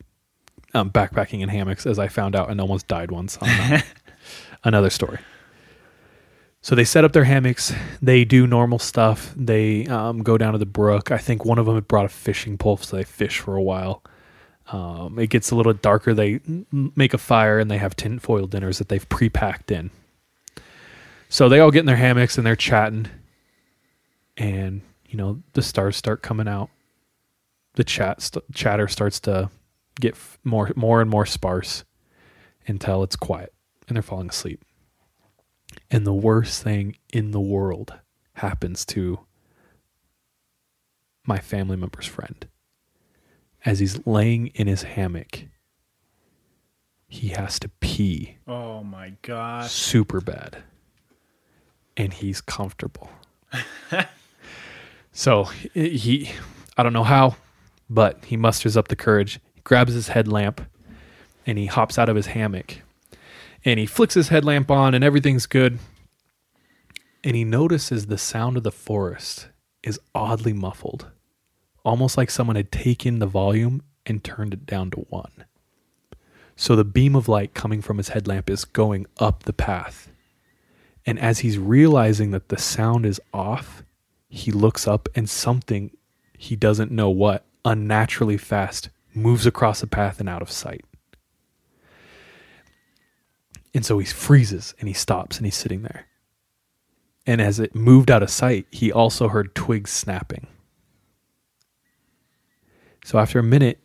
um, 0.74 0.92
backpacking 0.92 1.42
in 1.42 1.50
hammocks, 1.50 1.86
as 1.86 2.00
I 2.00 2.08
found 2.08 2.36
out 2.36 2.50
and 2.50 2.60
almost 2.60 2.88
died 2.88 3.12
once 3.12 3.38
on 3.38 3.50
uh, 3.50 3.82
another 4.64 4.90
story. 4.90 5.20
So 6.62 6.76
they 6.76 6.86
set 6.86 7.04
up 7.04 7.12
their 7.12 7.26
hammocks. 7.26 7.74
They 8.02 8.24
do 8.24 8.48
normal 8.48 8.80
stuff. 8.80 9.34
They 9.36 9.86
um, 9.88 10.24
go 10.24 10.38
down 10.38 10.54
to 10.54 10.58
the 10.58 10.66
brook. 10.66 11.12
I 11.12 11.18
think 11.18 11.44
one 11.44 11.60
of 11.60 11.66
them 11.66 11.76
had 11.76 11.88
brought 11.88 12.06
a 12.06 12.10
fishing 12.10 12.58
pole, 12.58 12.78
so 12.78 12.96
they 12.96 13.04
fish 13.04 13.40
for 13.40 13.56
a 13.56 13.62
while. 13.62 14.02
Um, 14.72 15.20
it 15.20 15.28
gets 15.28 15.52
a 15.52 15.56
little 15.56 15.74
darker. 15.74 16.14
They 16.14 16.40
make 16.72 17.14
a 17.14 17.18
fire 17.18 17.60
and 17.60 17.70
they 17.70 17.80
have 17.80 17.98
tinfoil 17.98 18.48
dinners 18.48 18.78
that 18.78 18.88
they've 18.88 19.08
pre-packed 19.10 19.72
in. 19.72 19.92
So 21.28 21.50
they 21.50 21.60
all 21.60 21.70
get 21.72 21.82
in 21.82 21.86
their 21.86 21.98
hammocks 21.98 22.38
and 22.38 22.48
they're 22.48 22.56
chatting, 22.56 23.08
and 24.38 24.82
you 25.14 25.18
know 25.18 25.44
the 25.54 25.62
stars 25.62 25.96
start 25.96 26.24
coming 26.24 26.48
out. 26.48 26.72
The 27.76 27.84
chat 27.84 28.20
st- 28.20 28.44
chatter 28.52 28.88
starts 28.88 29.20
to 29.22 29.52
get 30.02 30.16
f- 30.16 30.40
more 30.44 30.72
more 30.76 31.02
and 31.02 31.10
more 31.10 31.28
sparse 31.28 31.86
until 32.66 33.04
it's 33.04 33.16
quiet 33.16 33.54
and 33.88 33.96
they're 33.96 34.02
falling 34.02 34.30
asleep. 34.30 34.66
And 35.92 36.08
the 36.08 36.14
worst 36.14 36.64
thing 36.64 36.98
in 37.14 37.30
the 37.30 37.40
world 37.40 37.94
happens 38.38 38.86
to 38.88 39.20
my 41.28 41.38
family 41.38 41.78
member's 41.78 42.08
friend. 42.08 42.48
As 43.66 43.78
he's 43.80 44.06
laying 44.08 44.48
in 44.48 44.66
his 44.66 44.82
hammock, 44.82 45.44
he 47.08 47.30
has 47.30 47.60
to 47.60 47.70
pee 47.70 48.38
oh 48.48 48.84
my 48.84 49.14
gosh. 49.22 49.72
super 49.72 50.22
bad. 50.22 50.64
And 51.96 52.12
he's 52.14 52.42
comfortable. 52.42 53.12
so 55.14 55.46
he, 55.46 56.32
I 56.76 56.84
don't 56.84 56.94
know 56.94 57.04
how, 57.04 57.38
but 57.90 58.26
he 58.26 58.36
musters 58.36 58.76
up 58.76 58.88
the 58.88 58.96
courage, 58.96 59.40
grabs 59.64 59.94
his 59.94 60.10
headlamp, 60.10 60.62
and 61.46 61.58
he 61.58 61.68
hops 61.68 61.98
out 61.98 62.10
of 62.10 62.16
his 62.16 62.28
hammock. 62.28 62.82
And 63.64 63.80
he 63.80 63.86
flicks 63.86 64.16
his 64.16 64.30
headlamp 64.30 64.70
on, 64.70 64.94
and 64.94 65.04
everything's 65.04 65.46
good. 65.46 65.80
And 67.24 67.36
he 67.36 67.46
notices 67.46 68.08
the 68.08 68.18
sound 68.18 68.58
of 68.58 68.64
the 68.64 68.72
forest 68.72 69.48
is 69.84 70.00
oddly 70.16 70.52
muffled, 70.52 71.08
almost 71.86 72.18
like 72.18 72.30
someone 72.30 72.56
had 72.56 72.72
taken 72.72 73.20
the 73.20 73.28
volume 73.28 73.84
and 74.06 74.24
turned 74.24 74.54
it 74.54 74.66
down 74.66 74.92
to 74.92 75.06
one. 75.10 75.46
So 76.56 76.76
the 76.76 76.84
beam 76.84 77.16
of 77.16 77.28
light 77.28 77.54
coming 77.54 77.82
from 77.82 77.98
his 77.98 78.10
headlamp 78.10 78.50
is 78.50 78.66
going 78.66 79.06
up 79.20 79.44
the 79.44 79.54
path. 79.54 80.10
And 81.06 81.20
as 81.20 81.40
he's 81.40 81.58
realizing 81.58 82.32
that 82.32 82.50
the 82.50 82.58
sound 82.58 83.06
is 83.06 83.22
off, 83.34 83.84
he 84.34 84.52
looks 84.52 84.88
up 84.88 85.08
and 85.14 85.30
something 85.30 85.96
he 86.36 86.56
doesn't 86.56 86.92
know 86.92 87.08
what 87.08 87.46
unnaturally 87.64 88.36
fast 88.36 88.90
moves 89.14 89.46
across 89.46 89.82
the 89.82 89.88
path 89.88 90.20
and 90.20 90.28
out 90.28 90.42
of 90.42 90.50
sight. 90.50 90.84
And 93.76 93.86
so 93.86 94.00
he 94.00 94.08
freezes 94.08 94.74
and 94.80 94.88
he 94.88 94.94
stops 94.94 95.38
and 95.38 95.46
he's 95.46 95.56
sitting 95.56 95.84
there. 95.84 96.08
And 97.28 97.42
as 97.42 97.60
it 97.60 97.76
moved 97.76 98.10
out 98.10 98.24
of 98.24 98.32
sight, 98.32 98.66
he 98.72 98.92
also 98.92 99.28
heard 99.28 99.54
twigs 99.54 99.92
snapping. 99.92 100.48
So 103.06 103.20
after 103.20 103.38
a 103.38 103.44
minute, 103.44 103.80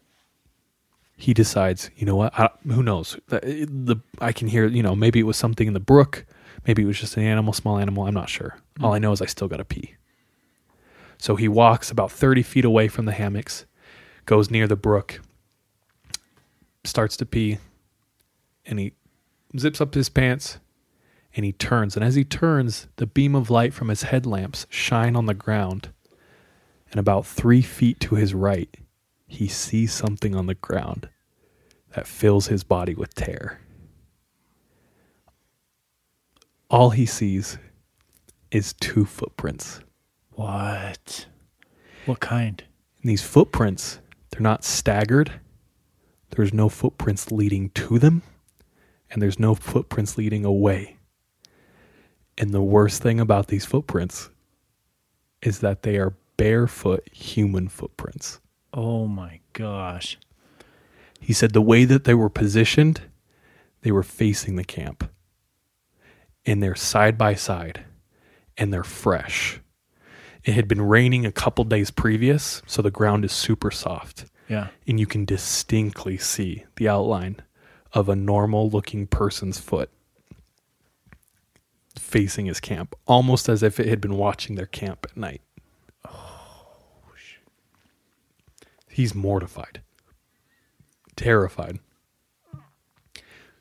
he 1.14 1.34
decides, 1.34 1.90
you 1.94 2.06
know 2.06 2.16
what? 2.16 2.38
I, 2.38 2.48
who 2.64 2.82
knows? 2.82 3.18
The, 3.28 3.40
the 3.68 3.96
I 4.18 4.32
can 4.32 4.48
hear, 4.48 4.66
you 4.66 4.82
know, 4.82 4.96
maybe 4.96 5.20
it 5.20 5.24
was 5.24 5.36
something 5.36 5.66
in 5.66 5.74
the 5.74 5.80
brook, 5.80 6.24
maybe 6.66 6.84
it 6.84 6.86
was 6.86 6.98
just 6.98 7.18
an 7.18 7.24
animal, 7.24 7.52
small 7.52 7.76
animal. 7.76 8.06
I'm 8.06 8.14
not 8.14 8.30
sure. 8.30 8.56
All 8.80 8.86
mm-hmm. 8.86 8.94
I 8.94 8.98
know 8.98 9.12
is 9.12 9.20
I 9.20 9.26
still 9.26 9.48
got 9.48 9.58
to 9.58 9.64
pee. 9.66 9.97
So 11.18 11.36
he 11.36 11.48
walks 11.48 11.90
about 11.90 12.12
30 12.12 12.42
feet 12.42 12.64
away 12.64 12.88
from 12.88 13.04
the 13.04 13.12
hammocks, 13.12 13.66
goes 14.24 14.50
near 14.50 14.66
the 14.66 14.76
brook, 14.76 15.20
starts 16.84 17.16
to 17.18 17.26
pee, 17.26 17.58
and 18.64 18.78
he 18.78 18.94
zips 19.58 19.80
up 19.80 19.94
his 19.94 20.08
pants 20.08 20.58
and 21.34 21.44
he 21.44 21.52
turns. 21.52 21.96
And 21.96 22.04
as 22.04 22.14
he 22.14 22.24
turns, 22.24 22.88
the 22.96 23.06
beam 23.06 23.34
of 23.34 23.50
light 23.50 23.74
from 23.74 23.88
his 23.88 24.02
headlamps 24.02 24.66
shine 24.70 25.16
on 25.16 25.26
the 25.26 25.34
ground. 25.34 25.90
And 26.90 26.98
about 26.98 27.26
three 27.26 27.62
feet 27.62 28.00
to 28.00 28.14
his 28.14 28.32
right, 28.32 28.74
he 29.26 29.46
sees 29.46 29.92
something 29.92 30.34
on 30.34 30.46
the 30.46 30.54
ground 30.54 31.08
that 31.94 32.06
fills 32.06 32.46
his 32.46 32.64
body 32.64 32.94
with 32.94 33.14
terror. 33.14 33.58
All 36.70 36.90
he 36.90 37.06
sees 37.06 37.58
is 38.50 38.74
two 38.74 39.04
footprints. 39.04 39.80
What? 40.38 41.26
What 42.06 42.20
kind? 42.20 42.62
And 43.02 43.10
these 43.10 43.24
footprints, 43.24 43.98
they're 44.30 44.40
not 44.40 44.62
staggered. 44.62 45.32
There's 46.30 46.54
no 46.54 46.68
footprints 46.68 47.32
leading 47.32 47.70
to 47.70 47.98
them, 47.98 48.22
and 49.10 49.20
there's 49.20 49.40
no 49.40 49.56
footprints 49.56 50.16
leading 50.16 50.44
away. 50.44 50.96
And 52.38 52.52
the 52.52 52.62
worst 52.62 53.02
thing 53.02 53.18
about 53.18 53.48
these 53.48 53.64
footprints 53.64 54.30
is 55.42 55.58
that 55.58 55.82
they 55.82 55.96
are 55.96 56.14
barefoot 56.36 57.08
human 57.10 57.66
footprints. 57.66 58.38
Oh 58.72 59.08
my 59.08 59.40
gosh. 59.54 60.18
He 61.20 61.32
said 61.32 61.52
the 61.52 61.60
way 61.60 61.84
that 61.84 62.04
they 62.04 62.14
were 62.14 62.30
positioned, 62.30 63.00
they 63.80 63.90
were 63.90 64.04
facing 64.04 64.54
the 64.54 64.62
camp. 64.62 65.10
And 66.46 66.62
they're 66.62 66.76
side 66.76 67.18
by 67.18 67.34
side 67.34 67.86
and 68.56 68.72
they're 68.72 68.84
fresh. 68.84 69.60
It 70.48 70.54
had 70.54 70.66
been 70.66 70.80
raining 70.80 71.26
a 71.26 71.30
couple 71.30 71.62
days 71.64 71.90
previous, 71.90 72.62
so 72.66 72.80
the 72.80 72.90
ground 72.90 73.22
is 73.22 73.32
super 73.32 73.70
soft. 73.70 74.24
Yeah. 74.48 74.68
And 74.86 74.98
you 74.98 75.04
can 75.04 75.26
distinctly 75.26 76.16
see 76.16 76.64
the 76.76 76.88
outline 76.88 77.42
of 77.92 78.08
a 78.08 78.16
normal 78.16 78.70
looking 78.70 79.06
person's 79.06 79.60
foot 79.60 79.90
facing 81.98 82.46
his 82.46 82.60
camp, 82.60 82.94
almost 83.06 83.46
as 83.46 83.62
if 83.62 83.78
it 83.78 83.88
had 83.88 84.00
been 84.00 84.16
watching 84.16 84.56
their 84.56 84.64
camp 84.64 85.04
at 85.10 85.18
night. 85.18 85.42
Oh, 86.06 87.02
He's 88.88 89.14
mortified, 89.14 89.82
terrified. 91.14 91.78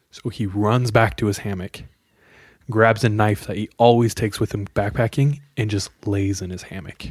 So 0.09 0.29
he 0.29 0.45
runs 0.45 0.91
back 0.91 1.17
to 1.17 1.25
his 1.25 1.39
hammock 1.39 1.83
grabs 2.69 3.03
a 3.03 3.09
knife 3.09 3.45
that 3.47 3.57
he 3.57 3.69
always 3.77 4.13
takes 4.13 4.39
with 4.39 4.53
him 4.53 4.67
backpacking, 4.67 5.41
and 5.57 5.69
just 5.69 5.89
lays 6.05 6.41
in 6.41 6.51
his 6.51 6.63
hammock. 6.63 7.07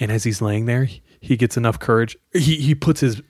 And 0.00 0.10
as 0.10 0.24
he's 0.24 0.40
laying 0.40 0.66
there, 0.66 0.88
he 1.20 1.36
gets 1.36 1.56
enough 1.56 1.78
courage. 1.78 2.16
He 2.32 2.56
he 2.56 2.74
puts 2.74 3.00
his 3.00 3.20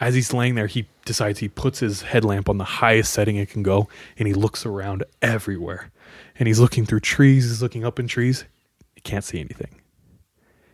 as 0.00 0.14
he's 0.14 0.32
laying 0.32 0.54
there, 0.54 0.66
he 0.66 0.88
decides 1.04 1.38
he 1.38 1.48
puts 1.48 1.78
his 1.78 2.02
headlamp 2.02 2.48
on 2.48 2.56
the 2.56 2.64
highest 2.64 3.12
setting 3.12 3.36
it 3.36 3.50
can 3.50 3.62
go, 3.62 3.86
and 4.16 4.26
he 4.26 4.32
looks 4.32 4.64
around 4.64 5.04
everywhere. 5.20 5.92
And 6.38 6.46
he's 6.46 6.58
looking 6.58 6.86
through 6.86 7.00
trees, 7.00 7.44
he's 7.44 7.62
looking 7.62 7.84
up 7.84 8.00
in 8.00 8.08
trees. 8.08 8.46
He 8.94 9.02
can't 9.02 9.24
see 9.24 9.38
anything. 9.38 9.78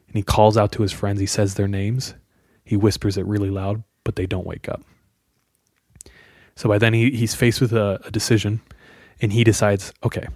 And 0.07 0.16
he 0.16 0.22
calls 0.22 0.57
out 0.57 0.70
to 0.72 0.82
his 0.82 0.92
friends, 0.92 1.18
he 1.18 1.26
says 1.26 1.55
their 1.55 1.66
names. 1.66 2.14
He 2.64 2.76
whispers 2.76 3.16
it 3.16 3.26
really 3.26 3.51
loud, 3.51 3.82
but 4.05 4.14
they 4.14 4.26
don't 4.26 4.47
wake 4.47 4.68
up. 4.68 4.82
So 6.55 6.68
by 6.68 6.78
then 6.78 6.94
he, 6.94 7.11
he's 7.11 7.34
faced 7.34 7.61
with 7.61 7.72
a, 7.72 8.01
a 8.05 8.11
decision, 8.12 8.61
and 9.20 9.32
he 9.32 9.42
decides, 9.42 9.92
okay, 10.05 10.28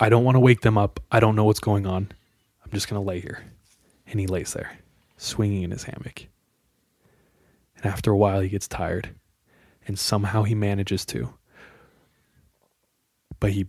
I 0.00 0.08
don't 0.08 0.24
want 0.24 0.36
to 0.36 0.40
wake 0.40 0.60
them 0.60 0.78
up. 0.78 1.00
I 1.10 1.20
don't 1.20 1.36
know 1.36 1.44
what's 1.44 1.60
going 1.60 1.86
on. 1.86 2.12
I'm 2.64 2.70
just 2.70 2.88
going 2.88 3.00
to 3.00 3.06
lay 3.06 3.20
here. 3.20 3.44
And 4.06 4.20
he 4.20 4.26
lays 4.26 4.52
there, 4.52 4.78
swinging 5.16 5.62
in 5.62 5.70
his 5.70 5.84
hammock. 5.84 6.26
And 7.76 7.86
after 7.86 8.10
a 8.10 8.16
while, 8.16 8.40
he 8.40 8.48
gets 8.48 8.68
tired. 8.68 9.10
And 9.86 9.98
somehow 9.98 10.42
he 10.44 10.54
manages 10.54 11.04
to. 11.06 11.34
But 13.40 13.52
he 13.52 13.66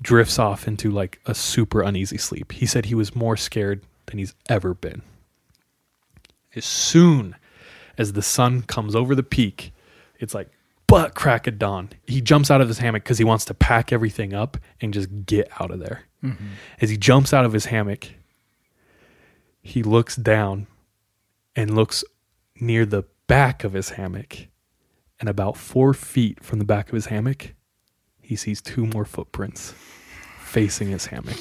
drifts 0.00 0.38
off 0.38 0.68
into 0.68 0.90
like 0.90 1.20
a 1.26 1.34
super 1.34 1.82
uneasy 1.82 2.18
sleep. 2.18 2.52
He 2.52 2.66
said 2.66 2.86
he 2.86 2.94
was 2.94 3.16
more 3.16 3.36
scared 3.36 3.82
than 4.06 4.18
he's 4.18 4.34
ever 4.48 4.74
been. 4.74 5.02
As 6.54 6.64
soon 6.64 7.36
as 7.98 8.12
the 8.12 8.22
sun 8.22 8.62
comes 8.62 8.94
over 8.94 9.14
the 9.14 9.22
peak, 9.22 9.72
it's 10.18 10.34
like 10.34 10.50
butt 10.86 11.14
crack 11.14 11.46
of 11.46 11.58
dawn. 11.58 11.90
He 12.06 12.20
jumps 12.20 12.50
out 12.50 12.60
of 12.60 12.68
his 12.68 12.78
hammock 12.78 13.04
because 13.04 13.18
he 13.18 13.24
wants 13.24 13.44
to 13.46 13.54
pack 13.54 13.92
everything 13.92 14.34
up 14.34 14.56
and 14.80 14.92
just 14.94 15.26
get 15.26 15.48
out 15.60 15.70
of 15.70 15.80
there. 15.80 16.04
Mm-hmm. 16.22 16.46
As 16.80 16.90
he 16.90 16.96
jumps 16.96 17.32
out 17.32 17.44
of 17.44 17.52
his 17.52 17.66
hammock, 17.66 18.08
he 19.62 19.82
looks 19.82 20.16
down 20.16 20.66
and 21.54 21.74
looks 21.74 22.04
near 22.60 22.86
the 22.86 23.04
back 23.26 23.64
of 23.64 23.72
his 23.72 23.90
hammock. 23.90 24.48
And 25.18 25.28
about 25.28 25.56
four 25.56 25.94
feet 25.94 26.44
from 26.44 26.58
the 26.58 26.64
back 26.64 26.88
of 26.88 26.94
his 26.94 27.06
hammock, 27.06 27.54
he 28.20 28.36
sees 28.36 28.60
two 28.60 28.86
more 28.86 29.04
footprints 29.04 29.74
facing 30.40 30.88
his 30.88 31.06
hammock. 31.06 31.38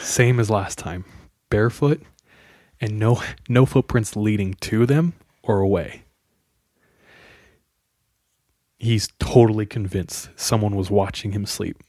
Same 0.00 0.40
as 0.40 0.48
last 0.48 0.78
time, 0.78 1.04
barefoot 1.50 2.02
and 2.80 2.98
no 2.98 3.22
no 3.48 3.64
footprints 3.64 4.16
leading 4.16 4.54
to 4.54 4.86
them 4.86 5.14
or 5.42 5.60
away. 5.60 6.03
He's 8.84 9.08
totally 9.18 9.64
convinced 9.64 10.28
someone 10.36 10.76
was 10.76 10.90
watching 10.90 11.32
him 11.32 11.46
sleep. 11.46 11.82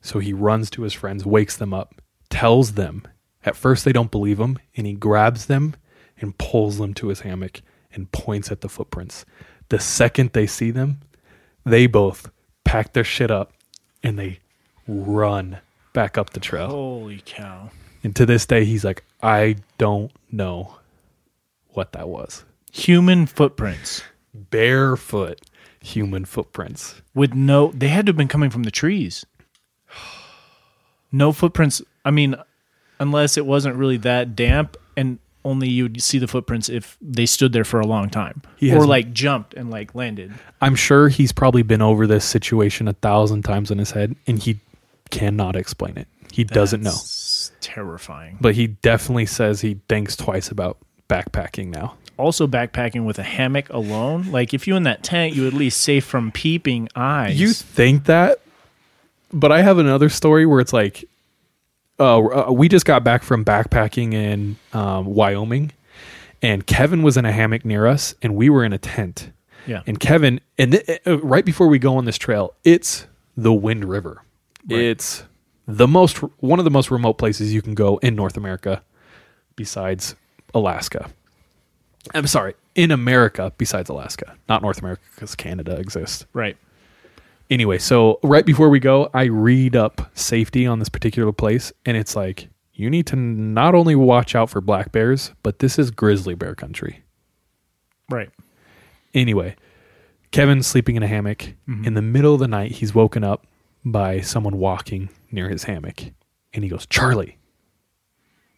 So 0.00 0.18
he 0.18 0.32
runs 0.32 0.68
to 0.70 0.82
his 0.82 0.92
friends, 0.92 1.24
wakes 1.24 1.56
them 1.56 1.72
up, 1.72 2.02
tells 2.28 2.72
them. 2.72 3.06
At 3.44 3.54
first 3.54 3.84
they 3.84 3.92
don't 3.92 4.10
believe 4.10 4.40
him, 4.40 4.58
and 4.76 4.84
he 4.84 4.94
grabs 4.94 5.46
them 5.46 5.76
and 6.18 6.36
pulls 6.38 6.78
them 6.78 6.92
to 6.94 7.06
his 7.06 7.20
hammock 7.20 7.62
and 7.92 8.10
points 8.10 8.50
at 8.50 8.62
the 8.62 8.68
footprints. 8.68 9.24
The 9.68 9.78
second 9.78 10.32
they 10.32 10.48
see 10.48 10.72
them, 10.72 10.98
they 11.64 11.86
both 11.86 12.32
pack 12.64 12.94
their 12.94 13.04
shit 13.04 13.30
up 13.30 13.52
and 14.02 14.18
they 14.18 14.40
run 14.88 15.58
back 15.92 16.18
up 16.18 16.30
the 16.30 16.40
trail. 16.40 16.68
Holy 16.68 17.22
cow. 17.24 17.70
And 18.02 18.16
to 18.16 18.26
this 18.26 18.44
day, 18.44 18.64
he's 18.64 18.84
like, 18.84 19.04
I 19.22 19.54
don't 19.78 20.10
know 20.32 20.78
what 21.68 21.92
that 21.92 22.08
was. 22.08 22.44
Human 22.72 23.26
footprints 23.26 24.02
Barefoot 24.34 25.40
human 25.80 26.24
footprints. 26.24 27.00
with 27.14 27.34
no, 27.34 27.68
they 27.74 27.88
had 27.88 28.06
to 28.06 28.10
have 28.10 28.16
been 28.16 28.28
coming 28.28 28.50
from 28.50 28.62
the 28.64 28.70
trees. 28.70 29.24
No 31.12 31.32
footprints. 31.32 31.82
I 32.04 32.10
mean, 32.10 32.36
unless 32.98 33.36
it 33.36 33.46
wasn't 33.46 33.76
really 33.76 33.96
that 33.98 34.36
damp 34.36 34.76
and 34.96 35.18
only 35.44 35.68
you'd 35.68 36.02
see 36.02 36.18
the 36.18 36.28
footprints 36.28 36.68
if 36.68 36.98
they 37.00 37.24
stood 37.26 37.52
there 37.54 37.64
for 37.64 37.80
a 37.80 37.86
long 37.86 38.10
time 38.10 38.42
He 38.56 38.70
or 38.72 38.76
has- 38.76 38.86
like 38.86 39.12
jumped 39.12 39.54
and 39.54 39.70
like 39.70 39.94
landed. 39.94 40.32
I'm 40.60 40.74
sure 40.74 41.08
he's 41.08 41.32
probably 41.32 41.62
been 41.62 41.80
over 41.82 42.06
this 42.06 42.24
situation 42.26 42.86
a 42.88 42.92
thousand 42.92 43.42
times 43.42 43.70
in 43.70 43.78
his 43.78 43.92
head 43.92 44.14
and 44.26 44.38
he 44.38 44.60
cannot 45.10 45.56
explain 45.56 45.96
it. 45.96 46.06
He 46.30 46.44
doesn't 46.44 46.82
know. 46.82 46.90
That's 46.90 47.52
terrifying. 47.60 48.36
But 48.40 48.54
he 48.54 48.66
definitely 48.68 49.26
says 49.26 49.62
he 49.62 49.80
thinks 49.88 50.14
twice 50.14 50.50
about 50.50 50.76
backpacking 51.08 51.68
now. 51.68 51.94
Also 52.20 52.46
backpacking 52.46 53.04
with 53.04 53.18
a 53.18 53.22
hammock 53.22 53.68
alone. 53.70 54.30
Like 54.30 54.54
if 54.54 54.66
you 54.66 54.76
in 54.76 54.84
that 54.84 55.02
tent, 55.02 55.34
you 55.34 55.46
at 55.46 55.52
least 55.52 55.80
safe 55.80 56.04
from 56.04 56.30
peeping 56.30 56.88
eyes. 56.94 57.40
You 57.40 57.52
think 57.52 58.04
that, 58.04 58.40
but 59.32 59.50
I 59.50 59.62
have 59.62 59.78
another 59.78 60.08
story 60.08 60.46
where 60.46 60.60
it's 60.60 60.72
like, 60.72 61.04
uh, 61.98 62.48
uh, 62.48 62.52
we 62.52 62.68
just 62.68 62.86
got 62.86 63.04
back 63.04 63.22
from 63.22 63.44
backpacking 63.44 64.14
in 64.14 64.56
um, 64.72 65.06
Wyoming, 65.06 65.72
and 66.40 66.66
Kevin 66.66 67.02
was 67.02 67.16
in 67.16 67.24
a 67.24 67.32
hammock 67.32 67.64
near 67.64 67.86
us, 67.86 68.14
and 68.22 68.34
we 68.36 68.48
were 68.48 68.64
in 68.64 68.72
a 68.72 68.78
tent. 68.78 69.30
yeah, 69.66 69.82
And 69.86 70.00
Kevin, 70.00 70.40
and 70.56 70.72
th- 70.72 71.00
uh, 71.06 71.18
right 71.20 71.44
before 71.44 71.66
we 71.66 71.78
go 71.78 71.96
on 71.96 72.06
this 72.06 72.16
trail, 72.16 72.54
it's 72.64 73.06
the 73.36 73.52
Wind 73.52 73.84
River. 73.84 74.22
It's 74.68 75.24
the 75.66 75.86
most 75.86 76.18
one 76.18 76.58
of 76.58 76.64
the 76.64 76.70
most 76.70 76.90
remote 76.90 77.14
places 77.14 77.52
you 77.52 77.62
can 77.62 77.74
go 77.74 77.98
in 77.98 78.14
North 78.16 78.36
America, 78.36 78.82
besides 79.56 80.14
Alaska. 80.54 81.10
I'm 82.14 82.26
sorry, 82.26 82.54
in 82.74 82.90
America 82.90 83.52
besides 83.58 83.88
Alaska, 83.88 84.36
not 84.48 84.62
North 84.62 84.78
America 84.78 85.02
because 85.14 85.34
Canada 85.34 85.76
exists 85.76 86.26
right. 86.32 86.56
anyway, 87.50 87.78
so 87.78 88.18
right 88.22 88.46
before 88.46 88.68
we 88.70 88.80
go, 88.80 89.10
I 89.12 89.24
read 89.24 89.76
up 89.76 90.10
safety 90.14 90.66
on 90.66 90.78
this 90.78 90.88
particular 90.88 91.32
place, 91.32 91.72
and 91.84 91.96
it's 91.96 92.16
like 92.16 92.48
you 92.72 92.88
need 92.88 93.06
to 93.08 93.16
not 93.16 93.74
only 93.74 93.94
watch 93.94 94.34
out 94.34 94.48
for 94.48 94.60
black 94.60 94.92
bears, 94.92 95.32
but 95.42 95.58
this 95.58 95.78
is 95.78 95.90
grizzly 95.90 96.34
bear 96.34 96.54
country. 96.54 97.02
Right. 98.08 98.30
Anyway, 99.12 99.56
Kevin's 100.30 100.66
sleeping 100.66 100.96
in 100.96 101.02
a 101.02 101.06
hammock. 101.06 101.54
Mm-hmm. 101.68 101.84
In 101.84 101.94
the 101.94 102.02
middle 102.02 102.34
of 102.34 102.40
the 102.40 102.48
night, 102.48 102.72
he's 102.72 102.94
woken 102.94 103.22
up 103.24 103.46
by 103.84 104.20
someone 104.20 104.58
walking 104.58 105.10
near 105.30 105.48
his 105.48 105.64
hammock, 105.64 106.02
and 106.54 106.64
he 106.64 106.70
goes, 106.70 106.86
"Charlie," 106.86 107.36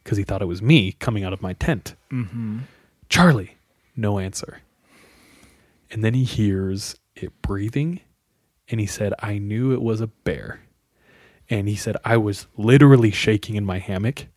because 0.02 0.18
he 0.18 0.24
thought 0.24 0.42
it 0.42 0.46
was 0.46 0.62
me 0.62 0.92
coming 0.92 1.24
out 1.24 1.32
of 1.32 1.42
my 1.42 1.54
tent. 1.54 1.94
Mm-hmm. 2.12 2.60
Charlie, 3.12 3.58
no 3.94 4.18
answer. 4.18 4.62
And 5.90 6.02
then 6.02 6.14
he 6.14 6.24
hears 6.24 6.96
it 7.14 7.42
breathing, 7.42 8.00
and 8.70 8.80
he 8.80 8.86
said, 8.86 9.12
I 9.18 9.36
knew 9.36 9.70
it 9.70 9.82
was 9.82 10.00
a 10.00 10.06
bear. 10.06 10.62
And 11.50 11.68
he 11.68 11.76
said, 11.76 11.98
I 12.06 12.16
was 12.16 12.46
literally 12.56 13.10
shaking 13.10 13.56
in 13.56 13.66
my 13.66 13.80
hammock, 13.80 14.28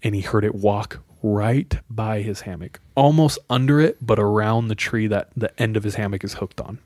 and 0.00 0.14
he 0.14 0.20
heard 0.20 0.44
it 0.44 0.54
walk 0.54 1.00
right 1.24 1.76
by 1.90 2.22
his 2.22 2.42
hammock, 2.42 2.78
almost 2.94 3.40
under 3.50 3.80
it, 3.80 3.98
but 4.00 4.20
around 4.20 4.68
the 4.68 4.76
tree 4.76 5.08
that 5.08 5.30
the 5.36 5.50
end 5.60 5.76
of 5.76 5.82
his 5.82 5.96
hammock 5.96 6.22
is 6.22 6.34
hooked 6.34 6.60
on. 6.60 6.78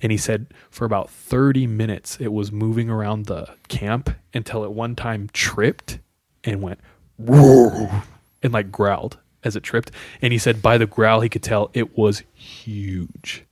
And 0.00 0.10
he 0.10 0.16
said, 0.16 0.46
for 0.70 0.86
about 0.86 1.10
30 1.10 1.66
minutes, 1.66 2.16
it 2.18 2.32
was 2.32 2.50
moving 2.50 2.88
around 2.88 3.26
the 3.26 3.46
camp 3.68 4.08
until 4.32 4.64
it 4.64 4.72
one 4.72 4.96
time 4.96 5.28
tripped 5.34 5.98
and 6.44 6.62
went, 6.62 6.80
"Roar," 7.18 8.04
and 8.42 8.54
like 8.54 8.72
growled 8.72 9.18
as 9.44 9.56
it 9.56 9.62
tripped. 9.62 9.90
And 10.22 10.32
he 10.32 10.38
said, 10.38 10.62
by 10.62 10.78
the 10.78 10.86
growl, 10.86 11.20
he 11.20 11.28
could 11.28 11.42
tell 11.42 11.70
it 11.74 11.96
was 11.96 12.22
huge. 12.34 13.44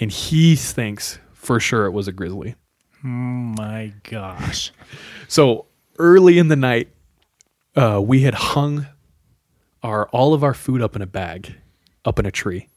And 0.00 0.10
he 0.12 0.54
thinks 0.56 1.18
for 1.32 1.58
sure 1.60 1.86
it 1.86 1.92
was 1.92 2.08
a 2.08 2.12
grizzly. 2.12 2.54
My 3.02 3.92
gosh. 4.04 4.72
So 5.30 5.66
early 5.98 6.38
in 6.38 6.48
the 6.48 6.56
night, 6.56 6.88
uh, 7.76 8.00
we 8.02 8.22
had 8.22 8.32
hung 8.34 8.86
our 9.82 10.08
all 10.08 10.32
of 10.32 10.42
our 10.42 10.54
food 10.54 10.80
up 10.80 10.96
in 10.96 11.02
a 11.02 11.06
bag, 11.06 11.54
up 12.06 12.18
in 12.18 12.24
a 12.24 12.30
tree. 12.30 12.68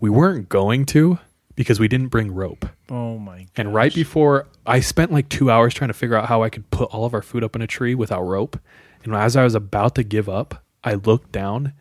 We 0.00 0.10
weren't 0.10 0.48
going 0.48 0.84
to 0.86 1.20
because 1.54 1.78
we 1.78 1.86
didn't 1.86 2.08
bring 2.08 2.32
rope. 2.34 2.66
Oh 2.90 3.18
my. 3.18 3.38
Gosh. 3.38 3.48
And 3.56 3.72
right 3.72 3.94
before 3.94 4.46
I 4.66 4.80
spent 4.80 5.12
like 5.12 5.28
two 5.28 5.48
hours 5.50 5.74
trying 5.74 5.88
to 5.88 5.94
figure 5.94 6.16
out 6.16 6.26
how 6.28 6.42
I 6.42 6.50
could 6.50 6.68
put 6.70 6.90
all 6.92 7.04
of 7.04 7.14
our 7.14 7.22
food 7.22 7.44
up 7.44 7.54
in 7.54 7.62
a 7.62 7.66
tree 7.68 7.94
without 7.94 8.22
rope. 8.22 8.58
And 9.04 9.14
as 9.14 9.36
I 9.36 9.44
was 9.44 9.54
about 9.54 9.94
to 9.94 10.02
give 10.02 10.28
up, 10.28 10.64
I 10.84 10.94
looked 10.94 11.32
down 11.32 11.72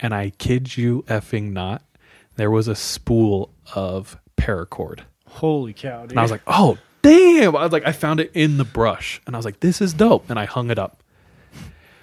and 0.00 0.14
I 0.14 0.30
kid 0.30 0.76
you 0.76 1.02
effing 1.08 1.52
not, 1.52 1.82
there 2.36 2.50
was 2.50 2.68
a 2.68 2.74
spool 2.74 3.52
of 3.74 4.16
paracord. 4.36 5.00
Holy 5.26 5.72
cow, 5.72 6.02
dude. 6.02 6.12
And 6.12 6.20
I 6.20 6.22
was 6.22 6.30
like, 6.30 6.42
oh, 6.46 6.78
damn. 7.02 7.56
I 7.56 7.62
was 7.64 7.72
like, 7.72 7.86
I 7.86 7.92
found 7.92 8.20
it 8.20 8.30
in 8.34 8.56
the 8.56 8.64
brush. 8.64 9.20
And 9.26 9.34
I 9.34 9.38
was 9.38 9.44
like, 9.44 9.60
this 9.60 9.80
is 9.80 9.92
dope. 9.92 10.30
And 10.30 10.38
I 10.38 10.44
hung 10.44 10.70
it 10.70 10.78
up. 10.78 11.02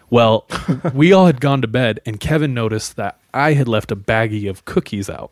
Well, 0.09 0.45
we 0.93 1.11
all 1.13 1.25
had 1.25 1.41
gone 1.41 1.61
to 1.61 1.67
bed, 1.67 1.99
and 2.05 2.19
Kevin 2.19 2.53
noticed 2.53 2.95
that 2.95 3.19
I 3.33 3.53
had 3.53 3.67
left 3.67 3.91
a 3.91 3.95
baggie 3.95 4.49
of 4.49 4.63
cookies 4.65 5.09
out. 5.09 5.31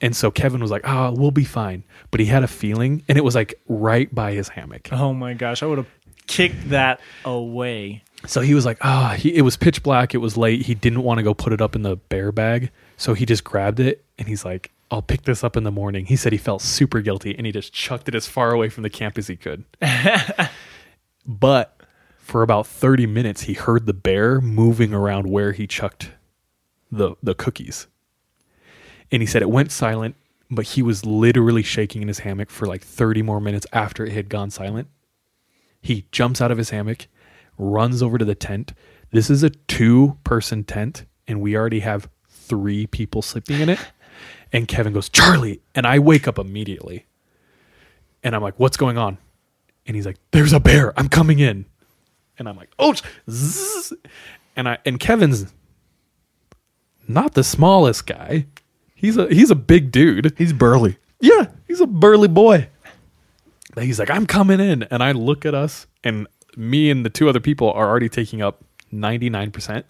And 0.00 0.14
so 0.16 0.30
Kevin 0.30 0.60
was 0.60 0.70
like, 0.70 0.82
oh, 0.84 1.12
we'll 1.12 1.30
be 1.30 1.44
fine. 1.44 1.84
But 2.10 2.20
he 2.20 2.26
had 2.26 2.42
a 2.44 2.48
feeling, 2.48 3.02
and 3.08 3.18
it 3.18 3.24
was 3.24 3.34
like 3.34 3.54
right 3.68 4.12
by 4.14 4.32
his 4.32 4.48
hammock. 4.48 4.88
oh 4.92 5.12
my 5.12 5.34
gosh, 5.34 5.62
I 5.62 5.66
would 5.66 5.78
have 5.78 5.90
kicked 6.26 6.70
that 6.70 7.00
away. 7.24 8.02
So 8.26 8.40
he 8.40 8.54
was 8.54 8.64
like, 8.64 8.78
ah, 8.82 9.14
he 9.18 9.34
it 9.34 9.42
was 9.42 9.56
pitch 9.56 9.82
black. 9.82 10.14
It 10.14 10.18
was 10.18 10.36
late. 10.36 10.62
He 10.62 10.74
didn't 10.74 11.02
want 11.02 11.18
to 11.18 11.22
go 11.22 11.34
put 11.34 11.52
it 11.52 11.60
up 11.60 11.74
in 11.74 11.82
the 11.82 11.96
bear 11.96 12.32
bag. 12.32 12.70
So 12.96 13.14
he 13.14 13.26
just 13.26 13.44
grabbed 13.44 13.80
it 13.80 14.04
and 14.18 14.28
he's 14.28 14.44
like, 14.44 14.70
I'll 14.90 15.02
pick 15.02 15.22
this 15.22 15.42
up 15.42 15.56
in 15.56 15.64
the 15.64 15.70
morning. 15.70 16.06
He 16.06 16.16
said 16.16 16.32
he 16.32 16.38
felt 16.38 16.62
super 16.62 17.00
guilty 17.00 17.34
and 17.36 17.46
he 17.46 17.52
just 17.52 17.72
chucked 17.72 18.08
it 18.08 18.14
as 18.14 18.26
far 18.26 18.52
away 18.52 18.68
from 18.68 18.82
the 18.82 18.90
camp 18.90 19.18
as 19.18 19.26
he 19.26 19.36
could. 19.36 19.64
but 21.26 21.80
for 22.18 22.42
about 22.42 22.66
30 22.66 23.06
minutes, 23.06 23.42
he 23.42 23.54
heard 23.54 23.86
the 23.86 23.94
bear 23.94 24.40
moving 24.40 24.92
around 24.92 25.28
where 25.28 25.52
he 25.52 25.66
chucked 25.66 26.10
the, 26.90 27.14
the 27.22 27.34
cookies. 27.34 27.86
And 29.10 29.22
he 29.22 29.26
said 29.26 29.42
it 29.42 29.50
went 29.50 29.72
silent, 29.72 30.14
but 30.50 30.66
he 30.66 30.82
was 30.82 31.04
literally 31.06 31.62
shaking 31.62 32.02
in 32.02 32.08
his 32.08 32.20
hammock 32.20 32.50
for 32.50 32.66
like 32.66 32.82
30 32.82 33.22
more 33.22 33.40
minutes 33.40 33.66
after 33.72 34.04
it 34.04 34.12
had 34.12 34.28
gone 34.28 34.50
silent. 34.50 34.88
He 35.80 36.06
jumps 36.12 36.40
out 36.40 36.50
of 36.50 36.58
his 36.58 36.70
hammock, 36.70 37.08
runs 37.58 38.02
over 38.02 38.18
to 38.18 38.24
the 38.24 38.34
tent. 38.34 38.72
This 39.10 39.30
is 39.30 39.42
a 39.42 39.50
two 39.50 40.18
person 40.24 40.64
tent, 40.64 41.04
and 41.26 41.40
we 41.40 41.56
already 41.56 41.80
have 41.80 42.08
three 42.28 42.86
people 42.86 43.22
sleeping 43.22 43.60
in 43.60 43.68
it. 43.68 43.78
And 44.54 44.68
Kevin 44.68 44.92
goes, 44.92 45.08
Charlie. 45.08 45.62
And 45.74 45.86
I 45.86 45.98
wake 45.98 46.28
up 46.28 46.38
immediately. 46.38 47.06
And 48.22 48.36
I'm 48.36 48.42
like, 48.42 48.60
what's 48.60 48.76
going 48.76 48.98
on? 48.98 49.16
And 49.86 49.96
he's 49.96 50.04
like, 50.04 50.18
there's 50.30 50.52
a 50.52 50.60
bear. 50.60 50.92
I'm 50.98 51.08
coming 51.08 51.38
in. 51.38 51.64
And 52.38 52.46
I'm 52.46 52.56
like, 52.58 52.68
oh, 52.78 52.94
zzz. 53.30 53.94
and 54.54 54.68
I 54.68 54.78
and 54.84 55.00
Kevin's 55.00 55.52
not 57.08 57.34
the 57.34 57.44
smallest 57.44 58.06
guy. 58.06 58.46
He's 58.94 59.16
a 59.16 59.26
he's 59.28 59.50
a 59.50 59.54
big 59.54 59.90
dude. 59.90 60.34
He's 60.36 60.52
burly. 60.52 60.98
Yeah, 61.20 61.46
he's 61.66 61.80
a 61.80 61.86
burly 61.86 62.28
boy. 62.28 62.68
And 63.74 63.84
he's 63.84 63.98
like, 63.98 64.10
I'm 64.10 64.26
coming 64.26 64.60
in. 64.60 64.82
And 64.84 65.02
I 65.02 65.12
look 65.12 65.46
at 65.46 65.54
us, 65.54 65.86
and 66.04 66.26
me 66.56 66.90
and 66.90 67.04
the 67.04 67.10
two 67.10 67.28
other 67.28 67.40
people 67.40 67.70
are 67.72 67.88
already 67.88 68.08
taking 68.08 68.42
up 68.42 68.64
99%. 68.92 69.84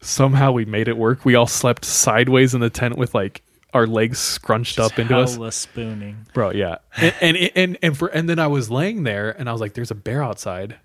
Somehow 0.00 0.52
we 0.52 0.64
made 0.64 0.88
it 0.88 0.96
work. 0.96 1.24
We 1.24 1.34
all 1.34 1.46
slept 1.46 1.84
sideways 1.84 2.54
in 2.54 2.60
the 2.60 2.70
tent 2.70 2.96
with 2.96 3.14
like 3.14 3.42
our 3.74 3.86
legs 3.86 4.18
scrunched 4.18 4.78
up 4.78 4.98
into 4.98 5.16
us. 5.16 5.38
Spooning. 5.54 6.26
Bro, 6.32 6.52
yeah. 6.52 6.78
And, 6.96 7.14
and 7.20 7.50
and 7.54 7.78
and 7.82 7.96
for 7.96 8.08
and 8.08 8.28
then 8.28 8.38
I 8.38 8.46
was 8.46 8.70
laying 8.70 9.04
there 9.04 9.30
and 9.30 9.48
I 9.48 9.52
was 9.52 9.60
like, 9.60 9.74
there's 9.74 9.90
a 9.90 9.96
bear 9.96 10.22
outside 10.22 10.76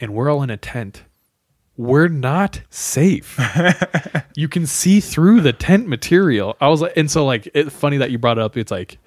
and 0.00 0.14
we're 0.14 0.30
all 0.30 0.42
in 0.42 0.50
a 0.50 0.56
tent. 0.56 1.04
We're 1.76 2.08
not 2.08 2.62
safe. 2.70 3.38
you 4.34 4.48
can 4.48 4.66
see 4.66 5.00
through 5.00 5.42
the 5.42 5.52
tent 5.52 5.88
material. 5.88 6.56
I 6.60 6.68
was 6.68 6.80
like, 6.80 6.94
and 6.96 7.10
so 7.10 7.24
like 7.24 7.48
it's 7.54 7.74
funny 7.74 7.98
that 7.98 8.10
you 8.10 8.18
brought 8.18 8.38
it 8.38 8.42
up. 8.42 8.56
It's 8.56 8.70
like, 8.70 8.98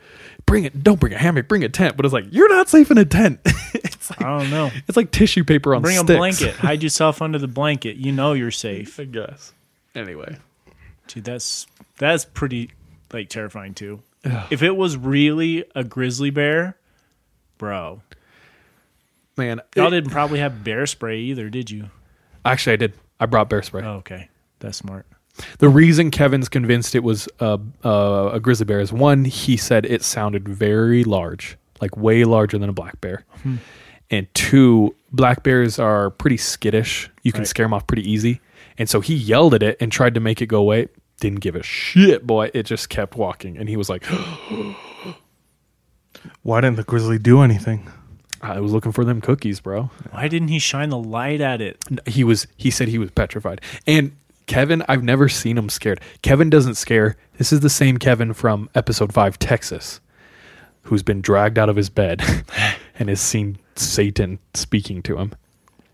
bring 0.50 0.66
it, 0.66 0.84
don't 0.84 1.00
bring 1.00 1.14
a 1.14 1.18
hammock, 1.18 1.48
bring 1.48 1.64
a 1.64 1.70
tent. 1.70 1.96
But 1.96 2.06
it's 2.06 2.14
like, 2.14 2.26
you're 2.32 2.50
not 2.50 2.68
safe 2.70 2.92
in 2.92 2.98
a 2.98 3.06
tent. 3.06 3.40
it's 3.74 4.10
like 4.10 4.22
I 4.22 4.38
don't 4.40 4.50
know. 4.50 4.70
it's 4.88 4.98
like 4.98 5.12
tissue 5.12 5.44
paper 5.44 5.74
on 5.76 5.82
Bring 5.82 5.96
sticks. 5.98 6.10
a 6.10 6.18
blanket. 6.18 6.56
Hide 6.58 6.84
yourself 6.84 7.22
under 7.22 7.38
the 7.38 7.48
blanket. 7.48 7.98
You 7.98 8.12
know 8.12 8.34
you're 8.34 8.52
safe. 8.52 9.00
I 9.00 9.06
guess. 9.06 9.54
Anyway. 9.96 10.38
Dude, 11.08 11.24
that's 11.24 11.66
that's 11.98 12.26
pretty 12.26 12.72
like 13.14 13.30
terrifying 13.30 13.74
too. 13.74 14.02
if 14.52 14.62
it 14.64 14.76
was 14.76 14.98
really 14.98 15.64
a 15.76 15.84
grizzly 15.84 16.30
bear, 16.30 16.78
bro, 17.58 18.02
Man, 19.38 19.62
y'all 19.76 19.88
it- 19.88 19.92
didn't 19.92 20.10
probably 20.12 20.40
have 20.40 20.64
bear 20.64 20.86
spray 20.86 21.20
either, 21.20 21.50
did 21.50 21.72
you? 21.72 21.90
actually 22.46 22.74
I 22.74 22.76
did. 22.78 22.94
I 23.20 23.26
brought 23.26 23.50
bear 23.50 23.62
spray. 23.64 23.84
Oh, 23.84 23.96
okay, 23.98 24.30
that's 24.60 24.78
smart. 24.78 25.06
The 25.60 25.70
reason 25.70 26.12
Kevin's 26.12 26.50
convinced 26.50 26.96
it 26.96 27.04
was 27.04 27.28
a, 27.40 27.60
a, 27.84 28.30
a 28.34 28.40
grizzly 28.40 28.66
bear 28.66 28.80
is 28.80 28.92
one, 28.92 29.26
he 29.26 29.58
said 29.58 29.86
it 29.86 30.04
sounded 30.04 30.48
very 30.50 31.04
large, 31.04 31.58
like 31.82 31.96
way 31.98 32.24
larger 32.26 32.58
than 32.58 32.70
a 32.70 32.74
black 32.74 33.00
bear. 33.02 33.26
Hmm. 33.44 33.56
And 34.12 34.28
two, 34.34 34.96
black 35.12 35.44
bears 35.44 35.80
are 35.80 36.10
pretty 36.10 36.38
skittish. 36.38 37.10
You 37.24 37.32
can 37.32 37.42
Right. 37.42 37.48
scare 37.48 37.66
them 37.66 37.74
off 37.74 37.88
pretty 37.88 38.10
easy. 38.10 38.42
And 38.78 38.90
so 38.90 39.02
he 39.02 39.14
yelled 39.14 39.54
at 39.54 39.64
it 39.64 39.78
and 39.80 39.92
tried 39.92 40.14
to 40.16 40.20
make 40.20 40.42
it 40.42 40.48
go 40.48 40.60
away. 40.60 40.88
Didn't 41.20 41.42
give 41.42 41.56
a 41.56 41.64
shit, 41.64 42.26
boy. 42.26 42.50
It 42.54 42.64
just 42.64 42.90
kept 42.90 43.16
walking. 43.16 43.58
And 43.58 43.70
he 43.70 43.78
was 43.78 43.90
like, 43.90 44.06
Why 46.44 46.62
didn't 46.62 46.78
the 46.78 46.84
grizzly 46.84 47.20
do 47.20 47.42
anything? 47.42 47.90
I 48.42 48.60
was 48.62 48.72
looking 48.72 48.94
for 48.94 49.04
them 49.04 49.20
cookies, 49.22 49.60
bro. 49.60 49.92
Why 50.12 50.28
didn't 50.28 50.48
he 50.48 50.60
shine 50.60 50.90
the 50.90 50.98
light 50.98 51.42
at 51.42 51.62
it? 51.62 51.84
He 52.06 52.24
was 52.24 52.48
he 52.58 52.72
said 52.72 52.88
he 52.88 52.98
was 52.98 53.12
petrified. 53.12 53.62
And 53.86 54.16
Kevin, 54.50 54.84
I've 54.90 55.04
never 55.04 55.30
seen 55.30 55.60
him 55.60 55.70
scared. 55.70 56.02
Kevin 56.24 56.50
doesn't 56.50 56.74
scare. 56.74 57.16
This 57.38 57.54
is 57.54 57.60
the 57.60 57.70
same 57.70 58.00
Kevin 58.00 58.34
from 58.34 58.68
episode 58.74 59.14
5 59.14 59.38
Texas 59.38 60.02
who's 60.82 61.04
been 61.04 61.22
dragged 61.22 61.60
out 61.60 61.70
of 61.70 61.76
his 61.76 61.88
bed 61.92 62.24
and 63.00 63.10
has 63.10 63.22
seen 63.22 63.60
Satan 63.76 64.40
speaking 64.56 65.04
to 65.04 65.18
him. 65.20 65.34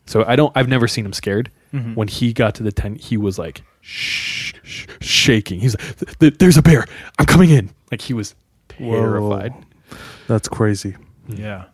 So 0.06 0.24
I 0.26 0.38
don't 0.38 0.54
I've 0.56 0.70
never 0.70 0.88
seen 0.88 1.06
him 1.06 1.12
scared. 1.14 1.52
When 1.96 2.08
he 2.08 2.32
got 2.32 2.56
to 2.56 2.64
the 2.64 2.72
tent, 2.72 3.02
he 3.02 3.18
was 3.18 3.38
like 3.38 3.62
shh, 3.82 4.54
shh, 4.64 4.86
shaking. 5.02 5.60
He's 5.60 5.76
like 5.78 5.98
"Th- 5.98 6.18
th- 6.20 6.38
there's 6.38 6.56
a 6.56 6.62
bear. 6.62 6.86
I'm 7.20 7.26
coming 7.26 7.50
in. 7.50 7.70
Like 7.92 8.00
he 8.00 8.14
was 8.14 8.34
terrified. 8.70 9.54
That's 10.28 10.48
crazy. 10.48 10.96
Yeah. 11.28 11.66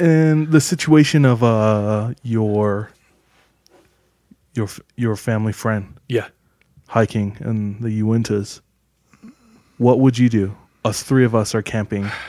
And 0.00 0.50
the 0.50 0.62
situation 0.62 1.26
of 1.26 1.42
uh 1.44 2.14
your 2.22 2.90
your 4.54 4.68
your 4.96 5.16
family 5.16 5.52
friend 5.52 5.94
Yeah. 6.08 6.28
hiking 6.88 7.36
in 7.40 7.80
the 7.80 8.00
Uintas, 8.02 8.60
what 9.78 10.00
would 10.00 10.18
you 10.18 10.28
do? 10.28 10.56
Us 10.84 11.02
three 11.02 11.24
of 11.24 11.34
us 11.34 11.54
are 11.54 11.62
camping. 11.62 12.10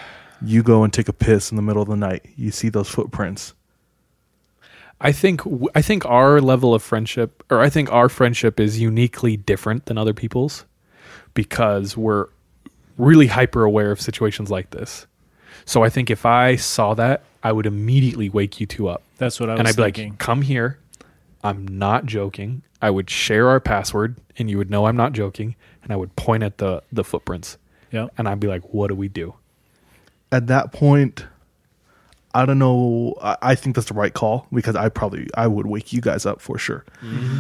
You 0.42 0.64
go 0.64 0.86
and 0.86 0.94
take 0.94 1.10
a 1.10 1.14
piss 1.14 1.52
in 1.52 1.58
the 1.58 1.62
middle 1.62 1.82
of 1.82 1.90
the 1.90 1.98
night. 1.98 2.26
You 2.38 2.52
see 2.52 2.70
those 2.70 2.88
footprints. 2.88 3.54
I 5.02 5.12
think 5.12 5.42
I 5.76 5.82
think 5.82 6.06
our 6.06 6.40
level 6.40 6.74
of 6.74 6.82
friendship, 6.82 7.44
or 7.50 7.60
I 7.60 7.70
think 7.70 7.92
our 7.92 8.08
friendship 8.08 8.58
is 8.58 8.80
uniquely 8.80 9.36
different 9.36 9.88
than 9.88 9.98
other 9.98 10.14
people's 10.14 10.64
because 11.34 11.98
we're 11.98 12.28
really 12.98 13.28
hyper 13.28 13.66
aware 13.66 13.92
of 13.92 14.00
situations 14.00 14.50
like 14.50 14.70
this. 14.72 15.08
So 15.66 15.84
I 15.84 15.90
think 15.90 16.10
if 16.10 16.26
I 16.26 16.56
saw 16.56 16.94
that, 16.94 17.24
I 17.44 17.52
would 17.52 17.66
immediately 17.66 18.30
wake 18.30 18.62
you 18.62 18.66
two 18.66 18.88
up, 18.88 19.04
That's 19.18 19.42
what 19.42 19.50
I 19.50 19.54
was 19.54 19.60
and 19.60 19.68
I'd 19.68 19.76
be 19.76 19.84
thinking. 19.84 20.10
like, 20.12 20.20
"Come 20.20 20.42
here." 20.42 20.80
I'm 21.44 21.68
not 21.68 22.06
joking. 22.06 22.64
I 22.82 22.90
would 22.90 23.10
share 23.10 23.50
our 23.50 23.60
password, 23.60 24.18
and 24.38 24.50
you 24.50 24.58
would 24.58 24.70
know 24.70 24.86
I'm 24.86 24.98
not 24.98 25.14
joking, 25.14 25.56
and 25.84 25.92
I 25.92 25.96
would 25.96 26.16
point 26.16 26.44
at 26.44 26.58
the 26.58 26.84
the 26.92 27.04
footprints, 27.04 27.58
yep. 27.92 28.10
and 28.18 28.28
I'd 28.28 28.40
be 28.40 28.48
like, 28.48 28.74
"What 28.74 28.88
do 28.88 28.96
we 28.96 29.08
do?" 29.08 29.36
At 30.32 30.48
that 30.48 30.72
point, 30.72 31.26
I 32.34 32.46
don't 32.46 32.60
know. 32.60 33.16
I, 33.22 33.38
I 33.42 33.56
think 33.56 33.76
that's 33.76 33.88
the 33.88 33.94
right 33.96 34.14
call 34.14 34.48
because 34.54 34.76
I 34.76 34.90
probably 34.90 35.28
I 35.36 35.48
would 35.48 35.66
wake 35.66 35.92
you 35.92 36.02
guys 36.02 36.26
up 36.26 36.42
for 36.42 36.58
sure. 36.58 36.86
Mm-hmm. 37.02 37.40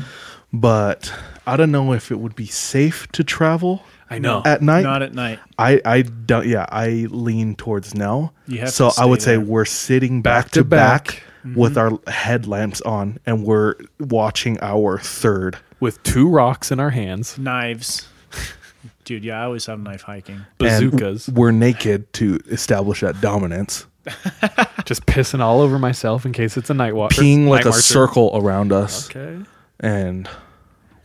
But 0.51 1.13
I 1.45 1.57
don't 1.57 1.71
know 1.71 1.93
if 1.93 2.11
it 2.11 2.19
would 2.19 2.35
be 2.35 2.47
safe 2.47 3.07
to 3.11 3.23
travel. 3.23 3.83
I 4.09 4.17
know. 4.17 4.41
at 4.43 4.63
night. 4.63 4.81
Not 4.81 5.03
at 5.03 5.13
night. 5.13 5.39
I 5.59 5.79
I 5.85 6.01
don't. 6.01 6.47
Yeah, 6.47 6.65
I 6.69 7.07
lean 7.11 7.55
towards 7.55 7.93
no. 7.93 8.31
You 8.47 8.59
have 8.61 8.71
so 8.71 8.89
to 8.89 9.01
I 9.01 9.05
would 9.05 9.21
stay 9.21 9.33
say 9.33 9.37
there. 9.37 9.45
we're 9.45 9.65
sitting 9.65 10.21
back, 10.23 10.45
Back 10.45 10.51
to 10.53 10.59
to 10.61 10.63
back, 10.63 11.23
back. 11.43 11.55
with 11.57 11.75
mm-hmm. 11.75 11.95
our 12.07 12.13
headlamps 12.13 12.81
on, 12.81 13.19
and 13.25 13.43
we're 13.43 13.75
watching 13.99 14.57
our 14.61 14.97
third. 14.99 15.57
With 15.79 16.01
two 16.03 16.27
rocks 16.27 16.71
in 16.71 16.79
our 16.79 16.89
hands, 16.89 17.37
Knives. 17.37 18.07
Dude, 19.05 19.23
yeah, 19.25 19.41
I 19.41 19.45
always 19.45 19.65
have 19.65 19.79
knife 19.79 20.03
hiking. 20.03 20.35
and 20.35 20.45
bazookas, 20.57 21.29
we're 21.29 21.51
naked 21.51 22.11
to 22.13 22.39
establish 22.47 23.01
that 23.01 23.19
dominance. 23.21 23.85
just 24.85 25.05
pissing 25.05 25.39
all 25.39 25.61
over 25.61 25.77
myself 25.77 26.25
in 26.25 26.33
case 26.33 26.57
it's 26.57 26.69
a 26.69 26.73
night 26.73 26.95
walk. 26.95 27.11
Peeing 27.11 27.47
like 27.47 27.59
night 27.59 27.65
a 27.65 27.69
marcher. 27.69 27.81
circle 27.81 28.31
around 28.33 28.71
us, 28.71 29.09
Okay. 29.09 29.43
and 29.79 30.29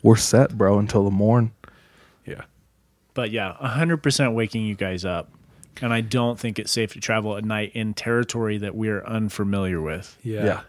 we're 0.02 0.16
set, 0.16 0.56
bro, 0.56 0.78
until 0.78 1.04
the 1.04 1.10
morn. 1.10 1.52
Yeah. 2.26 2.42
But 3.14 3.30
yeah, 3.30 3.54
100% 3.62 4.34
waking 4.34 4.66
you 4.66 4.74
guys 4.74 5.04
up. 5.04 5.30
And 5.82 5.92
I 5.92 6.00
don't 6.00 6.38
think 6.38 6.58
it's 6.58 6.72
safe 6.72 6.92
to 6.94 7.00
travel 7.00 7.36
at 7.36 7.44
night 7.44 7.72
in 7.74 7.94
territory 7.94 8.58
that 8.58 8.74
we're 8.74 9.04
unfamiliar 9.04 9.80
with. 9.80 10.16
Yeah. 10.22 10.44
Yeah. 10.44 10.60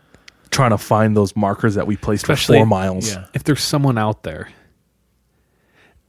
Trying 0.51 0.71
to 0.71 0.77
find 0.77 1.15
those 1.17 1.35
markers 1.35 1.75
that 1.75 1.85
we 1.87 1.95
placed 1.97 2.23
Especially- 2.23 2.55
for 2.57 2.61
four 2.61 2.65
miles. 2.67 3.09
Yeah. 3.13 3.25
If 3.33 3.43
there's 3.43 3.61
someone 3.63 3.97
out 3.97 4.23
there, 4.23 4.49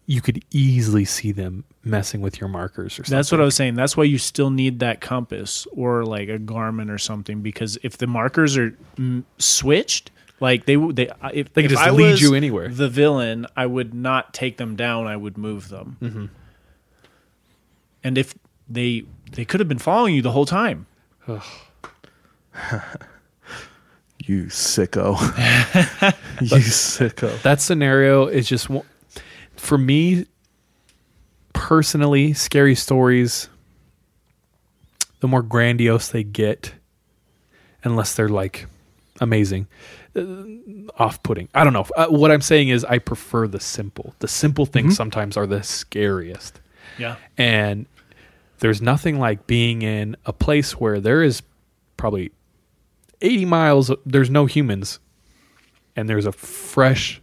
you 0.08 0.20
could 0.20 0.44
easily 0.52 1.04
see 1.04 1.32
them 1.32 1.64
messing 1.82 2.20
with 2.20 2.40
your 2.40 2.48
markers 2.48 2.92
or 2.94 3.02
something. 3.02 3.16
That's 3.16 3.32
what 3.32 3.40
I 3.40 3.44
was 3.44 3.56
saying. 3.56 3.74
That's 3.74 3.96
why 3.96 4.04
you 4.04 4.18
still 4.18 4.50
need 4.50 4.78
that 4.78 5.00
compass 5.00 5.66
or 5.72 6.04
like 6.04 6.28
a 6.28 6.38
Garmin 6.38 6.90
or 6.90 6.98
something 6.98 7.40
because 7.42 7.76
if 7.82 7.98
the 7.98 8.06
markers 8.06 8.56
are 8.56 8.76
switched, 9.38 10.12
like 10.38 10.66
they 10.66 10.74
w- 10.74 10.92
they 10.92 11.10
if 11.34 11.52
They 11.54 11.62
can 11.62 11.64
if 11.64 11.70
just 11.72 11.82
I 11.82 11.90
lead 11.90 12.12
was 12.12 12.22
you 12.22 12.34
anywhere. 12.34 12.68
The 12.68 12.88
villain, 12.88 13.46
I 13.56 13.66
would 13.66 13.94
not 13.94 14.32
take 14.32 14.58
them 14.58 14.76
down. 14.76 15.08
I 15.08 15.16
would 15.16 15.36
move 15.36 15.70
them. 15.70 15.96
Mm-hmm. 16.00 16.26
And 18.04 18.18
if 18.18 18.34
they 18.68 19.04
they 19.32 19.44
could 19.44 19.60
have 19.60 19.68
been 19.68 19.78
following 19.78 20.14
you 20.14 20.22
the 20.22 20.32
whole 20.32 20.46
time. 20.46 20.86
You 24.24 24.44
sicko. 24.44 25.20
you 26.40 26.48
sicko. 26.58 27.40
That 27.42 27.60
scenario 27.60 28.26
is 28.26 28.48
just 28.48 28.68
one- 28.68 28.86
for 29.56 29.78
me 29.78 30.26
personally. 31.52 32.32
Scary 32.32 32.74
stories, 32.74 33.48
the 35.20 35.28
more 35.28 35.42
grandiose 35.42 36.08
they 36.08 36.24
get, 36.24 36.72
unless 37.84 38.14
they're 38.14 38.28
like 38.28 38.66
amazing, 39.20 39.68
uh, 40.16 40.22
off-putting. 40.98 41.48
I 41.54 41.62
don't 41.62 41.72
know. 41.72 41.86
Uh, 41.96 42.08
what 42.08 42.32
I'm 42.32 42.40
saying 42.42 42.70
is, 42.70 42.84
I 42.84 42.98
prefer 42.98 43.46
the 43.46 43.60
simple. 43.60 44.14
The 44.18 44.28
simple 44.28 44.66
things 44.66 44.96
sometimes 44.96 45.36
are 45.36 45.46
the 45.46 45.62
scariest. 45.62 46.60
Yeah. 46.98 47.16
And 47.38 47.86
there's 48.58 48.80
nothing 48.80 49.18
like 49.18 49.46
being 49.46 49.82
in 49.82 50.16
a 50.24 50.32
place 50.32 50.72
where 50.72 51.00
there 51.00 51.22
is 51.22 51.42
probably 51.96 52.32
80 53.20 53.44
miles, 53.44 53.90
there's 54.04 54.30
no 54.30 54.46
humans, 54.46 54.98
and 55.94 56.08
there's 56.08 56.26
a 56.26 56.32
fresh 56.32 57.20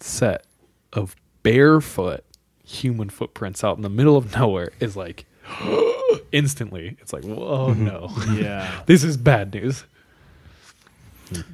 set 0.00 0.44
of 0.92 1.14
barefoot 1.42 2.24
human 2.64 3.10
footprints 3.10 3.62
out 3.62 3.76
in 3.76 3.82
the 3.82 3.90
middle 3.90 4.16
of 4.16 4.36
nowhere 4.36 4.72
is 4.80 4.96
like 4.96 5.26
instantly, 6.32 6.96
it's 7.00 7.12
like, 7.12 7.24
whoa, 7.24 7.68
mm-hmm. 7.68 7.84
no. 7.84 8.10
Yeah. 8.34 8.82
this 8.86 9.04
is 9.04 9.16
bad 9.16 9.52
news. 9.54 9.84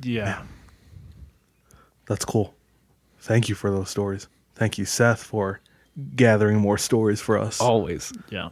Yeah. 0.03 0.43
That's 2.07 2.25
cool. 2.25 2.55
Thank 3.21 3.49
you 3.49 3.55
for 3.55 3.71
those 3.71 3.91
stories. 3.91 4.29
Thank 4.55 4.79
you, 4.79 4.85
Seth, 4.85 5.23
for 5.23 5.61
gathering 6.17 6.59
more 6.59 6.79
stories 6.79 7.21
for 7.21 7.39
us. 7.39 7.61
Always. 7.61 8.13
Yeah. 8.31 8.51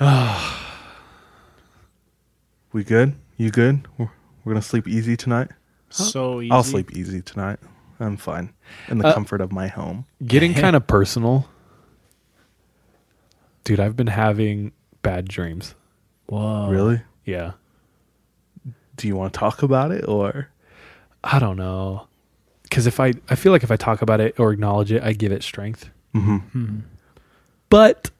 We 2.72 2.84
good? 2.84 3.14
You 3.38 3.50
good? 3.50 3.88
We're, 3.96 4.10
we're 4.44 4.52
gonna 4.52 4.62
sleep 4.62 4.86
easy 4.86 5.16
tonight. 5.16 5.48
So 5.90 6.40
easy. 6.42 6.50
I'll 6.50 6.62
sleep 6.62 6.92
easy 6.96 7.22
tonight. 7.22 7.58
I'm 7.98 8.16
fine 8.18 8.52
in 8.88 8.98
the 8.98 9.08
Uh, 9.08 9.14
comfort 9.14 9.40
of 9.40 9.50
my 9.52 9.68
home. 9.68 10.04
Getting 10.24 10.52
kind 10.54 10.76
of 10.76 10.86
personal. 10.86 11.48
Dude, 13.64 13.80
I've 13.80 13.96
been 13.96 14.08
having 14.08 14.72
bad 15.02 15.26
dreams. 15.28 15.74
Whoa. 16.26 16.68
Really? 16.68 17.00
Yeah. 17.24 17.52
Do 18.96 19.08
you 19.08 19.16
want 19.16 19.32
to 19.32 19.38
talk 19.38 19.62
about 19.62 19.90
it 19.90 20.06
or? 20.06 20.50
I 21.24 21.38
don't 21.38 21.56
know. 21.56 22.06
Because 22.64 22.86
if 22.86 23.00
I, 23.00 23.14
I 23.30 23.34
feel 23.34 23.50
like 23.50 23.62
if 23.62 23.70
I 23.70 23.76
talk 23.76 24.02
about 24.02 24.20
it 24.20 24.38
or 24.38 24.52
acknowledge 24.52 24.92
it, 24.92 25.02
I 25.02 25.14
give 25.14 25.32
it 25.32 25.42
strength. 25.42 25.88
Mm-hmm. 26.14 26.80
But 27.70 28.10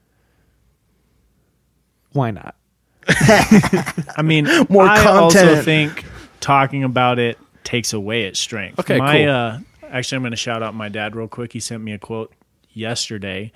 why 2.12 2.30
not? 2.30 2.54
I 3.08 4.22
mean, 4.22 4.48
More 4.68 4.86
I 4.86 5.04
also 5.06 5.62
think 5.62 6.04
talking 6.40 6.84
about 6.84 7.18
it 7.18 7.38
takes 7.64 7.92
away 7.92 8.24
its 8.24 8.38
strength. 8.38 8.78
Okay, 8.80 8.98
my, 8.98 9.18
cool. 9.18 9.30
Uh, 9.30 9.58
actually, 9.90 10.16
I'm 10.16 10.22
going 10.22 10.32
to 10.32 10.36
shout 10.36 10.62
out 10.62 10.74
my 10.74 10.88
dad 10.88 11.16
real 11.16 11.28
quick. 11.28 11.52
He 11.52 11.60
sent 11.60 11.82
me 11.82 11.92
a 11.92 11.98
quote 11.98 12.32
yesterday 12.72 13.52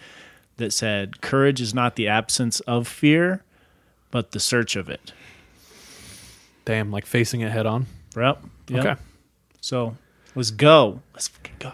that 0.57 0.72
said, 0.72 1.20
"Courage 1.20 1.61
is 1.61 1.74
not 1.74 1.96
the 1.96 2.09
absence 2.09 2.61
of 2.61 2.88
fear, 2.88 3.42
but 4.11 4.32
the 4.32 4.40
search 4.40 4.76
of 4.76 4.88
it." 4.88 5.12
Damn, 6.64 6.90
like 6.90 7.07
facing 7.07 7.40
it 7.40 7.50
head 7.50 7.66
on. 7.66 7.86
Yep. 8.16 8.42
yep. 8.68 8.84
Okay. 8.84 9.00
So 9.61 9.96
let's 10.34 10.50
go. 10.50 11.00
Let's 11.12 11.28
go. 11.59 11.72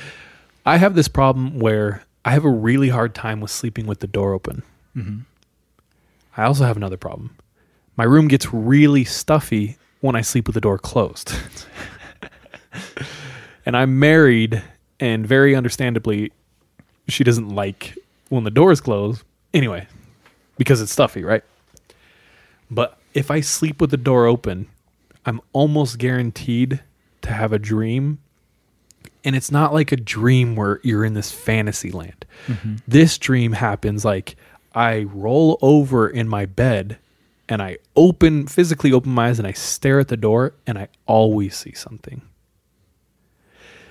I 0.66 0.78
have 0.78 0.94
this 0.94 1.08
problem 1.08 1.58
where 1.58 2.04
I 2.24 2.30
have 2.30 2.44
a 2.44 2.50
really 2.50 2.88
hard 2.88 3.14
time 3.14 3.40
with 3.40 3.50
sleeping 3.50 3.86
with 3.86 4.00
the 4.00 4.06
door 4.06 4.32
open. 4.32 4.62
I 6.36 6.44
also 6.44 6.64
have 6.64 6.76
another 6.76 6.96
problem. 6.96 7.36
My 7.96 8.04
room 8.04 8.28
gets 8.28 8.52
really 8.52 9.04
stuffy 9.04 9.76
when 10.00 10.16
I 10.16 10.20
sleep 10.20 10.46
with 10.46 10.54
the 10.54 10.60
door 10.60 10.78
closed. 10.78 11.34
and 13.66 13.76
I'm 13.76 13.98
married, 13.98 14.62
and 14.98 15.26
very 15.26 15.54
understandably, 15.54 16.32
she 17.08 17.24
doesn't 17.24 17.50
like 17.50 17.96
when 18.28 18.44
the 18.44 18.50
door 18.50 18.72
is 18.72 18.80
closed. 18.80 19.22
Anyway, 19.52 19.86
because 20.58 20.80
it's 20.80 20.92
stuffy, 20.92 21.22
right? 21.22 21.44
But 22.70 22.98
if 23.12 23.30
I 23.30 23.40
sleep 23.40 23.80
with 23.80 23.90
the 23.90 23.96
door 23.96 24.26
open, 24.26 24.66
I'm 25.24 25.40
almost 25.52 25.98
guaranteed 25.98 26.82
to 27.22 27.32
have 27.32 27.52
a 27.52 27.58
dream 27.58 28.18
and 29.24 29.34
it's 29.34 29.50
not 29.50 29.72
like 29.72 29.90
a 29.90 29.96
dream 29.96 30.54
where 30.54 30.80
you're 30.82 31.04
in 31.04 31.14
this 31.14 31.32
fantasy 31.32 31.90
land. 31.90 32.26
Mm-hmm. 32.46 32.76
This 32.86 33.16
dream 33.16 33.52
happens 33.52 34.04
like 34.04 34.36
I 34.74 35.04
roll 35.04 35.58
over 35.62 36.08
in 36.08 36.28
my 36.28 36.46
bed 36.46 36.98
and 37.48 37.62
I 37.62 37.78
open 37.94 38.46
physically 38.46 38.92
open 38.92 39.12
my 39.12 39.28
eyes 39.28 39.38
and 39.38 39.46
I 39.46 39.52
stare 39.52 40.00
at 40.00 40.08
the 40.08 40.16
door 40.16 40.54
and 40.66 40.78
I 40.78 40.88
always 41.06 41.56
see 41.56 41.72
something. 41.72 42.22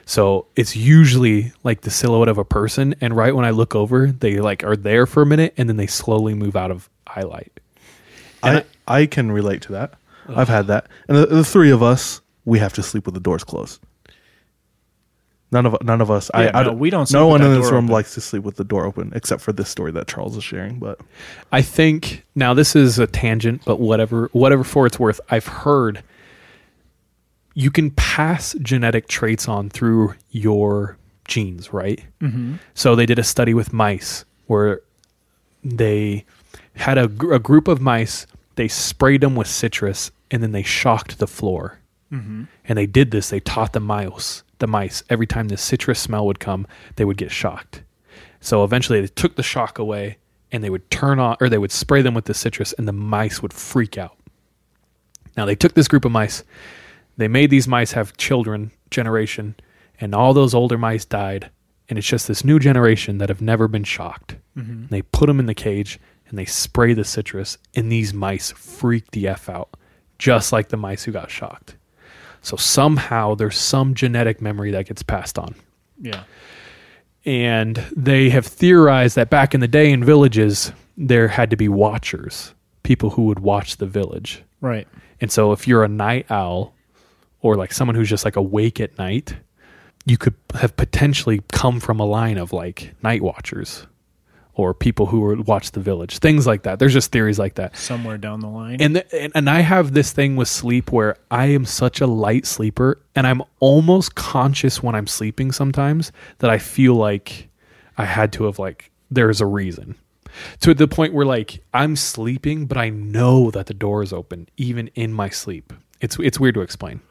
So 0.05 0.47
it's 0.55 0.75
usually 0.75 1.53
like 1.63 1.81
the 1.81 1.91
silhouette 1.91 2.27
of 2.27 2.37
a 2.37 2.43
person 2.43 2.95
and 2.99 3.15
right 3.15 3.33
when 3.33 3.45
I 3.45 3.51
look 3.51 3.75
over, 3.75 4.11
they 4.11 4.39
like 4.39 4.63
are 4.63 4.75
there 4.75 5.05
for 5.05 5.21
a 5.21 5.25
minute 5.25 5.53
and 5.55 5.69
then 5.69 5.77
they 5.77 5.87
slowly 5.87 6.33
move 6.33 6.55
out 6.55 6.71
of 6.71 6.89
highlight. 7.07 7.59
I, 8.41 8.65
I 8.87 9.05
can 9.05 9.31
relate 9.31 9.61
to 9.63 9.71
that. 9.73 9.93
I've 10.27 10.49
had 10.49 10.67
that, 10.67 10.87
and 11.07 11.17
the, 11.17 11.25
the 11.25 11.43
three 11.43 11.71
of 11.71 11.83
us, 11.83 12.21
we 12.45 12.59
have 12.59 12.73
to 12.73 12.83
sleep 12.83 13.05
with 13.05 13.13
the 13.13 13.19
doors 13.19 13.43
closed. 13.43 13.81
None 15.53 15.65
of 15.67 15.77
none 15.83 16.01
of 16.01 16.09
us. 16.11 16.29
I, 16.33 16.45
Yeah, 16.45 16.51
I 16.53 16.63
no, 16.63 16.69
don't- 16.71 16.79
we 16.79 16.89
don't 16.89 17.11
No 17.13 17.27
one 17.27 17.41
in 17.41 17.53
this 17.53 17.71
room 17.71 17.85
open. 17.85 17.93
likes 17.93 18.13
to 18.15 18.21
sleep 18.21 18.43
with 18.43 18.55
the 18.57 18.63
door 18.63 18.85
open, 18.85 19.11
except 19.15 19.41
for 19.41 19.53
this 19.53 19.69
story 19.69 19.91
that 19.93 20.07
Charles 20.07 20.35
is 20.35 20.43
sharing. 20.43 20.79
But 20.79 20.99
I 21.51 21.61
think 21.61 22.25
now 22.35 22.53
this 22.53 22.75
is 22.75 22.99
a 22.99 23.07
tangent, 23.07 23.61
but 23.65 23.79
whatever, 23.79 24.29
whatever 24.33 24.63
for 24.63 24.85
it's 24.87 24.99
worth, 24.99 25.21
I've 25.29 25.47
heard 25.47 26.03
you 27.53 27.69
can 27.69 27.91
pass 27.91 28.55
genetic 28.61 29.07
traits 29.07 29.47
on 29.47 29.69
through 29.69 30.15
your 30.31 30.97
genes, 31.25 31.71
right? 31.71 32.03
Mm-hmm. 32.19 32.55
So 32.73 32.95
they 32.95 33.05
did 33.05 33.19
a 33.19 33.23
study 33.23 33.53
with 33.53 33.71
mice 33.71 34.25
where 34.47 34.81
they 35.63 36.25
had 36.75 36.97
a, 36.97 37.07
gr- 37.07 37.33
a 37.33 37.39
group 37.39 37.67
of 37.67 37.79
mice. 37.79 38.25
They 38.55 38.67
sprayed 38.67 39.21
them 39.21 39.35
with 39.35 39.47
citrus 39.47 40.09
and 40.31 40.41
then 40.41 40.51
they 40.51 40.63
shocked 40.63 41.19
the 41.19 41.27
floor. 41.27 41.79
And 42.11 42.47
they 42.77 42.85
did 42.85 43.09
this. 43.09 43.31
They 43.31 43.39
taught 43.39 43.73
the 43.73 43.79
mice, 43.79 44.43
the 44.63 44.67
mice, 44.67 45.03
every 45.09 45.27
time 45.27 45.49
the 45.49 45.57
citrus 45.57 45.99
smell 45.99 46.25
would 46.25 46.39
come, 46.39 46.65
they 46.95 47.05
would 47.05 47.17
get 47.17 47.31
shocked. 47.31 47.83
So 48.39 48.63
eventually 48.63 49.01
they 49.01 49.07
took 49.07 49.35
the 49.35 49.43
shock 49.43 49.77
away 49.77 50.17
and 50.51 50.63
they 50.63 50.69
would 50.69 50.89
turn 50.89 51.19
on 51.19 51.37
or 51.39 51.49
they 51.49 51.57
would 51.57 51.71
spray 51.71 52.01
them 52.01 52.13
with 52.13 52.25
the 52.25 52.33
citrus 52.33 52.73
and 52.73 52.87
the 52.87 52.93
mice 52.93 53.41
would 53.41 53.53
freak 53.53 53.97
out. 53.97 54.17
Now 55.37 55.45
they 55.45 55.55
took 55.55 55.73
this 55.73 55.87
group 55.87 56.05
of 56.05 56.11
mice, 56.11 56.43
they 57.17 57.27
made 57.27 57.49
these 57.49 57.67
mice 57.67 57.91
have 57.91 58.17
children 58.17 58.71
generation, 58.89 59.55
and 59.99 60.15
all 60.15 60.33
those 60.33 60.53
older 60.53 60.77
mice 60.77 61.05
died. 61.05 61.49
And 61.89 61.99
it's 61.99 62.07
just 62.07 62.27
this 62.27 62.45
new 62.45 62.59
generation 62.59 63.17
that 63.17 63.29
have 63.29 63.41
never 63.41 63.67
been 63.67 63.83
shocked. 63.83 64.37
And 64.55 64.89
They 64.89 65.01
put 65.01 65.27
them 65.27 65.39
in 65.39 65.45
the 65.45 65.53
cage 65.53 65.99
and 66.29 66.39
they 66.39 66.45
spray 66.45 66.93
the 66.93 67.03
citrus, 67.03 67.57
and 67.75 67.91
these 67.91 68.13
mice 68.13 68.51
freak 68.51 69.11
the 69.11 69.27
F 69.27 69.49
out, 69.49 69.69
just 70.17 70.51
like 70.51 70.69
the 70.69 70.77
mice 70.77 71.03
who 71.03 71.11
got 71.11 71.29
shocked. 71.29 71.75
So 72.43 72.55
somehow 72.57 73.33
there's 73.35 73.57
some 73.57 73.95
genetic 73.95 74.41
memory 74.41 74.69
that 74.71 74.85
gets 74.85 75.01
passed 75.01 75.39
on 75.39 75.55
Yeah. 75.99 76.23
and 77.25 77.77
they 77.95 78.29
have 78.29 78.45
theorized 78.45 79.15
that 79.15 79.29
back 79.29 79.53
in 79.53 79.61
the 79.61 79.67
day 79.67 79.91
in 79.91 80.03
villages 80.03 80.71
there 80.97 81.27
had 81.29 81.49
to 81.49 81.55
be 81.55 81.67
watchers 81.69 82.53
people 82.83 83.11
who 83.11 83.23
would 83.23 83.39
watch 83.39 83.77
the 83.77 83.85
village 83.87 84.43
Right. 84.61 84.87
and 85.21 85.31
so 85.31 85.51
if 85.53 85.67
you're 85.67 85.83
a 85.83 85.87
night 85.87 86.29
owl 86.29 86.73
or 87.41 87.55
like 87.55 87.73
someone 87.73 87.95
who's 87.95 88.09
just 88.09 88.25
like 88.25 88.35
awake 88.35 88.79
at 88.79 88.97
night 88.97 89.35
you 90.05 90.17
could 90.17 90.35
have 90.55 90.75
potentially 90.75 91.41
come 91.53 91.79
from 91.79 91.99
a 91.99 92.05
line 92.05 92.37
of 92.37 92.51
like 92.51 92.93
night 93.01 93.21
watchers 93.21 93.87
or 94.55 94.73
people 94.73 95.07
who 95.07 95.41
watch 95.43 95.71
the 95.71 95.79
village 95.79 96.19
things 96.19 96.45
like 96.45 96.63
that 96.63 96.79
there's 96.79 96.93
just 96.93 97.11
theories 97.11 97.39
like 97.39 97.55
that 97.55 97.75
Somewhere 97.75 98.17
down 98.17 98.39
the 98.39 98.47
line. 98.47 98.77
and, 98.79 98.95
the, 98.97 99.15
and 99.21 99.31
and 99.35 99.49
I 99.49 99.61
have 99.61 99.93
this 99.93 100.11
thing 100.11 100.35
with 100.35 100.47
sleep 100.47 100.91
where 100.91 101.15
I 101.31 101.47
am 101.47 101.65
such 101.65 102.01
a 102.01 102.07
light 102.07 102.45
sleeper, 102.45 103.01
and 103.15 103.25
I'm 103.25 103.41
almost 103.59 104.15
conscious 104.15 104.83
when 104.83 104.95
I'm 104.95 105.07
sleeping 105.07 105.51
sometimes 105.51 106.11
that 106.39 106.49
I 106.49 106.57
feel 106.59 106.95
like 106.95 107.49
I 107.97 108.05
had 108.05 108.31
to 108.33 108.45
have 108.45 108.59
like 108.59 108.91
there's 109.09 109.41
a 109.41 109.45
reason 109.45 109.95
to 110.61 110.73
the 110.73 110.87
point 110.87 111.13
where 111.13 111.25
like 111.25 111.63
I'm 111.73 111.95
sleeping, 111.95 112.65
but 112.65 112.77
I 112.77 112.89
know 112.89 113.51
that 113.51 113.65
the 113.67 113.73
door 113.73 114.03
is 114.03 114.13
open 114.13 114.49
even 114.57 114.87
in 114.95 115.13
my 115.13 115.29
sleep. 115.29 115.73
It's 116.01 116.17
it's 116.19 116.39
weird 116.39 116.55
to 116.55 116.61
explain. 116.61 117.01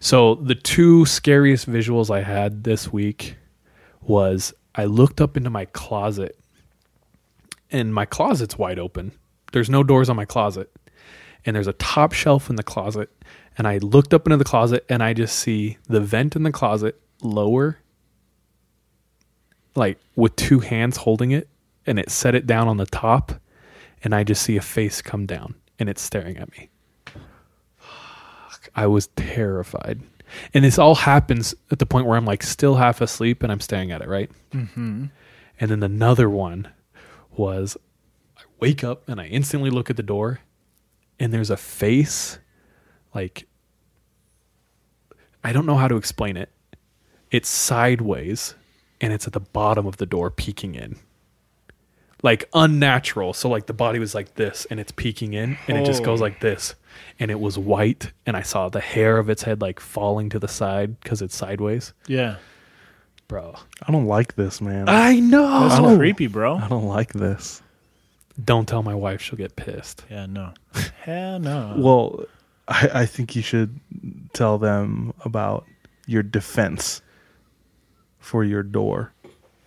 So 0.00 0.34
the 0.34 0.54
two 0.54 1.06
scariest 1.06 1.68
visuals 1.70 2.10
I 2.14 2.22
had 2.22 2.64
this 2.64 2.92
week 2.92 3.36
was 4.02 4.52
I 4.74 4.84
looked 4.84 5.20
up 5.20 5.36
into 5.36 5.50
my 5.50 5.66
closet 5.66 6.38
and 7.70 7.94
my 7.94 8.04
closet's 8.04 8.58
wide 8.58 8.78
open. 8.78 9.12
There's 9.52 9.70
no 9.70 9.82
doors 9.82 10.08
on 10.08 10.16
my 10.16 10.24
closet. 10.24 10.70
And 11.46 11.54
there's 11.54 11.66
a 11.66 11.74
top 11.74 12.12
shelf 12.12 12.50
in 12.50 12.56
the 12.56 12.62
closet. 12.62 13.10
And 13.56 13.68
I 13.68 13.78
looked 13.78 14.14
up 14.14 14.26
into 14.26 14.36
the 14.36 14.44
closet 14.44 14.84
and 14.88 15.02
I 15.02 15.12
just 15.12 15.38
see 15.38 15.78
the 15.86 16.00
vent 16.00 16.34
in 16.34 16.42
the 16.42 16.52
closet 16.52 17.00
lower, 17.22 17.78
like 19.74 19.98
with 20.16 20.34
two 20.36 20.60
hands 20.60 20.98
holding 20.98 21.30
it. 21.30 21.48
And 21.86 21.98
it 21.98 22.10
set 22.10 22.34
it 22.34 22.46
down 22.46 22.66
on 22.66 22.78
the 22.78 22.86
top. 22.86 23.40
And 24.02 24.14
I 24.14 24.24
just 24.24 24.42
see 24.42 24.56
a 24.56 24.62
face 24.62 25.02
come 25.02 25.26
down 25.26 25.54
and 25.78 25.88
it's 25.88 26.02
staring 26.02 26.36
at 26.36 26.50
me. 26.52 26.70
I 28.74 28.86
was 28.86 29.08
terrified. 29.08 30.00
And 30.52 30.64
this 30.64 30.78
all 30.78 30.94
happens 30.94 31.54
at 31.70 31.78
the 31.78 31.86
point 31.86 32.06
where 32.06 32.16
I'm 32.16 32.24
like 32.24 32.42
still 32.42 32.76
half 32.76 33.00
asleep 33.00 33.42
and 33.42 33.50
I'm 33.50 33.60
staring 33.60 33.90
at 33.92 34.02
it, 34.02 34.08
right? 34.08 34.30
Mm-hmm. 34.52 35.06
And 35.60 35.70
then 35.70 35.82
another 35.82 36.28
one 36.28 36.68
was 37.36 37.76
I 38.36 38.42
wake 38.60 38.84
up 38.84 39.08
and 39.08 39.20
I 39.20 39.26
instantly 39.26 39.70
look 39.70 39.90
at 39.90 39.96
the 39.96 40.02
door 40.02 40.40
and 41.18 41.32
there's 41.32 41.50
a 41.50 41.56
face 41.56 42.38
like 43.14 43.46
I 45.42 45.52
don't 45.52 45.66
know 45.66 45.76
how 45.76 45.88
to 45.88 45.96
explain 45.96 46.36
it. 46.36 46.50
It's 47.30 47.48
sideways 47.48 48.54
and 49.00 49.12
it's 49.12 49.26
at 49.26 49.32
the 49.32 49.40
bottom 49.40 49.86
of 49.86 49.98
the 49.98 50.06
door 50.06 50.30
peeking 50.30 50.74
in. 50.74 50.96
Like 52.24 52.48
unnatural. 52.54 53.34
So 53.34 53.48
like 53.50 53.66
the 53.66 53.74
body 53.74 53.98
was 53.98 54.14
like 54.14 54.34
this 54.34 54.66
and 54.70 54.80
it's 54.80 54.90
peeking 54.90 55.34
in 55.34 55.58
and 55.68 55.76
it 55.76 55.84
just 55.84 56.02
goes 56.02 56.20
like 56.20 56.40
this. 56.40 56.74
And 57.20 57.30
it 57.30 57.38
was 57.38 57.58
white 57.58 58.12
and 58.24 58.36
I 58.36 58.42
saw 58.42 58.70
the 58.70 58.80
hair 58.80 59.18
of 59.18 59.28
its 59.28 59.42
head 59.42 59.60
like 59.60 59.78
falling 59.78 60.30
to 60.30 60.38
the 60.38 60.48
side 60.48 60.98
because 61.00 61.20
it's 61.20 61.36
sideways. 61.36 61.92
Yeah. 62.08 62.36
Bro. 63.28 63.56
I 63.86 63.92
don't 63.92 64.06
like 64.06 64.36
this, 64.36 64.60
man. 64.62 64.88
I 64.88 65.20
know. 65.20 65.68
That's 65.68 65.76
so 65.76 65.96
creepy, 65.96 66.26
bro. 66.26 66.56
I 66.56 66.66
don't 66.68 66.86
like 66.86 67.12
this. 67.12 67.62
Don't 68.42 68.66
tell 68.66 68.82
my 68.82 68.94
wife, 68.94 69.20
she'll 69.20 69.36
get 69.36 69.54
pissed. 69.54 70.04
Yeah, 70.10 70.26
no. 70.26 70.54
Hell 71.02 71.38
no. 71.38 71.74
Well, 71.76 72.24
I, 72.66 72.90
I 72.94 73.06
think 73.06 73.36
you 73.36 73.42
should 73.42 73.78
tell 74.32 74.58
them 74.58 75.12
about 75.24 75.66
your 76.06 76.22
defense 76.22 77.02
for 78.18 78.44
your 78.44 78.62
door. 78.62 79.12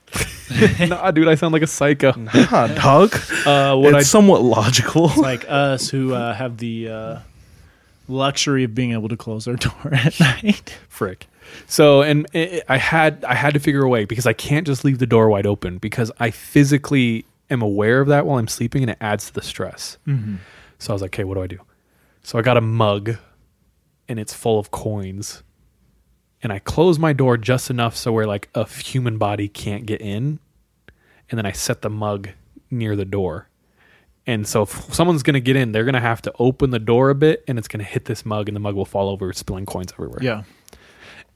nah, 0.88 1.12
dude, 1.12 1.28
I 1.28 1.36
sound 1.36 1.54
like 1.54 1.62
a 1.62 1.68
psycho. 1.68 2.14
Nah, 2.14 2.68
dog. 2.68 3.14
Uh, 3.46 3.76
what 3.76 3.90
it's 3.94 3.96
I 3.96 4.02
somewhat 4.04 4.42
logical. 4.42 5.12
like 5.18 5.46
us 5.50 5.90
who 5.90 6.14
uh, 6.14 6.34
have 6.34 6.58
the 6.58 6.90
uh, 6.90 7.20
luxury 8.08 8.64
of 8.64 8.74
being 8.74 8.94
able 8.94 9.10
to 9.10 9.18
close 9.18 9.48
our 9.48 9.56
door 9.56 9.74
at 9.94 10.20
night. 10.20 10.78
frick. 10.90 11.28
So, 11.68 12.02
and 12.02 12.28
it, 12.34 12.64
I 12.68 12.78
had 12.78 13.24
I 13.26 13.34
had 13.36 13.54
to 13.54 13.60
figure 13.60 13.84
a 13.84 13.90
way 13.90 14.06
because 14.06 14.26
I 14.26 14.34
can't 14.34 14.66
just 14.68 14.84
leave 14.84 15.00
the 15.00 15.06
door 15.06 15.30
wide 15.30 15.46
open 15.46 15.78
because 15.78 16.12
I 16.20 16.32
physically 16.32 17.26
am 17.50 17.62
aware 17.62 18.02
of 18.02 18.08
that 18.10 18.26
while 18.26 18.38
I'm 18.40 18.48
sleeping 18.50 18.84
and 18.84 18.92
it 18.92 18.98
adds 19.00 19.28
to 19.28 19.34
the 19.34 19.42
stress. 19.42 19.98
So 20.80 20.92
I 20.92 20.94
was 20.94 21.02
like, 21.02 21.14
okay, 21.16 21.24
what 21.24 21.36
do 21.36 21.42
I 21.44 21.48
do? 21.48 21.60
So 22.24 22.38
I 22.38 22.42
got 22.42 22.58
a 22.58 22.62
mug, 22.62 23.16
and 24.10 24.20
it's 24.20 24.34
full 24.34 24.60
of 24.60 24.70
coins, 24.72 25.44
and 26.44 26.52
I 26.54 26.60
close 26.60 27.00
my 27.00 27.14
door 27.14 27.38
just 27.38 27.70
enough 27.70 27.96
so 27.96 28.12
where 28.12 28.28
like 28.28 28.50
a 28.54 28.68
human 28.68 29.18
body 29.18 29.48
can't 29.48 29.86
get 29.86 30.02
in, 30.02 30.40
and 31.30 31.38
then 31.38 31.46
I 31.46 31.52
set 31.52 31.82
the 31.82 31.90
mug 31.90 32.30
near 32.70 32.96
the 32.96 33.06
door. 33.06 33.50
And 34.26 34.46
so 34.46 34.64
if 34.64 34.94
someone's 34.94 35.24
going 35.24 35.36
to 35.36 35.40
get 35.42 35.56
in, 35.56 35.72
they're 35.72 35.86
going 35.86 35.94
to 35.94 36.02
have 36.02 36.22
to 36.24 36.34
open 36.38 36.72
the 36.72 36.80
door 36.80 37.10
a 37.10 37.16
bit 37.16 37.46
and 37.48 37.58
it's 37.58 37.70
going 37.70 37.80
to 37.80 37.90
hit 37.90 38.06
this 38.06 38.26
mug 38.26 38.50
and 38.50 38.56
the 38.58 38.60
mug 38.60 38.76
will 38.76 38.84
fall 38.84 39.08
over, 39.08 39.32
spilling 39.32 39.66
coins 39.66 39.94
everywhere. 39.94 40.20
Yeah, 40.22 40.44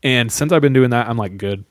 And 0.03 0.29
since 0.29 0.51
I've 0.51 0.61
been 0.61 0.73
doing 0.73 0.89
that, 0.89 1.07
I'm 1.07 1.15
like, 1.15 1.37
good. 1.37 1.63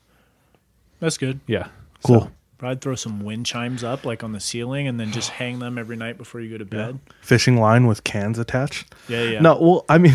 that's 0.99 1.19
good. 1.19 1.39
Yeah. 1.45 1.67
cool. 2.03 2.31
But 2.61 2.67
I'd 2.69 2.81
throw 2.81 2.93
some 2.95 3.21
wind 3.21 3.45
chimes 3.47 3.83
up 3.83 4.05
like 4.05 4.23
on 4.23 4.33
the 4.33 4.39
ceiling 4.39 4.87
and 4.87 4.99
then 4.99 5.11
just 5.11 5.29
hang 5.41 5.57
them 5.59 5.77
every 5.79 5.95
night 5.97 6.17
before 6.17 6.39
you 6.41 6.49
go 6.51 6.59
to 6.59 6.65
bed. 6.65 6.99
Fishing 7.21 7.57
line 7.57 7.87
with 7.87 8.03
cans 8.03 8.37
attached. 8.37 8.93
Yeah, 9.09 9.23
yeah. 9.23 9.39
No, 9.41 9.57
well, 9.59 9.85
I 9.89 9.97
mean, 9.97 10.13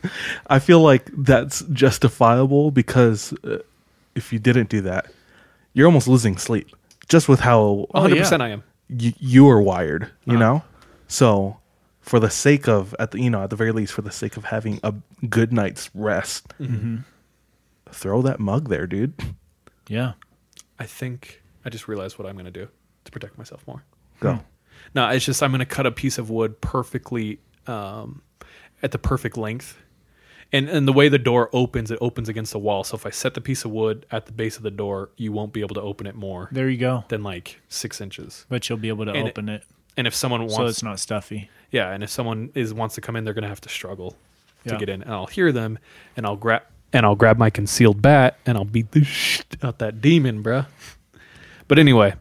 I 0.46 0.60
feel 0.60 0.80
like 0.80 1.10
that's 1.12 1.62
justifiable 1.72 2.70
because 2.70 3.32
uh, 3.44 3.58
if 4.14 4.32
you 4.32 4.38
didn't 4.38 4.68
do 4.68 4.80
that, 4.82 5.06
you're 5.74 5.86
almost 5.86 6.06
losing 6.06 6.36
sleep 6.38 6.70
just 7.08 7.28
with 7.28 7.40
how 7.40 7.86
100% 7.94 8.40
I 8.40 8.50
am. 8.50 8.62
y- 8.88 9.14
you 9.18 9.48
are 9.48 9.60
wired, 9.60 10.10
you 10.24 10.36
know? 10.38 10.62
So, 11.08 11.58
for 12.00 12.20
the 12.20 12.30
sake 12.30 12.68
of, 12.68 12.94
at 12.98 13.10
the, 13.10 13.20
you 13.20 13.28
know, 13.30 13.42
at 13.42 13.50
the 13.50 13.56
very 13.56 13.72
least, 13.72 13.92
for 13.92 14.02
the 14.02 14.10
sake 14.12 14.36
of 14.36 14.44
having 14.44 14.78
a 14.84 14.94
good 15.28 15.52
night's 15.52 15.90
rest, 15.94 16.52
throw 17.90 18.22
that 18.22 18.38
mug 18.40 18.68
there, 18.68 18.86
dude. 18.86 19.14
Yeah. 19.88 20.12
I 20.78 20.84
think 20.86 21.42
I 21.64 21.70
just 21.70 21.88
realized 21.88 22.18
what 22.18 22.26
I'm 22.28 22.34
going 22.34 22.44
to 22.46 22.50
do 22.50 22.68
to 23.04 23.10
protect 23.12 23.36
myself 23.38 23.66
more. 23.66 23.82
Go. 24.20 24.40
No, 24.94 25.08
it's 25.10 25.24
just 25.24 25.42
I'm 25.42 25.50
going 25.50 25.58
to 25.60 25.66
cut 25.66 25.86
a 25.86 25.90
piece 25.92 26.18
of 26.18 26.30
wood 26.30 26.60
perfectly 26.60 27.38
um, 27.66 28.22
at 28.82 28.92
the 28.92 28.98
perfect 28.98 29.36
length. 29.36 29.78
And 30.50 30.68
and 30.70 30.88
the 30.88 30.94
way 30.94 31.10
the 31.10 31.18
door 31.18 31.50
opens, 31.52 31.90
it 31.90 31.98
opens 32.00 32.28
against 32.30 32.52
the 32.52 32.58
wall. 32.58 32.82
So 32.82 32.94
if 32.96 33.04
I 33.04 33.10
set 33.10 33.34
the 33.34 33.40
piece 33.42 33.66
of 33.66 33.70
wood 33.70 34.06
at 34.10 34.24
the 34.24 34.32
base 34.32 34.56
of 34.56 34.62
the 34.62 34.70
door, 34.70 35.10
you 35.18 35.30
won't 35.30 35.52
be 35.52 35.60
able 35.60 35.74
to 35.74 35.82
open 35.82 36.06
it 36.06 36.14
more 36.14 36.48
There 36.52 36.70
you 36.70 36.78
go. 36.78 37.04
than 37.08 37.22
like 37.22 37.60
six 37.68 38.00
inches. 38.00 38.46
But 38.48 38.66
you'll 38.68 38.78
be 38.78 38.88
able 38.88 39.04
to 39.04 39.10
And 39.12 39.26
it- 39.28 39.30
open 39.32 39.50
it, 39.50 39.64
And 39.98 40.06
if 40.06 40.14
someone 40.14 40.40
wants, 40.40 40.56
so 40.56 40.64
it's 40.66 40.82
not 40.82 41.00
stuffy. 41.00 41.50
yeah, 41.70 41.90
and 41.90 42.02
if 42.02 42.08
someone 42.08 42.50
is 42.54 42.72
wants 42.72 42.94
to 42.94 43.02
come 43.02 43.14
in, 43.14 43.24
they're 43.24 43.34
going 43.34 43.42
to 43.42 43.48
have 43.48 43.60
to 43.60 43.68
struggle 43.68 44.12
to 44.64 44.72
Yeah. 44.72 44.78
get 44.78 44.88
in. 44.88 45.02
And 45.02 45.12
I'll 45.12 45.26
hear 45.26 45.52
them, 45.52 45.78
and 46.16 46.24
I'll 46.24 46.36
grab 46.36 46.62
and 46.94 47.04
I'll 47.04 47.16
grab 47.16 47.36
my 47.36 47.50
concealed 47.50 48.00
bat, 48.00 48.38
and 48.46 48.56
I'll 48.56 48.64
beat 48.64 48.92
the 48.92 49.04
shit 49.04 49.58
out 49.62 49.78
that 49.80 50.00
demon, 50.00 50.42
bruh. 50.42 50.64
But 51.68 51.78
anyway, 51.78 52.14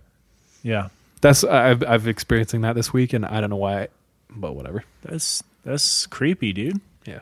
Yeah. 0.63 0.89
that's 1.21 1.43
I've 1.43 1.83
I've 1.83 2.07
experiencing 2.07 2.61
that 2.61 2.75
this 2.75 2.91
week, 2.93 3.13
and 3.13 3.25
I 3.25 3.41
don't 3.41 3.49
know 3.49 3.55
why, 3.55 3.87
but 4.29 4.53
whatever. 4.53 4.83
That's 5.03 5.41
that's 5.63 6.05
creepy, 6.05 6.53
dude. 6.53 6.81
Yeah. 7.05 7.19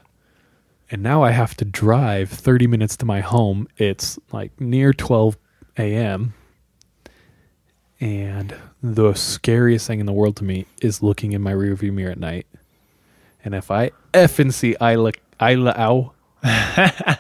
And 0.92 1.02
now 1.04 1.24
I 1.24 1.32
have 1.32 1.56
to 1.58 1.66
drive 1.66 2.30
30 2.30 2.68
minutes 2.68 2.96
to 2.98 3.06
my 3.06 3.22
home. 3.22 3.68
It's 3.78 4.20
like 4.32 4.60
near 4.60 4.94
12 4.94 5.38
a.m. 5.78 6.34
And 8.00 8.56
the 8.84 9.14
scariest 9.14 9.88
thing 9.88 10.00
in 10.00 10.06
the 10.06 10.14
world 10.14 10.36
to 10.38 10.44
me 10.44 10.66
is 10.82 11.02
looking 11.02 11.32
in 11.32 11.42
my 11.42 11.54
rearview 11.54 11.94
mirror 11.94 12.12
at 12.12 12.20
night. 12.20 12.46
And 13.44 13.56
if 13.56 13.72
I 13.72 13.92
effing 14.14 14.52
see 14.54 14.76
Aila, 14.82 15.14
Isla 15.42 15.74
Ow, 15.78 16.12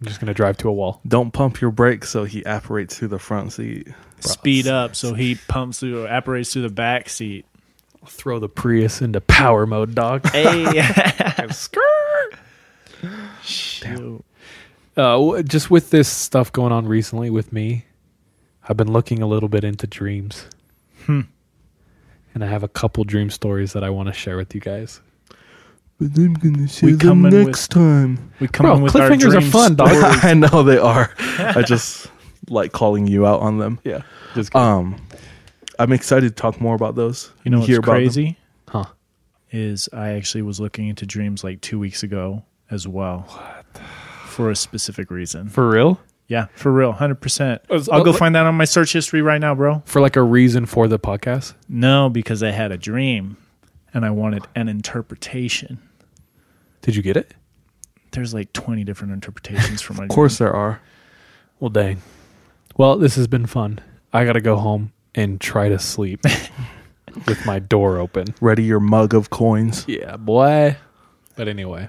I'm 0.00 0.06
just 0.06 0.18
going 0.18 0.28
to 0.28 0.34
drive 0.34 0.56
to 0.58 0.68
a 0.68 0.72
wall. 0.72 1.00
Don't 1.06 1.30
pump 1.30 1.60
your 1.60 1.70
brakes 1.70 2.08
so 2.08 2.24
he 2.24 2.44
apparates 2.46 2.98
through 2.98 3.08
the 3.08 3.18
front 3.18 3.52
seat. 3.52 3.88
Speed 4.20 4.66
up 4.66 4.96
so 4.96 5.12
he 5.14 5.34
pumps 5.34 5.80
through, 5.80 6.06
apparates 6.06 6.52
through 6.52 6.62
the 6.62 6.70
back 6.70 7.08
seat. 7.10 7.44
Throw 8.06 8.38
the 8.38 8.48
Prius 8.48 9.02
into 9.02 9.20
power 9.20 9.66
mode, 9.66 9.94
dog. 9.94 10.26
Hey, 10.30 10.64
uh, 14.96 15.12
w- 15.12 15.42
just 15.42 15.70
with 15.70 15.90
this 15.90 16.08
stuff 16.08 16.50
going 16.50 16.72
on 16.72 16.88
recently 16.88 17.28
with 17.28 17.52
me, 17.52 17.84
I've 18.66 18.78
been 18.78 18.90
looking 18.92 19.20
a 19.20 19.26
little 19.26 19.50
bit 19.50 19.64
into 19.64 19.86
dreams. 19.86 20.46
Hmm. 21.04 21.22
And 22.32 22.42
I 22.42 22.46
have 22.46 22.62
a 22.62 22.68
couple 22.68 23.04
dream 23.04 23.28
stories 23.28 23.74
that 23.74 23.84
I 23.84 23.90
want 23.90 24.06
to 24.06 24.14
share 24.14 24.38
with 24.38 24.54
you 24.54 24.62
guys. 24.62 25.02
But 26.00 26.16
I'm 26.16 26.32
gonna 26.34 26.66
share 26.66 26.86
We 26.88 26.92
them 26.94 26.98
come 27.08 27.22
with- 27.24 27.34
next 27.34 27.68
time. 27.68 28.32
we 28.40 28.48
come 28.48 28.64
Bro, 28.64 28.76
in 28.76 28.82
with 28.82 28.96
our 28.96 29.10
cliffhangers 29.10 29.36
are 29.36 29.40
fun, 29.42 29.74
dog. 29.74 29.88
I 29.92 30.32
know 30.34 30.62
they 30.62 30.78
are. 30.78 31.14
I 31.38 31.62
just 31.62 32.06
like 32.48 32.72
calling 32.72 33.06
you 33.06 33.26
out 33.26 33.40
on 33.40 33.58
them. 33.58 33.78
Yeah. 33.84 34.00
Just 34.34 34.54
Um, 34.56 34.96
I'm 35.78 35.92
excited 35.92 36.34
to 36.34 36.34
talk 36.42 36.60
more 36.60 36.74
about 36.74 36.94
those. 36.94 37.30
You 37.44 37.50
know 37.50 37.58
what's 37.58 37.68
hear 37.68 37.78
about 37.80 37.92
them. 37.92 37.94
crazy 37.96 38.38
huh. 38.68 38.84
is 39.50 39.88
I 39.92 40.10
actually 40.10 40.42
was 40.42 40.58
looking 40.58 40.88
into 40.88 41.04
dreams 41.04 41.44
like 41.44 41.60
two 41.60 41.78
weeks 41.78 42.02
ago 42.02 42.44
as 42.70 42.88
well. 42.88 43.26
What? 43.28 43.82
For 44.26 44.50
a 44.50 44.56
specific 44.56 45.10
reason. 45.10 45.48
For 45.50 45.68
real? 45.68 46.00
Yeah, 46.28 46.46
for 46.54 46.72
real, 46.72 46.92
hundred 46.92 47.20
percent. 47.20 47.60
I'll 47.70 48.04
go 48.04 48.12
find 48.12 48.34
that 48.36 48.46
on 48.46 48.54
my 48.54 48.64
search 48.64 48.92
history 48.92 49.20
right 49.20 49.40
now, 49.40 49.54
bro. 49.54 49.82
For 49.84 50.00
like 50.00 50.14
a 50.16 50.22
reason 50.22 50.64
for 50.64 50.86
the 50.88 50.98
podcast? 50.98 51.54
No, 51.68 52.08
because 52.08 52.42
I 52.42 52.52
had 52.52 52.70
a 52.70 52.78
dream, 52.78 53.36
and 53.92 54.04
I 54.06 54.10
wanted 54.10 54.46
an 54.54 54.68
interpretation. 54.68 55.80
Did 56.82 56.96
you 56.96 57.02
get 57.02 57.16
it? 57.16 57.34
There's 58.12 58.34
like 58.34 58.52
twenty 58.52 58.84
different 58.84 59.12
interpretations 59.12 59.80
for 59.82 59.92
my. 59.94 60.04
Of 60.04 60.10
course, 60.10 60.38
there 60.38 60.52
are. 60.52 60.80
Well, 61.60 61.70
dang. 61.70 62.02
Well, 62.76 62.96
this 62.96 63.14
has 63.16 63.26
been 63.26 63.46
fun. 63.46 63.80
I 64.12 64.24
got 64.24 64.32
to 64.32 64.40
go 64.40 64.56
home 64.56 64.92
and 65.14 65.40
try 65.40 65.68
to 65.68 65.78
sleep 65.78 66.20
with 67.26 67.44
my 67.46 67.58
door 67.58 67.98
open. 67.98 68.34
Ready 68.40 68.62
your 68.64 68.80
mug 68.80 69.14
of 69.14 69.30
coins. 69.30 69.84
Yeah, 69.86 70.16
boy. 70.16 70.76
But 71.36 71.48
anyway, 71.48 71.88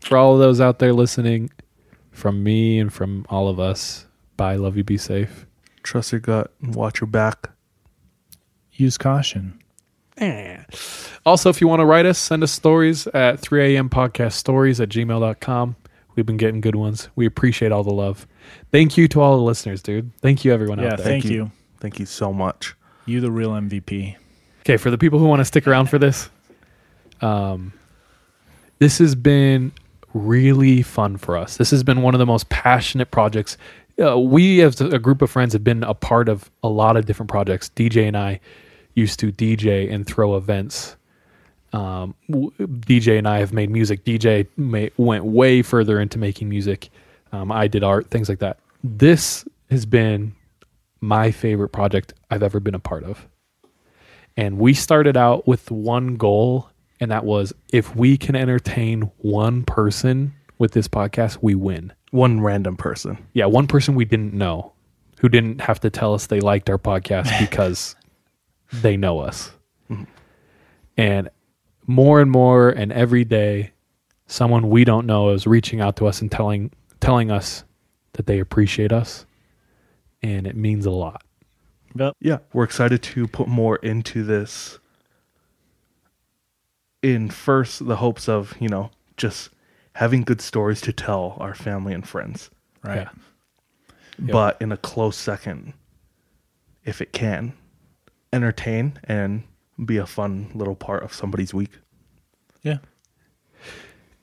for 0.00 0.16
all 0.18 0.34
of 0.34 0.38
those 0.40 0.60
out 0.60 0.78
there 0.78 0.92
listening, 0.92 1.50
from 2.12 2.42
me 2.44 2.78
and 2.78 2.92
from 2.92 3.24
all 3.30 3.48
of 3.48 3.58
us, 3.58 4.06
bye. 4.36 4.56
Love 4.56 4.76
you. 4.76 4.84
Be 4.84 4.98
safe. 4.98 5.46
Trust 5.82 6.12
your 6.12 6.20
gut. 6.20 6.52
and 6.60 6.74
Watch 6.74 7.00
your 7.00 7.08
back. 7.08 7.50
use 8.72 8.98
caution. 8.98 9.58
Also, 11.24 11.50
if 11.50 11.60
you 11.60 11.68
want 11.68 11.80
to 11.80 11.84
write 11.86 12.06
us, 12.06 12.18
send 12.18 12.42
us 12.42 12.52
stories 12.52 13.06
at 13.08 13.40
3 13.40 13.74
a.m. 13.76 13.88
podcast 13.90 14.32
stories 14.32 14.80
at 14.80 14.88
gmail.com. 14.88 15.76
We've 16.14 16.24
been 16.26 16.36
getting 16.38 16.60
good 16.62 16.76
ones. 16.76 17.08
We 17.16 17.26
appreciate 17.26 17.72
all 17.72 17.82
the 17.84 17.92
love. 17.92 18.26
Thank 18.72 18.96
you 18.96 19.06
to 19.08 19.20
all 19.20 19.36
the 19.36 19.42
listeners, 19.42 19.82
dude. 19.82 20.10
Thank 20.20 20.44
you, 20.44 20.52
everyone 20.52 20.78
Yeah, 20.78 20.92
out 20.92 20.96
there. 20.98 21.06
thank 21.06 21.24
you. 21.24 21.30
you. 21.30 21.50
Thank 21.80 21.98
you 21.98 22.06
so 22.06 22.32
much. 22.32 22.74
You 23.04 23.20
the 23.20 23.30
real 23.30 23.50
MVP. 23.50 24.16
Okay, 24.60 24.76
for 24.78 24.90
the 24.90 24.98
people 24.98 25.18
who 25.18 25.26
want 25.26 25.40
to 25.40 25.44
stick 25.44 25.66
around 25.66 25.90
for 25.90 25.98
this, 25.98 26.30
um, 27.20 27.72
this 28.78 28.98
has 28.98 29.14
been 29.14 29.72
really 30.14 30.82
fun 30.82 31.18
for 31.18 31.36
us. 31.36 31.56
This 31.58 31.70
has 31.70 31.82
been 31.82 32.00
one 32.02 32.14
of 32.14 32.18
the 32.18 32.26
most 32.26 32.48
passionate 32.48 33.10
projects. 33.10 33.58
Uh, 34.02 34.18
we, 34.18 34.62
as 34.62 34.80
a 34.80 34.98
group 34.98 35.20
of 35.22 35.30
friends, 35.30 35.52
have 35.52 35.62
been 35.64 35.82
a 35.84 35.94
part 35.94 36.28
of 36.28 36.50
a 36.62 36.68
lot 36.68 36.96
of 36.96 37.04
different 37.06 37.30
projects. 37.30 37.70
DJ 37.76 38.06
and 38.08 38.16
I 38.16 38.40
used 38.96 39.20
to 39.20 39.30
DJ 39.30 39.92
and 39.92 40.04
throw 40.06 40.36
events. 40.36 40.96
Um, 41.72 42.14
DJ 42.28 43.18
and 43.18 43.28
I 43.28 43.38
have 43.38 43.52
made 43.52 43.70
music. 43.70 44.04
DJ 44.04 44.48
ma- 44.56 44.88
went 44.96 45.24
way 45.24 45.62
further 45.62 46.00
into 46.00 46.18
making 46.18 46.48
music. 46.48 46.88
Um, 47.32 47.52
I 47.52 47.68
did 47.68 47.84
art, 47.84 48.10
things 48.10 48.28
like 48.28 48.38
that. 48.40 48.58
This 48.82 49.44
has 49.70 49.86
been 49.86 50.34
my 51.00 51.30
favorite 51.30 51.68
project 51.68 52.14
I've 52.30 52.42
ever 52.42 52.58
been 52.58 52.74
a 52.74 52.80
part 52.80 53.04
of. 53.04 53.28
And 54.36 54.58
we 54.58 54.74
started 54.74 55.16
out 55.16 55.46
with 55.46 55.70
one 55.70 56.16
goal, 56.16 56.68
and 57.00 57.10
that 57.10 57.24
was 57.24 57.52
if 57.72 57.94
we 57.96 58.16
can 58.16 58.36
entertain 58.36 59.10
one 59.18 59.64
person 59.64 60.34
with 60.58 60.72
this 60.72 60.88
podcast, 60.88 61.38
we 61.42 61.54
win. 61.54 61.92
One 62.10 62.40
random 62.40 62.76
person. 62.76 63.18
Yeah, 63.34 63.46
one 63.46 63.66
person 63.66 63.94
we 63.94 64.04
didn't 64.04 64.34
know. 64.34 64.72
who 65.20 65.28
didn't 65.30 65.60
have 65.62 65.80
to 65.80 65.90
tell 65.90 66.12
us 66.14 66.26
they 66.26 66.40
liked 66.40 66.68
our 66.70 66.78
podcast 66.78 67.38
because 67.40 67.96
they 68.82 68.96
know 68.96 69.18
us. 69.20 69.50
And 70.96 71.28
more 71.86 72.20
and 72.20 72.30
more 72.30 72.70
and 72.70 72.92
every 72.92 73.24
day 73.24 73.72
someone 74.26 74.70
we 74.70 74.84
don't 74.84 75.06
know 75.06 75.30
is 75.30 75.46
reaching 75.46 75.80
out 75.80 75.96
to 75.96 76.06
us 76.06 76.20
and 76.20 76.32
telling 76.32 76.72
telling 77.00 77.30
us 77.30 77.64
that 78.14 78.26
they 78.26 78.40
appreciate 78.40 78.92
us 78.92 79.26
and 80.22 80.46
it 80.46 80.56
means 80.56 80.86
a 80.86 80.90
lot. 80.90 81.22
Yep. 81.94 82.16
yeah, 82.20 82.38
we're 82.52 82.64
excited 82.64 83.02
to 83.02 83.26
put 83.26 83.48
more 83.48 83.76
into 83.76 84.22
this 84.22 84.78
in 87.02 87.30
first 87.30 87.86
the 87.86 87.96
hopes 87.96 88.28
of, 88.28 88.54
you 88.60 88.68
know, 88.68 88.90
just 89.16 89.50
having 89.94 90.22
good 90.22 90.40
stories 90.40 90.80
to 90.82 90.92
tell 90.92 91.36
our 91.40 91.54
family 91.54 91.94
and 91.94 92.06
friends. 92.06 92.50
Right. 92.84 93.08
Yeah. 94.18 94.32
But 94.32 94.60
in 94.60 94.72
a 94.72 94.76
close 94.76 95.16
second, 95.16 95.72
if 96.84 97.00
it 97.00 97.12
can, 97.12 97.54
entertain 98.32 98.98
and 99.04 99.42
be 99.84 99.96
a 99.96 100.06
fun 100.06 100.50
little 100.54 100.74
part 100.74 101.02
of 101.02 101.12
somebody's 101.12 101.52
week. 101.52 101.72
Yeah. 102.62 102.78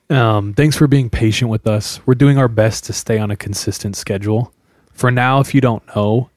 Um, 0.09 0.53
thanks 0.53 0.75
for 0.75 0.87
being 0.87 1.09
patient 1.09 1.49
with 1.49 1.65
us. 1.65 1.99
We're 2.05 2.15
doing 2.15 2.37
our 2.37 2.47
best 2.47 2.83
to 2.85 2.93
stay 2.93 3.17
on 3.17 3.31
a 3.31 3.35
consistent 3.35 3.95
schedule. 3.95 4.53
For 4.91 5.09
now, 5.09 5.39
if 5.39 5.55
you 5.55 5.61
don't 5.61 5.83
know, 5.95 6.29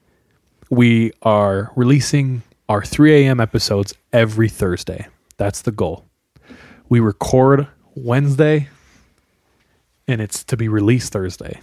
we 0.69 1.11
are 1.21 1.71
releasing 1.75 2.43
our 2.69 2.83
3 2.83 3.25
a.m. 3.25 3.39
episodes 3.39 3.93
every 4.11 4.49
Thursday. 4.49 5.07
That's 5.37 5.61
the 5.61 5.71
goal. 5.71 6.05
We 6.89 6.99
record 6.99 7.67
Wednesday, 7.95 8.69
and 10.07 10.21
it's 10.21 10.43
to 10.45 10.57
be 10.57 10.67
released 10.67 11.13
Thursday. 11.13 11.59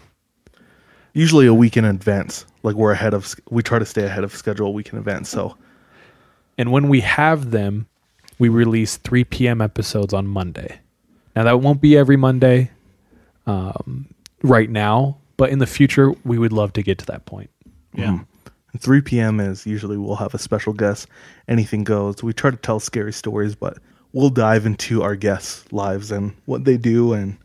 Usually 1.13 1.47
a 1.47 1.55
week 1.55 1.77
in 1.77 1.85
advance. 1.85 2.45
Like 2.63 2.77
we're 2.77 2.93
ahead 2.93 3.15
of 3.15 3.35
we 3.51 3.63
try 3.63 3.79
to 3.79 3.87
stay 3.87 4.05
ahead 4.05 4.25
of 4.25 4.35
schedule 4.35 4.69
a 4.69 4.71
week 4.71 4.93
in 4.93 4.99
advance. 4.99 5.29
So 5.29 5.57
And 6.57 6.71
when 6.71 6.89
we 6.89 7.01
have 7.01 7.51
them, 7.51 7.87
we 8.39 8.49
release 8.49 8.97
3 8.97 9.25
p.m. 9.25 9.61
episodes 9.61 10.13
on 10.13 10.27
Monday. 10.27 10.81
Now, 11.37 11.45
that 11.45 11.61
won't 11.61 11.81
be 11.81 11.97
every 11.97 12.17
Monday 12.17 12.71
um, 13.47 14.07
right 14.43 14.71
now, 14.71 15.19
but 15.37 15.51
in 15.51 15.59
the 15.59 15.67
future, 15.67 16.13
we 16.25 16.39
would 16.39 16.53
love 16.53 16.73
to 16.75 16.83
get 16.83 16.99
to 16.99 17.07
that 17.07 17.27
point. 17.27 17.51
Yeah. 17.95 18.21
And 18.73 18.81
3 18.81 19.01
p.m. 19.03 19.41
is 19.41 19.67
usually 19.67 19.97
we'll 19.97 20.17
have 20.17 20.35
a 20.35 20.39
special 20.39 20.73
guest. 20.73 21.09
Anything 21.49 21.85
goes. 21.85 22.23
We 22.23 22.33
try 22.33 22.51
to 22.51 22.57
tell 22.57 22.81
scary 22.81 23.13
stories, 23.13 23.55
but 23.55 23.79
we'll 24.13 24.31
dive 24.31 24.67
into 24.67 25.03
our 25.03 25.17
guests' 25.17 25.65
lives 25.73 26.11
and 26.11 26.35
what 26.45 26.65
they 26.65 26.77
do 26.77 27.13
and 27.13 27.37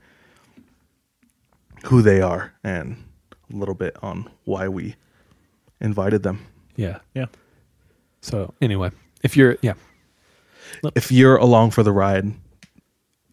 who 1.86 2.02
they 2.02 2.22
are 2.22 2.54
and 2.64 3.04
a 3.52 3.56
little 3.56 3.76
bit 3.76 3.96
on 4.02 4.30
why 4.46 4.68
we 4.68 4.96
invited 5.82 6.24
them. 6.24 6.46
Yeah. 6.76 7.00
Yeah. 7.14 7.28
So, 8.22 8.54
anyway, 8.62 8.92
if 9.24 9.36
you're, 9.38 9.58
yeah, 9.62 9.74
If 10.96 11.12
you're 11.12 11.38
along 11.38 11.72
for 11.72 11.84
the 11.84 11.92
ride, 11.92 12.32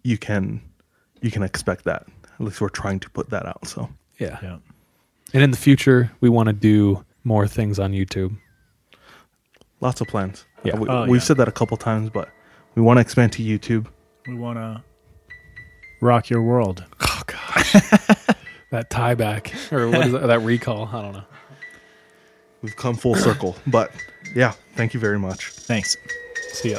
you 0.02 0.16
can 0.18 0.60
you 1.20 1.30
can 1.30 1.42
expect 1.42 1.84
that. 1.84 2.06
At 2.34 2.40
least 2.40 2.60
we're 2.60 2.68
trying 2.68 3.00
to 3.00 3.10
put 3.10 3.30
that 3.30 3.46
out. 3.46 3.66
So 3.66 3.88
yeah. 4.18 4.38
Yeah. 4.42 4.58
And 5.34 5.42
in 5.42 5.50
the 5.50 5.56
future, 5.56 6.10
we 6.20 6.28
want 6.28 6.46
to 6.48 6.52
do 6.52 7.04
more 7.24 7.48
things 7.48 7.78
on 7.78 7.92
YouTube. 7.92 8.36
lots 9.80 10.00
of 10.00 10.06
plans. 10.06 10.44
Yeah. 10.64 10.76
we, 10.78 10.88
Oh, 10.88 11.02
we've 11.06 11.20
yeah. 11.20 11.26
said 11.26 11.36
that 11.38 11.48
a 11.48 11.52
couple 11.52 11.76
times, 11.76 12.10
but 12.10 12.28
we 12.74 12.82
want 12.82 12.98
to 12.98 13.00
expand 13.00 13.32
to 13.32 13.42
YouTube. 13.42 13.86
We 14.28 14.34
want 14.34 14.58
to 14.58 14.82
rock 16.00 16.30
your 16.30 16.42
world. 16.42 16.84
Oh 17.00 17.22
god, 17.26 17.64
that 18.70 18.90
tie 18.90 19.14
back, 19.14 19.52
or 19.72 19.88
what 19.88 20.06
is 20.06 20.12
that, 20.12 20.26
that 20.26 20.40
recall? 20.42 20.88
I 20.92 21.02
don't 21.02 21.12
know. 21.14 21.24
We've 22.62 22.76
come 22.76 22.96
full 22.96 23.14
circle. 23.14 23.56
But 23.66 23.92
yeah, 24.34 24.52
thank 24.74 24.94
you 24.94 25.00
very 25.00 25.18
much. 25.18 25.50
Thanks. 25.50 25.96
See 26.52 26.72
ya. 26.72 26.78